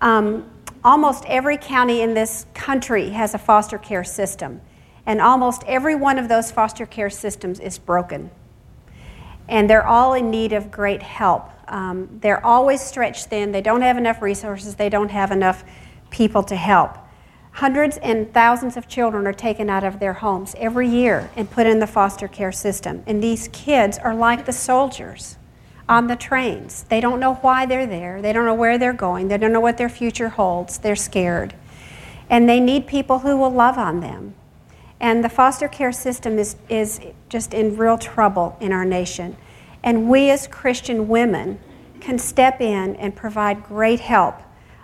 Um, 0.00 0.50
Almost 0.84 1.24
every 1.26 1.56
county 1.56 2.02
in 2.02 2.12
this 2.12 2.44
country 2.52 3.08
has 3.10 3.32
a 3.32 3.38
foster 3.38 3.78
care 3.78 4.04
system, 4.04 4.60
and 5.06 5.18
almost 5.18 5.64
every 5.66 5.94
one 5.94 6.18
of 6.18 6.28
those 6.28 6.50
foster 6.50 6.84
care 6.84 7.08
systems 7.08 7.58
is 7.58 7.78
broken. 7.78 8.30
And 9.48 9.68
they're 9.68 9.86
all 9.86 10.12
in 10.12 10.30
need 10.30 10.52
of 10.52 10.70
great 10.70 11.02
help. 11.02 11.48
Um, 11.68 12.18
they're 12.20 12.44
always 12.44 12.82
stretched 12.82 13.26
thin, 13.26 13.50
they 13.50 13.62
don't 13.62 13.80
have 13.80 13.96
enough 13.96 14.20
resources, 14.20 14.74
they 14.74 14.90
don't 14.90 15.10
have 15.10 15.30
enough 15.30 15.64
people 16.10 16.42
to 16.42 16.56
help. 16.56 16.98
Hundreds 17.52 17.96
and 17.98 18.34
thousands 18.34 18.76
of 18.76 18.86
children 18.86 19.26
are 19.26 19.32
taken 19.32 19.70
out 19.70 19.84
of 19.84 20.00
their 20.00 20.12
homes 20.12 20.54
every 20.58 20.88
year 20.88 21.30
and 21.34 21.50
put 21.50 21.66
in 21.66 21.78
the 21.78 21.86
foster 21.86 22.28
care 22.28 22.52
system. 22.52 23.02
And 23.06 23.22
these 23.22 23.48
kids 23.52 23.96
are 23.96 24.14
like 24.14 24.44
the 24.44 24.52
soldiers 24.52 25.38
on 25.88 26.06
the 26.06 26.16
trains. 26.16 26.84
They 26.84 27.00
don't 27.00 27.20
know 27.20 27.34
why 27.36 27.66
they're 27.66 27.86
there. 27.86 28.22
They 28.22 28.32
don't 28.32 28.46
know 28.46 28.54
where 28.54 28.78
they're 28.78 28.92
going. 28.92 29.28
They 29.28 29.38
don't 29.38 29.52
know 29.52 29.60
what 29.60 29.76
their 29.76 29.88
future 29.88 30.30
holds. 30.30 30.78
They're 30.78 30.96
scared. 30.96 31.54
And 32.30 32.48
they 32.48 32.60
need 32.60 32.86
people 32.86 33.20
who 33.20 33.36
will 33.36 33.50
love 33.50 33.76
on 33.76 34.00
them. 34.00 34.34
And 34.98 35.22
the 35.22 35.28
foster 35.28 35.68
care 35.68 35.92
system 35.92 36.38
is, 36.38 36.56
is 36.68 37.00
just 37.28 37.52
in 37.52 37.76
real 37.76 37.98
trouble 37.98 38.56
in 38.60 38.72
our 38.72 38.84
nation. 38.84 39.36
And 39.82 40.08
we 40.08 40.30
as 40.30 40.46
Christian 40.46 41.08
women 41.08 41.58
can 42.00 42.18
step 42.18 42.60
in 42.60 42.96
and 42.96 43.14
provide 43.14 43.64
great 43.64 44.00
help 44.00 44.36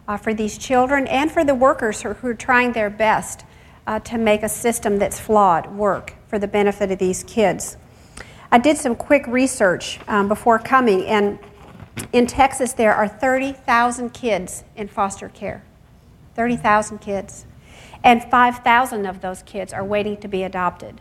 uh, 0.06 0.16
for 0.16 0.34
these 0.34 0.58
children 0.58 1.06
and 1.06 1.30
for 1.30 1.44
the 1.44 1.54
workers 1.54 2.02
who, 2.02 2.12
who 2.12 2.28
are 2.28 2.34
trying 2.34 2.72
their 2.72 2.90
best 2.90 3.44
uh, 3.86 3.98
to 4.00 4.18
make 4.18 4.42
a 4.42 4.48
system 4.48 4.98
that's 4.98 5.18
flawed 5.18 5.74
work 5.74 6.14
for 6.28 6.38
the 6.38 6.48
benefit 6.48 6.90
of 6.90 6.98
these 6.98 7.22
kids. 7.24 7.76
I 8.52 8.58
did 8.58 8.76
some 8.76 8.96
quick 8.96 9.26
research 9.28 10.00
um, 10.08 10.26
before 10.28 10.58
coming, 10.58 11.06
and 11.06 11.38
in 12.12 12.26
Texas, 12.26 12.72
there 12.72 12.94
are 12.94 13.06
30,000 13.06 14.10
kids 14.10 14.64
in 14.76 14.88
foster 14.88 15.28
care. 15.28 15.62
30,000 16.34 16.98
kids. 16.98 17.46
And 18.02 18.24
5,000 18.24 19.06
of 19.06 19.20
those 19.20 19.42
kids 19.42 19.72
are 19.72 19.84
waiting 19.84 20.16
to 20.18 20.28
be 20.28 20.42
adopted. 20.42 21.00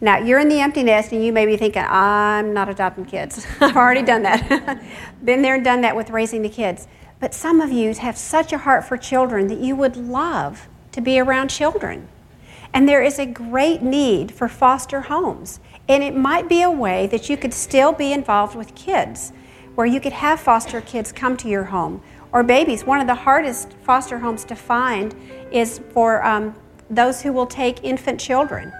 Now, 0.00 0.18
you're 0.18 0.38
in 0.38 0.48
the 0.48 0.60
empty 0.60 0.82
nest, 0.82 1.10
and 1.12 1.24
you 1.24 1.32
may 1.32 1.46
be 1.46 1.56
thinking, 1.56 1.84
I'm 1.88 2.52
not 2.52 2.68
adopting 2.68 3.06
kids. 3.06 3.46
I've 3.60 3.76
already 3.76 4.02
done 4.02 4.22
that. 4.22 4.82
Been 5.24 5.42
there 5.42 5.54
and 5.54 5.64
done 5.64 5.80
that 5.80 5.96
with 5.96 6.10
raising 6.10 6.42
the 6.42 6.48
kids. 6.48 6.86
But 7.18 7.32
some 7.32 7.60
of 7.60 7.72
you 7.72 7.94
have 7.94 8.18
such 8.18 8.52
a 8.52 8.58
heart 8.58 8.84
for 8.84 8.96
children 8.96 9.48
that 9.48 9.58
you 9.58 9.74
would 9.74 9.96
love 9.96 10.68
to 10.92 11.00
be 11.00 11.18
around 11.18 11.48
children. 11.48 12.08
And 12.74 12.86
there 12.86 13.02
is 13.02 13.18
a 13.18 13.24
great 13.24 13.80
need 13.80 14.30
for 14.30 14.48
foster 14.48 15.02
homes. 15.02 15.60
And 15.88 16.02
it 16.02 16.16
might 16.16 16.48
be 16.48 16.62
a 16.62 16.70
way 16.70 17.06
that 17.08 17.28
you 17.30 17.36
could 17.36 17.54
still 17.54 17.92
be 17.92 18.12
involved 18.12 18.56
with 18.56 18.74
kids, 18.74 19.32
where 19.74 19.86
you 19.86 20.00
could 20.00 20.12
have 20.12 20.40
foster 20.40 20.80
kids 20.80 21.12
come 21.12 21.36
to 21.36 21.48
your 21.48 21.64
home 21.64 22.02
or 22.32 22.42
babies. 22.42 22.84
One 22.84 23.00
of 23.00 23.06
the 23.06 23.14
hardest 23.14 23.72
foster 23.82 24.18
homes 24.18 24.44
to 24.46 24.56
find 24.56 25.14
is 25.52 25.80
for 25.92 26.24
um, 26.24 26.54
those 26.90 27.22
who 27.22 27.32
will 27.32 27.46
take 27.46 27.84
infant 27.84 28.20
children. 28.20 28.72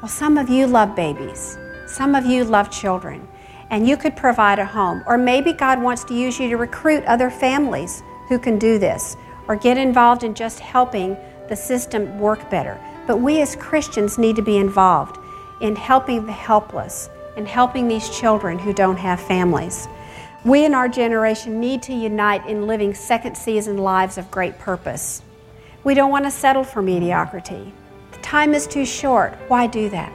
Well, 0.00 0.08
some 0.08 0.36
of 0.36 0.48
you 0.48 0.66
love 0.66 0.94
babies, 0.94 1.56
some 1.86 2.14
of 2.14 2.26
you 2.26 2.44
love 2.44 2.70
children, 2.70 3.26
and 3.70 3.88
you 3.88 3.96
could 3.96 4.16
provide 4.16 4.58
a 4.58 4.64
home. 4.64 5.02
Or 5.06 5.16
maybe 5.16 5.52
God 5.52 5.80
wants 5.80 6.04
to 6.04 6.14
use 6.14 6.38
you 6.38 6.48
to 6.50 6.56
recruit 6.56 7.04
other 7.04 7.30
families 7.30 8.02
who 8.28 8.38
can 8.38 8.58
do 8.58 8.78
this, 8.78 9.16
or 9.48 9.56
get 9.56 9.78
involved 9.78 10.22
in 10.22 10.34
just 10.34 10.60
helping 10.60 11.16
the 11.48 11.56
system 11.56 12.18
work 12.18 12.50
better. 12.50 12.78
But 13.06 13.20
we 13.20 13.40
as 13.40 13.56
Christians 13.56 14.18
need 14.18 14.36
to 14.36 14.42
be 14.42 14.58
involved 14.58 15.18
in 15.62 15.76
helping 15.76 16.26
the 16.26 16.32
helpless 16.32 17.08
and 17.36 17.48
helping 17.48 17.88
these 17.88 18.10
children 18.10 18.58
who 18.58 18.74
don't 18.74 18.98
have 18.98 19.20
families. 19.20 19.88
We 20.44 20.64
in 20.64 20.74
our 20.74 20.88
generation 20.88 21.60
need 21.60 21.82
to 21.84 21.94
unite 21.94 22.46
in 22.46 22.66
living 22.66 22.94
second 22.94 23.36
season 23.36 23.78
lives 23.78 24.18
of 24.18 24.30
great 24.30 24.58
purpose. 24.58 25.22
We 25.84 25.94
don't 25.94 26.10
want 26.10 26.24
to 26.24 26.30
settle 26.30 26.64
for 26.64 26.82
mediocrity. 26.82 27.72
The 28.10 28.18
time 28.18 28.54
is 28.54 28.66
too 28.66 28.84
short. 28.84 29.32
Why 29.48 29.66
do 29.66 29.88
that? 29.90 30.12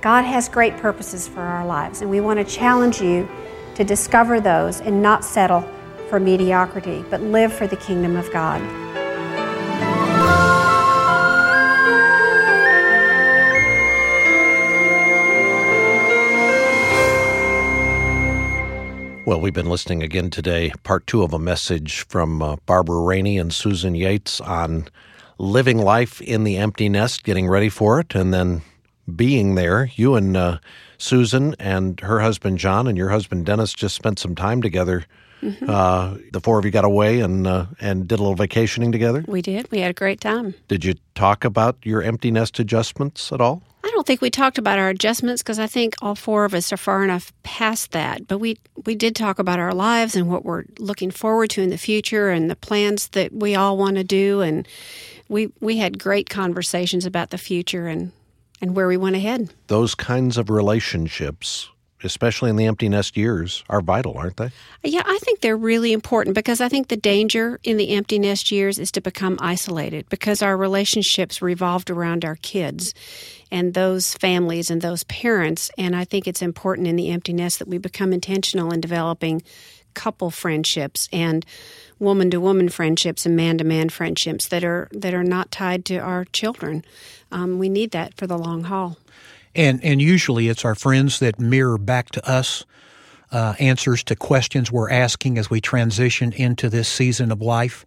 God 0.00 0.22
has 0.22 0.48
great 0.48 0.76
purposes 0.76 1.26
for 1.26 1.40
our 1.40 1.66
lives, 1.66 2.00
and 2.00 2.10
we 2.10 2.20
want 2.20 2.38
to 2.38 2.44
challenge 2.44 3.00
you 3.00 3.28
to 3.74 3.82
discover 3.82 4.40
those 4.40 4.80
and 4.80 5.02
not 5.02 5.24
settle 5.24 5.68
for 6.08 6.20
mediocrity, 6.20 7.04
but 7.10 7.20
live 7.20 7.52
for 7.52 7.66
the 7.66 7.76
kingdom 7.76 8.16
of 8.16 8.32
God. 8.32 8.62
Well, 19.28 19.42
we've 19.42 19.52
been 19.52 19.68
listening 19.68 20.02
again 20.02 20.30
today, 20.30 20.72
part 20.84 21.06
two 21.06 21.22
of 21.22 21.34
a 21.34 21.38
message 21.38 22.06
from 22.06 22.40
uh, 22.40 22.56
Barbara 22.64 23.02
Rainey 23.02 23.36
and 23.36 23.52
Susan 23.52 23.94
Yates 23.94 24.40
on 24.40 24.88
living 25.36 25.76
life 25.76 26.22
in 26.22 26.44
the 26.44 26.56
empty 26.56 26.88
nest, 26.88 27.24
getting 27.24 27.46
ready 27.46 27.68
for 27.68 28.00
it, 28.00 28.14
and 28.14 28.32
then 28.32 28.62
being 29.14 29.54
there. 29.54 29.90
You 29.96 30.14
and 30.14 30.34
uh, 30.34 30.60
Susan 30.96 31.54
and 31.58 32.00
her 32.00 32.20
husband 32.20 32.56
John 32.56 32.86
and 32.86 32.96
your 32.96 33.10
husband 33.10 33.44
Dennis 33.44 33.74
just 33.74 33.94
spent 33.94 34.18
some 34.18 34.34
time 34.34 34.62
together. 34.62 35.04
Mm-hmm. 35.42 35.68
Uh, 35.68 36.16
the 36.32 36.40
four 36.40 36.58
of 36.58 36.64
you 36.64 36.70
got 36.70 36.86
away 36.86 37.20
and 37.20 37.46
uh, 37.46 37.66
and 37.82 38.08
did 38.08 38.18
a 38.18 38.22
little 38.22 38.34
vacationing 38.34 38.92
together. 38.92 39.26
We 39.28 39.42
did. 39.42 39.70
We 39.70 39.80
had 39.80 39.90
a 39.90 39.94
great 39.94 40.22
time. 40.22 40.54
Did 40.68 40.86
you 40.86 40.94
talk 41.14 41.44
about 41.44 41.76
your 41.82 42.02
empty 42.02 42.30
nest 42.30 42.58
adjustments 42.60 43.30
at 43.30 43.42
all? 43.42 43.62
I 43.88 43.90
don't 43.92 44.06
think 44.06 44.20
we 44.20 44.28
talked 44.28 44.58
about 44.58 44.78
our 44.78 44.90
adjustments 44.90 45.42
because 45.42 45.58
I 45.58 45.66
think 45.66 45.94
all 46.02 46.14
four 46.14 46.44
of 46.44 46.52
us 46.52 46.70
are 46.74 46.76
far 46.76 47.02
enough 47.02 47.32
past 47.42 47.92
that. 47.92 48.28
But 48.28 48.36
we 48.36 48.58
we 48.84 48.94
did 48.94 49.16
talk 49.16 49.38
about 49.38 49.58
our 49.58 49.72
lives 49.72 50.14
and 50.14 50.28
what 50.28 50.44
we're 50.44 50.64
looking 50.78 51.10
forward 51.10 51.48
to 51.50 51.62
in 51.62 51.70
the 51.70 51.78
future 51.78 52.28
and 52.28 52.50
the 52.50 52.56
plans 52.56 53.08
that 53.08 53.32
we 53.32 53.54
all 53.54 53.78
want 53.78 53.96
to 53.96 54.04
do. 54.04 54.42
And 54.42 54.68
we 55.30 55.50
we 55.60 55.78
had 55.78 55.98
great 55.98 56.28
conversations 56.28 57.06
about 57.06 57.30
the 57.30 57.38
future 57.38 57.86
and 57.86 58.12
and 58.60 58.76
where 58.76 58.88
we 58.88 58.98
went 58.98 59.16
ahead. 59.16 59.54
Those 59.68 59.94
kinds 59.94 60.36
of 60.36 60.50
relationships 60.50 61.70
especially 62.04 62.50
in 62.50 62.56
the 62.56 62.66
empty 62.66 62.88
nest 62.88 63.16
years, 63.16 63.64
are 63.68 63.80
vital, 63.80 64.16
aren't 64.16 64.36
they? 64.36 64.50
Yeah, 64.84 65.02
I 65.04 65.18
think 65.22 65.40
they're 65.40 65.56
really 65.56 65.92
important 65.92 66.34
because 66.34 66.60
I 66.60 66.68
think 66.68 66.88
the 66.88 66.96
danger 66.96 67.58
in 67.64 67.76
the 67.76 67.90
empty 67.90 68.18
nest 68.18 68.52
years 68.52 68.78
is 68.78 68.92
to 68.92 69.00
become 69.00 69.36
isolated 69.40 70.08
because 70.08 70.42
our 70.42 70.56
relationships 70.56 71.42
revolved 71.42 71.90
around 71.90 72.24
our 72.24 72.36
kids 72.36 72.94
and 73.50 73.74
those 73.74 74.14
families 74.14 74.70
and 74.70 74.80
those 74.80 75.04
parents. 75.04 75.70
And 75.78 75.96
I 75.96 76.04
think 76.04 76.26
it's 76.26 76.42
important 76.42 76.86
in 76.86 76.96
the 76.96 77.10
empty 77.10 77.32
nest 77.32 77.58
that 77.58 77.68
we 77.68 77.78
become 77.78 78.12
intentional 78.12 78.72
in 78.72 78.80
developing 78.80 79.42
couple 79.94 80.30
friendships 80.30 81.08
and 81.12 81.44
woman 81.98 82.30
to 82.30 82.38
woman 82.40 82.68
friendships 82.68 83.26
and 83.26 83.34
man 83.34 83.58
to 83.58 83.64
man 83.64 83.88
friendships 83.88 84.46
that 84.46 84.62
are 84.62 84.88
that 84.92 85.12
are 85.12 85.24
not 85.24 85.50
tied 85.50 85.84
to 85.84 85.96
our 85.98 86.24
children. 86.26 86.84
Um, 87.32 87.58
we 87.58 87.68
need 87.68 87.90
that 87.90 88.14
for 88.16 88.26
the 88.26 88.38
long 88.38 88.64
haul. 88.64 88.96
And, 89.54 89.82
and 89.82 90.00
usually 90.00 90.48
it's 90.48 90.64
our 90.64 90.76
friends 90.76 91.18
that 91.18 91.40
mirror 91.40 91.78
back 91.78 92.10
to 92.12 92.30
us 92.30 92.64
uh, 93.32 93.54
answers 93.58 94.04
to 94.04 94.14
questions 94.14 94.70
we're 94.70 94.90
asking 94.90 95.36
as 95.36 95.50
we 95.50 95.60
transition 95.60 96.32
into 96.32 96.68
this 96.70 96.88
season 96.88 97.32
of 97.32 97.42
life. 97.42 97.84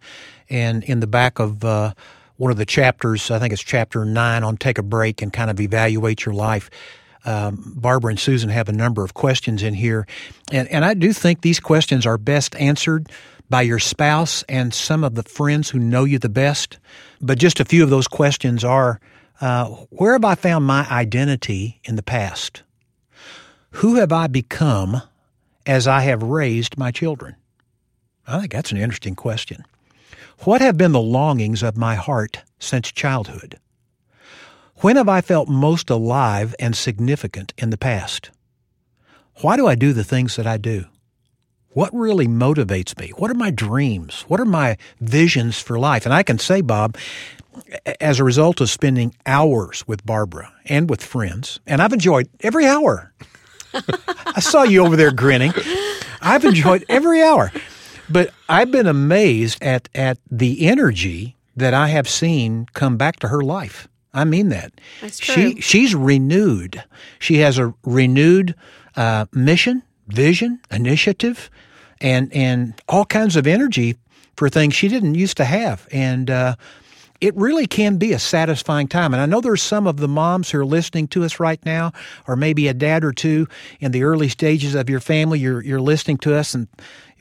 And 0.50 0.84
in 0.84 1.00
the 1.00 1.06
back 1.06 1.38
of 1.38 1.64
uh, 1.64 1.94
one 2.42 2.50
of 2.50 2.56
the 2.56 2.66
chapters, 2.66 3.30
I 3.30 3.38
think 3.38 3.52
it's 3.52 3.62
chapter 3.62 4.04
nine 4.04 4.42
on 4.42 4.56
take 4.56 4.76
a 4.76 4.82
break 4.82 5.22
and 5.22 5.32
kind 5.32 5.48
of 5.48 5.60
evaluate 5.60 6.26
your 6.26 6.34
life. 6.34 6.70
Um, 7.24 7.72
Barbara 7.76 8.10
and 8.10 8.18
Susan 8.18 8.50
have 8.50 8.68
a 8.68 8.72
number 8.72 9.04
of 9.04 9.14
questions 9.14 9.62
in 9.62 9.74
here. 9.74 10.08
And, 10.50 10.66
and 10.66 10.84
I 10.84 10.94
do 10.94 11.12
think 11.12 11.42
these 11.42 11.60
questions 11.60 12.04
are 12.04 12.18
best 12.18 12.56
answered 12.56 13.12
by 13.48 13.62
your 13.62 13.78
spouse 13.78 14.42
and 14.48 14.74
some 14.74 15.04
of 15.04 15.14
the 15.14 15.22
friends 15.22 15.70
who 15.70 15.78
know 15.78 16.02
you 16.02 16.18
the 16.18 16.28
best. 16.28 16.80
But 17.20 17.38
just 17.38 17.60
a 17.60 17.64
few 17.64 17.84
of 17.84 17.90
those 17.90 18.08
questions 18.08 18.64
are 18.64 18.98
uh, 19.40 19.66
where 19.90 20.14
have 20.14 20.24
I 20.24 20.34
found 20.34 20.64
my 20.64 20.84
identity 20.90 21.80
in 21.84 21.94
the 21.94 22.02
past? 22.02 22.64
Who 23.70 23.94
have 23.94 24.10
I 24.10 24.26
become 24.26 25.00
as 25.64 25.86
I 25.86 26.00
have 26.00 26.24
raised 26.24 26.76
my 26.76 26.90
children? 26.90 27.36
I 28.26 28.40
think 28.40 28.50
that's 28.50 28.72
an 28.72 28.78
interesting 28.78 29.14
question. 29.14 29.64
What 30.44 30.60
have 30.60 30.76
been 30.76 30.90
the 30.90 31.00
longings 31.00 31.62
of 31.62 31.76
my 31.76 31.94
heart 31.94 32.42
since 32.58 32.90
childhood? 32.90 33.60
When 34.78 34.96
have 34.96 35.08
I 35.08 35.20
felt 35.20 35.48
most 35.48 35.88
alive 35.88 36.52
and 36.58 36.74
significant 36.74 37.52
in 37.56 37.70
the 37.70 37.78
past? 37.78 38.32
Why 39.40 39.56
do 39.56 39.68
I 39.68 39.76
do 39.76 39.92
the 39.92 40.02
things 40.02 40.34
that 40.34 40.46
I 40.48 40.56
do? 40.56 40.86
What 41.68 41.94
really 41.94 42.26
motivates 42.26 42.98
me? 42.98 43.10
What 43.10 43.30
are 43.30 43.34
my 43.34 43.52
dreams? 43.52 44.24
What 44.26 44.40
are 44.40 44.44
my 44.44 44.78
visions 45.00 45.60
for 45.60 45.78
life? 45.78 46.06
And 46.06 46.12
I 46.12 46.24
can 46.24 46.40
say, 46.40 46.60
Bob, 46.60 46.96
as 48.00 48.18
a 48.18 48.24
result 48.24 48.60
of 48.60 48.68
spending 48.68 49.14
hours 49.24 49.86
with 49.86 50.04
Barbara 50.04 50.52
and 50.64 50.90
with 50.90 51.04
friends, 51.04 51.60
and 51.68 51.80
I've 51.80 51.92
enjoyed 51.92 52.28
every 52.40 52.66
hour. 52.66 53.12
I 54.26 54.40
saw 54.40 54.64
you 54.64 54.84
over 54.84 54.96
there 54.96 55.12
grinning. 55.12 55.52
I've 56.20 56.44
enjoyed 56.44 56.84
every 56.88 57.22
hour. 57.22 57.52
But 58.12 58.32
I've 58.48 58.70
been 58.70 58.86
amazed 58.86 59.62
at, 59.62 59.88
at 59.94 60.18
the 60.30 60.66
energy 60.66 61.36
that 61.56 61.74
I 61.74 61.88
have 61.88 62.08
seen 62.08 62.66
come 62.74 62.96
back 62.96 63.16
to 63.20 63.28
her 63.28 63.40
life. 63.42 63.88
I 64.14 64.24
mean 64.24 64.50
that. 64.50 64.72
That's 65.00 65.18
true. 65.18 65.34
She 65.34 65.60
she's 65.60 65.94
renewed. 65.94 66.84
She 67.18 67.36
has 67.36 67.58
a 67.58 67.72
renewed 67.84 68.54
uh, 68.94 69.24
mission, 69.32 69.82
vision, 70.08 70.60
initiative, 70.70 71.50
and 72.00 72.30
and 72.34 72.74
all 72.88 73.06
kinds 73.06 73.36
of 73.36 73.46
energy 73.46 73.96
for 74.36 74.50
things 74.50 74.74
she 74.74 74.88
didn't 74.88 75.14
used 75.14 75.38
to 75.38 75.44
have. 75.44 75.88
And 75.90 76.30
uh, 76.30 76.56
it 77.22 77.34
really 77.36 77.66
can 77.66 77.98
be 77.98 78.12
a 78.12 78.18
satisfying 78.18 78.88
time. 78.88 79.14
And 79.14 79.22
I 79.22 79.26
know 79.26 79.40
there's 79.40 79.62
some 79.62 79.86
of 79.86 79.98
the 79.98 80.08
moms 80.08 80.50
who 80.50 80.58
are 80.58 80.66
listening 80.66 81.06
to 81.08 81.24
us 81.24 81.38
right 81.38 81.64
now, 81.64 81.92
or 82.26 82.34
maybe 82.34 82.66
a 82.66 82.74
dad 82.74 83.04
or 83.04 83.12
two 83.12 83.46
in 83.80 83.92
the 83.92 84.02
early 84.02 84.28
stages 84.28 84.74
of 84.74 84.90
your 84.90 84.98
family. 85.00 85.38
You're, 85.38 85.62
you're 85.62 85.80
listening 85.80 86.18
to 86.18 86.34
us 86.34 86.52
and 86.52 86.66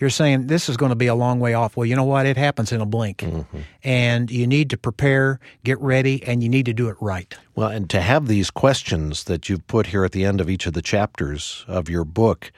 you're 0.02 0.10
saying 0.10 0.48
this 0.48 0.68
is 0.68 0.76
going 0.76 0.90
to 0.90 0.96
be 0.96 1.08
a 1.08 1.16
long 1.16 1.40
way 1.40 1.54
off. 1.54 1.78
Well, 1.78 1.86
you 1.86 1.96
know 1.96 2.04
what? 2.04 2.26
It 2.26 2.36
happens 2.36 2.72
in 2.72 2.82
a 2.82 2.86
blink. 2.86 3.20
Mm-hmm. 3.20 3.60
And 3.84 4.32
you 4.32 4.48
need 4.48 4.72
to 4.72 4.78
prepare, 4.78 5.40
get 5.64 5.80
ready, 5.80 6.24
and 6.24 6.42
you 6.42 6.50
need 6.50 6.66
to 6.66 6.74
do 6.74 6.90
it 6.90 6.98
right. 7.00 7.34
Well, 7.56 7.70
and 7.70 7.88
to 7.92 8.02
have 8.02 8.28
these 8.28 8.50
questions 8.50 9.26
that 9.26 9.48
you've 9.48 9.66
put 9.68 9.88
here 9.88 10.04
at 10.04 10.12
the 10.12 10.26
end 10.26 10.42
of 10.42 10.50
each 10.50 10.66
of 10.66 10.74
the 10.74 10.82
chapters 10.82 11.64
of 11.68 11.88
your 11.88 12.04
book, 12.04 12.52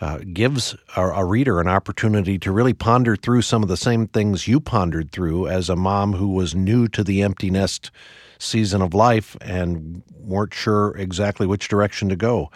uh, 0.00 0.18
gives 0.32 0.76
a, 0.96 1.02
a, 1.02 1.24
reader 1.24 1.60
an 1.60 1.68
opportunity 1.68 2.36
to 2.36 2.50
really 2.50 2.74
ponder 2.74 3.16
through 3.16 3.40
some 3.40 3.62
of 3.62 3.68
the 3.68 3.76
same 3.76 4.08
things 4.08 4.46
you 4.46 4.60
pondered 4.60 5.10
through 5.12 5.46
as 5.46 5.70
a 5.70 5.76
mom 5.76 6.12
who 6.12 6.28
was 6.28 6.54
new 6.54 6.88
to 6.88 7.02
the 7.04 7.22
empty 7.22 7.48
nest 7.48 7.90
season 8.38 8.82
of 8.82 8.92
life 8.92 9.36
and 9.40 10.02
weren't 10.18 10.52
sure 10.52 10.94
exactly 10.96 11.46
which 11.46 11.68
direction 11.68 12.08
to 12.08 12.16
go. 12.16 12.50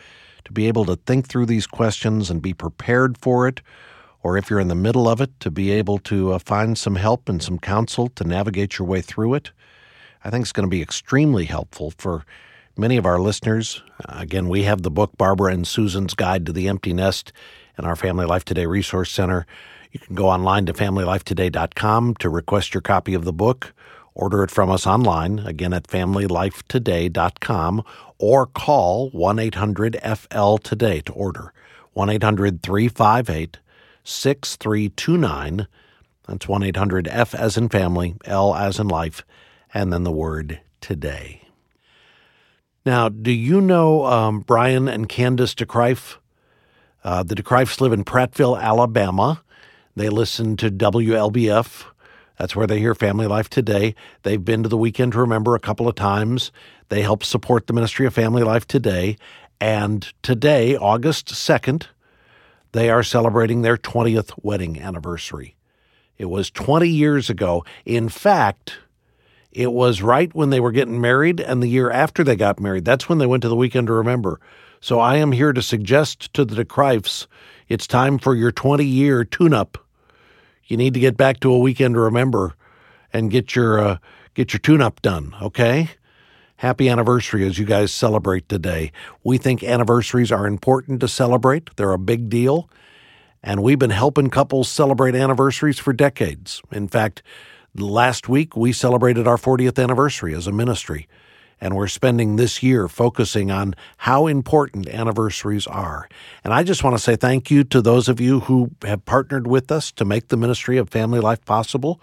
To 0.44 0.52
be 0.52 0.66
able 0.66 0.84
to 0.86 0.96
think 0.96 1.28
through 1.28 1.46
these 1.46 1.66
questions 1.66 2.28
and 2.28 2.42
be 2.42 2.52
prepared 2.52 3.16
for 3.16 3.46
it, 3.46 3.62
or 4.28 4.36
if 4.36 4.50
you're 4.50 4.60
in 4.60 4.68
the 4.68 4.74
middle 4.74 5.08
of 5.08 5.22
it, 5.22 5.40
to 5.40 5.50
be 5.50 5.70
able 5.70 5.96
to 5.96 6.34
uh, 6.34 6.38
find 6.38 6.76
some 6.76 6.96
help 6.96 7.30
and 7.30 7.42
some 7.42 7.58
counsel 7.58 8.08
to 8.08 8.24
navigate 8.24 8.78
your 8.78 8.86
way 8.86 9.00
through 9.00 9.32
it, 9.32 9.52
I 10.22 10.28
think 10.28 10.42
it's 10.42 10.52
going 10.52 10.66
to 10.66 10.70
be 10.70 10.82
extremely 10.82 11.46
helpful 11.46 11.94
for 11.96 12.26
many 12.76 12.98
of 12.98 13.06
our 13.06 13.18
listeners. 13.18 13.82
Again, 14.06 14.50
we 14.50 14.64
have 14.64 14.82
the 14.82 14.90
book 14.90 15.16
Barbara 15.16 15.54
and 15.54 15.66
Susan's 15.66 16.12
Guide 16.12 16.44
to 16.44 16.52
the 16.52 16.68
Empty 16.68 16.92
Nest 16.92 17.32
in 17.78 17.86
our 17.86 17.96
Family 17.96 18.26
Life 18.26 18.44
Today 18.44 18.66
Resource 18.66 19.10
Center. 19.10 19.46
You 19.92 20.00
can 20.00 20.14
go 20.14 20.28
online 20.28 20.66
to 20.66 20.74
familylifetoday.com 20.74 22.16
to 22.16 22.28
request 22.28 22.74
your 22.74 22.82
copy 22.82 23.14
of 23.14 23.24
the 23.24 23.32
book. 23.32 23.72
Order 24.14 24.42
it 24.42 24.50
from 24.50 24.70
us 24.70 24.86
online, 24.86 25.38
again 25.38 25.72
at 25.72 25.84
familylifetoday.com, 25.84 27.82
or 28.18 28.44
call 28.44 29.08
1 29.08 29.38
800 29.38 29.98
FL 30.02 30.56
Today 30.56 31.00
to 31.00 31.12
order. 31.14 31.54
1 31.94 32.10
800 32.10 32.62
358 32.62 33.56
6329. 34.08 35.66
That's 36.26 36.48
1 36.48 36.62
800 36.62 37.08
F 37.08 37.34
as 37.34 37.56
in 37.56 37.68
family, 37.68 38.16
L 38.24 38.54
as 38.54 38.78
in 38.78 38.88
life, 38.88 39.24
and 39.72 39.92
then 39.92 40.04
the 40.04 40.12
word 40.12 40.60
today. 40.80 41.42
Now, 42.84 43.08
do 43.08 43.30
you 43.30 43.60
know 43.60 44.06
um, 44.06 44.40
Brian 44.40 44.88
and 44.88 45.08
Candace 45.08 45.54
DeCrife? 45.54 46.16
Uh, 47.04 47.22
the 47.22 47.34
DeCrifes 47.34 47.80
live 47.80 47.92
in 47.92 48.04
Prattville, 48.04 48.60
Alabama. 48.60 49.42
They 49.94 50.08
listen 50.08 50.56
to 50.58 50.70
WLBF. 50.70 51.84
That's 52.38 52.54
where 52.54 52.66
they 52.66 52.78
hear 52.78 52.94
Family 52.94 53.26
Life 53.26 53.50
Today. 53.50 53.94
They've 54.22 54.44
been 54.44 54.62
to 54.62 54.68
the 54.68 54.76
Weekend 54.76 55.12
to 55.12 55.18
Remember 55.18 55.54
a 55.54 55.60
couple 55.60 55.88
of 55.88 55.96
times. 55.96 56.52
They 56.88 57.02
help 57.02 57.24
support 57.24 57.66
the 57.66 57.72
Ministry 57.72 58.06
of 58.06 58.14
Family 58.14 58.42
Life 58.42 58.66
Today. 58.66 59.16
And 59.60 60.10
today, 60.22 60.76
August 60.76 61.28
2nd, 61.28 61.88
they 62.78 62.90
are 62.90 63.02
celebrating 63.02 63.62
their 63.62 63.76
20th 63.76 64.32
wedding 64.42 64.80
anniversary. 64.80 65.56
It 66.16 66.26
was 66.26 66.50
20 66.50 66.88
years 66.88 67.28
ago. 67.28 67.64
In 67.84 68.08
fact, 68.08 68.78
it 69.52 69.72
was 69.72 70.02
right 70.02 70.34
when 70.34 70.50
they 70.50 70.60
were 70.60 70.72
getting 70.72 71.00
married 71.00 71.40
and 71.40 71.62
the 71.62 71.68
year 71.68 71.90
after 71.90 72.22
they 72.22 72.36
got 72.36 72.60
married. 72.60 72.84
That's 72.84 73.08
when 73.08 73.18
they 73.18 73.26
went 73.26 73.42
to 73.42 73.48
the 73.48 73.56
weekend 73.56 73.86
to 73.88 73.92
remember. 73.92 74.40
So 74.80 75.00
I 75.00 75.16
am 75.16 75.32
here 75.32 75.52
to 75.52 75.62
suggest 75.62 76.32
to 76.34 76.44
the 76.44 76.64
DeCrifes 76.64 77.26
it's 77.68 77.86
time 77.86 78.18
for 78.18 78.34
your 78.34 78.50
20 78.50 78.84
year 78.84 79.24
tune 79.24 79.52
up. 79.52 79.78
You 80.66 80.76
need 80.76 80.94
to 80.94 81.00
get 81.00 81.16
back 81.16 81.40
to 81.40 81.52
a 81.52 81.58
weekend 81.58 81.94
to 81.94 82.00
remember 82.00 82.54
and 83.12 83.30
get 83.30 83.54
your 83.54 83.78
uh, 83.78 83.98
get 84.34 84.52
your 84.52 84.60
tune 84.60 84.80
up 84.80 85.02
done, 85.02 85.34
okay? 85.42 85.90
Happy 86.58 86.88
anniversary 86.88 87.46
as 87.46 87.58
you 87.58 87.64
guys 87.64 87.92
celebrate 87.92 88.48
today. 88.48 88.92
We 89.24 89.38
think 89.38 89.64
anniversaries 89.64 90.30
are 90.30 90.46
important 90.46 91.00
to 91.00 91.08
celebrate. 91.08 91.74
They're 91.76 91.92
a 91.92 91.98
big 91.98 92.28
deal. 92.28 92.70
And 93.42 93.62
we've 93.62 93.78
been 93.78 93.90
helping 93.90 94.30
couples 94.30 94.68
celebrate 94.68 95.14
anniversaries 95.14 95.78
for 95.78 95.92
decades. 95.92 96.60
In 96.70 96.88
fact, 96.88 97.22
Last 97.74 98.28
week, 98.28 98.56
we 98.56 98.72
celebrated 98.72 99.28
our 99.28 99.36
40th 99.36 99.80
anniversary 99.82 100.34
as 100.34 100.46
a 100.46 100.52
ministry, 100.52 101.06
And 101.60 101.74
we're 101.74 101.88
spending 101.88 102.36
this 102.36 102.62
year 102.62 102.88
focusing 102.88 103.50
on 103.50 103.74
how 103.98 104.26
important 104.26 104.88
anniversaries 104.88 105.66
are. 105.66 106.08
And 106.44 106.54
I 106.54 106.62
just 106.62 106.82
want 106.82 106.96
to 106.96 107.02
say 107.02 107.16
thank 107.16 107.50
you 107.50 107.64
to 107.64 107.82
those 107.82 108.08
of 108.08 108.20
you 108.20 108.40
who 108.40 108.70
have 108.82 109.04
partnered 109.04 109.46
with 109.46 109.70
us 109.70 109.92
to 109.92 110.04
make 110.04 110.28
the 110.28 110.36
ministry 110.36 110.76
of 110.76 110.88
family 110.88 111.20
life 111.20 111.44
possible 111.44 112.00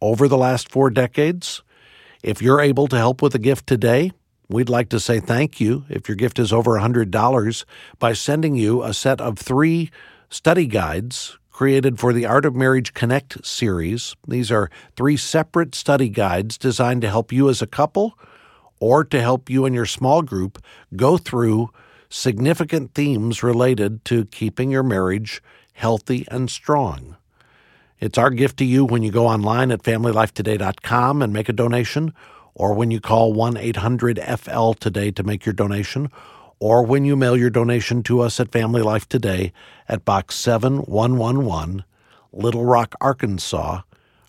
over 0.00 0.28
the 0.28 0.36
last 0.36 0.70
four 0.70 0.90
decades. 0.90 1.62
If 2.22 2.42
you're 2.42 2.60
able 2.60 2.86
to 2.88 2.98
help 2.98 3.22
with 3.22 3.34
a 3.34 3.38
gift 3.38 3.66
today, 3.66 4.12
we'd 4.46 4.68
like 4.68 4.90
to 4.90 5.00
say 5.00 5.20
thank 5.20 5.58
you 5.58 5.86
if 5.88 6.06
your 6.06 6.16
gift 6.16 6.38
is 6.38 6.52
over 6.52 6.72
$100 6.72 7.64
by 7.98 8.12
sending 8.12 8.56
you 8.56 8.82
a 8.82 8.92
set 8.92 9.22
of 9.22 9.38
three 9.38 9.90
study 10.28 10.66
guides 10.66 11.38
created 11.50 11.98
for 11.98 12.12
the 12.12 12.26
Art 12.26 12.44
of 12.44 12.54
Marriage 12.54 12.92
Connect 12.92 13.44
series. 13.44 14.16
These 14.28 14.50
are 14.50 14.70
three 14.96 15.16
separate 15.16 15.74
study 15.74 16.10
guides 16.10 16.58
designed 16.58 17.00
to 17.02 17.08
help 17.08 17.32
you 17.32 17.48
as 17.48 17.62
a 17.62 17.66
couple 17.66 18.18
or 18.80 19.02
to 19.04 19.20
help 19.20 19.48
you 19.48 19.64
and 19.64 19.74
your 19.74 19.86
small 19.86 20.20
group 20.20 20.62
go 20.96 21.16
through 21.16 21.70
significant 22.10 22.94
themes 22.94 23.42
related 23.42 24.04
to 24.04 24.26
keeping 24.26 24.70
your 24.70 24.82
marriage 24.82 25.42
healthy 25.72 26.26
and 26.30 26.50
strong. 26.50 27.16
It's 28.00 28.16
our 28.16 28.30
gift 28.30 28.56
to 28.58 28.64
you 28.64 28.86
when 28.86 29.02
you 29.02 29.12
go 29.12 29.26
online 29.26 29.70
at 29.70 29.82
familylifetoday.com 29.82 31.20
and 31.20 31.34
make 31.34 31.50
a 31.50 31.52
donation, 31.52 32.14
or 32.54 32.72
when 32.72 32.90
you 32.90 32.98
call 32.98 33.34
1 33.34 33.58
800 33.58 34.18
FL 34.38 34.72
today 34.72 35.10
to 35.10 35.22
make 35.22 35.44
your 35.44 35.52
donation, 35.52 36.10
or 36.58 36.82
when 36.82 37.04
you 37.04 37.14
mail 37.14 37.36
your 37.36 37.50
donation 37.50 38.02
to 38.04 38.20
us 38.20 38.40
at 38.40 38.52
Family 38.52 38.80
Life 38.80 39.06
Today 39.06 39.52
at 39.86 40.06
Box 40.06 40.36
7111, 40.36 41.84
Little 42.32 42.64
Rock, 42.64 42.94
Arkansas. 43.02 43.82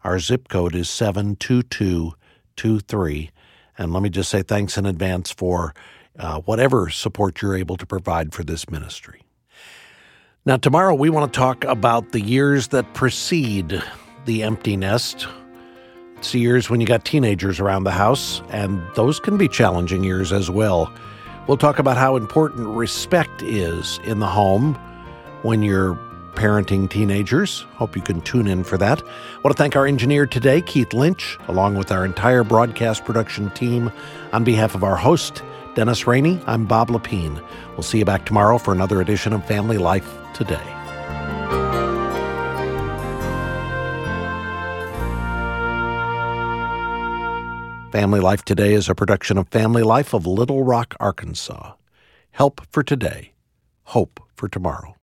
Our 0.03 0.19
zip 0.19 0.49
code 0.49 0.76
is 0.76 0.89
72223. 0.89 3.32
And 3.78 3.93
let 3.93 4.03
me 4.03 4.09
just 4.09 4.30
say 4.30 4.43
thanks 4.43 4.78
in 4.78 4.86
advance 4.86 5.32
for 5.32 5.74
uh, 6.19 6.41
whatever 6.41 6.89
support 6.89 7.41
you're 7.41 7.55
able 7.55 7.78
to 7.78 7.86
provide 7.86 8.34
for 8.34 8.43
this 8.43 8.69
ministry. 8.69 9.20
Now, 10.43 10.57
tomorrow 10.57 10.95
we 10.95 11.11
want 11.11 11.31
to 11.31 11.37
talk 11.37 11.65
about 11.65 12.13
the 12.13 12.19
years 12.19 12.69
that 12.69 12.95
precede 12.95 13.79
the 14.25 14.41
empty 14.41 14.75
nest. 14.75 15.27
It's 16.17 16.31
the 16.31 16.39
years 16.39 16.67
when 16.67 16.81
you 16.81 16.87
got 16.87 17.05
teenagers 17.05 17.59
around 17.59 17.83
the 17.83 17.91
house, 17.91 18.41
and 18.49 18.81
those 18.95 19.19
can 19.19 19.37
be 19.37 19.47
challenging 19.47 20.03
years 20.03 20.33
as 20.33 20.49
well. 20.49 20.91
We'll 21.47 21.57
talk 21.57 21.77
about 21.77 21.95
how 21.95 22.15
important 22.15 22.69
respect 22.69 23.43
is 23.43 23.99
in 24.03 24.17
the 24.17 24.25
home 24.25 24.73
when 25.43 25.61
you're 25.61 25.93
parenting 26.33 26.89
teenagers. 26.89 27.61
Hope 27.75 27.95
you 27.95 28.01
can 28.01 28.19
tune 28.21 28.47
in 28.47 28.63
for 28.63 28.79
that. 28.79 28.99
I 28.99 29.41
want 29.43 29.55
to 29.55 29.61
thank 29.61 29.75
our 29.75 29.85
engineer 29.85 30.25
today, 30.25 30.61
Keith 30.61 30.91
Lynch, 30.91 31.37
along 31.49 31.75
with 31.75 31.91
our 31.91 32.03
entire 32.03 32.43
broadcast 32.43 33.05
production 33.05 33.51
team. 33.51 33.91
On 34.33 34.43
behalf 34.43 34.73
of 34.73 34.83
our 34.83 34.95
host, 34.95 35.43
Dennis 35.74 36.05
Rainey, 36.05 36.38
I'm 36.47 36.65
Bob 36.65 36.89
Lepine. 36.89 37.41
We'll 37.72 37.84
see 37.84 37.99
you 37.99 38.05
back 38.05 38.26
tomorrow 38.26 38.57
for 38.57 38.74
another 38.74 38.99
edition 38.99 39.32
of 39.32 39.45
Family 39.45 39.78
Life 39.78 40.17
Today. 40.34 40.59
Family 47.93 48.19
Life 48.19 48.43
Today 48.43 48.74
is 48.74 48.89
a 48.89 48.95
production 48.95 49.38
of 49.38 49.47
Family 49.47 49.84
Life 49.84 50.13
of 50.13 50.28
Little 50.28 50.63
Rock, 50.63 50.93
Arkansas. 50.99 51.74
Help 52.32 52.61
for 52.69 52.84
today, 52.84 53.32
hope 53.84 54.19
for 54.36 54.49
tomorrow. 54.49 54.95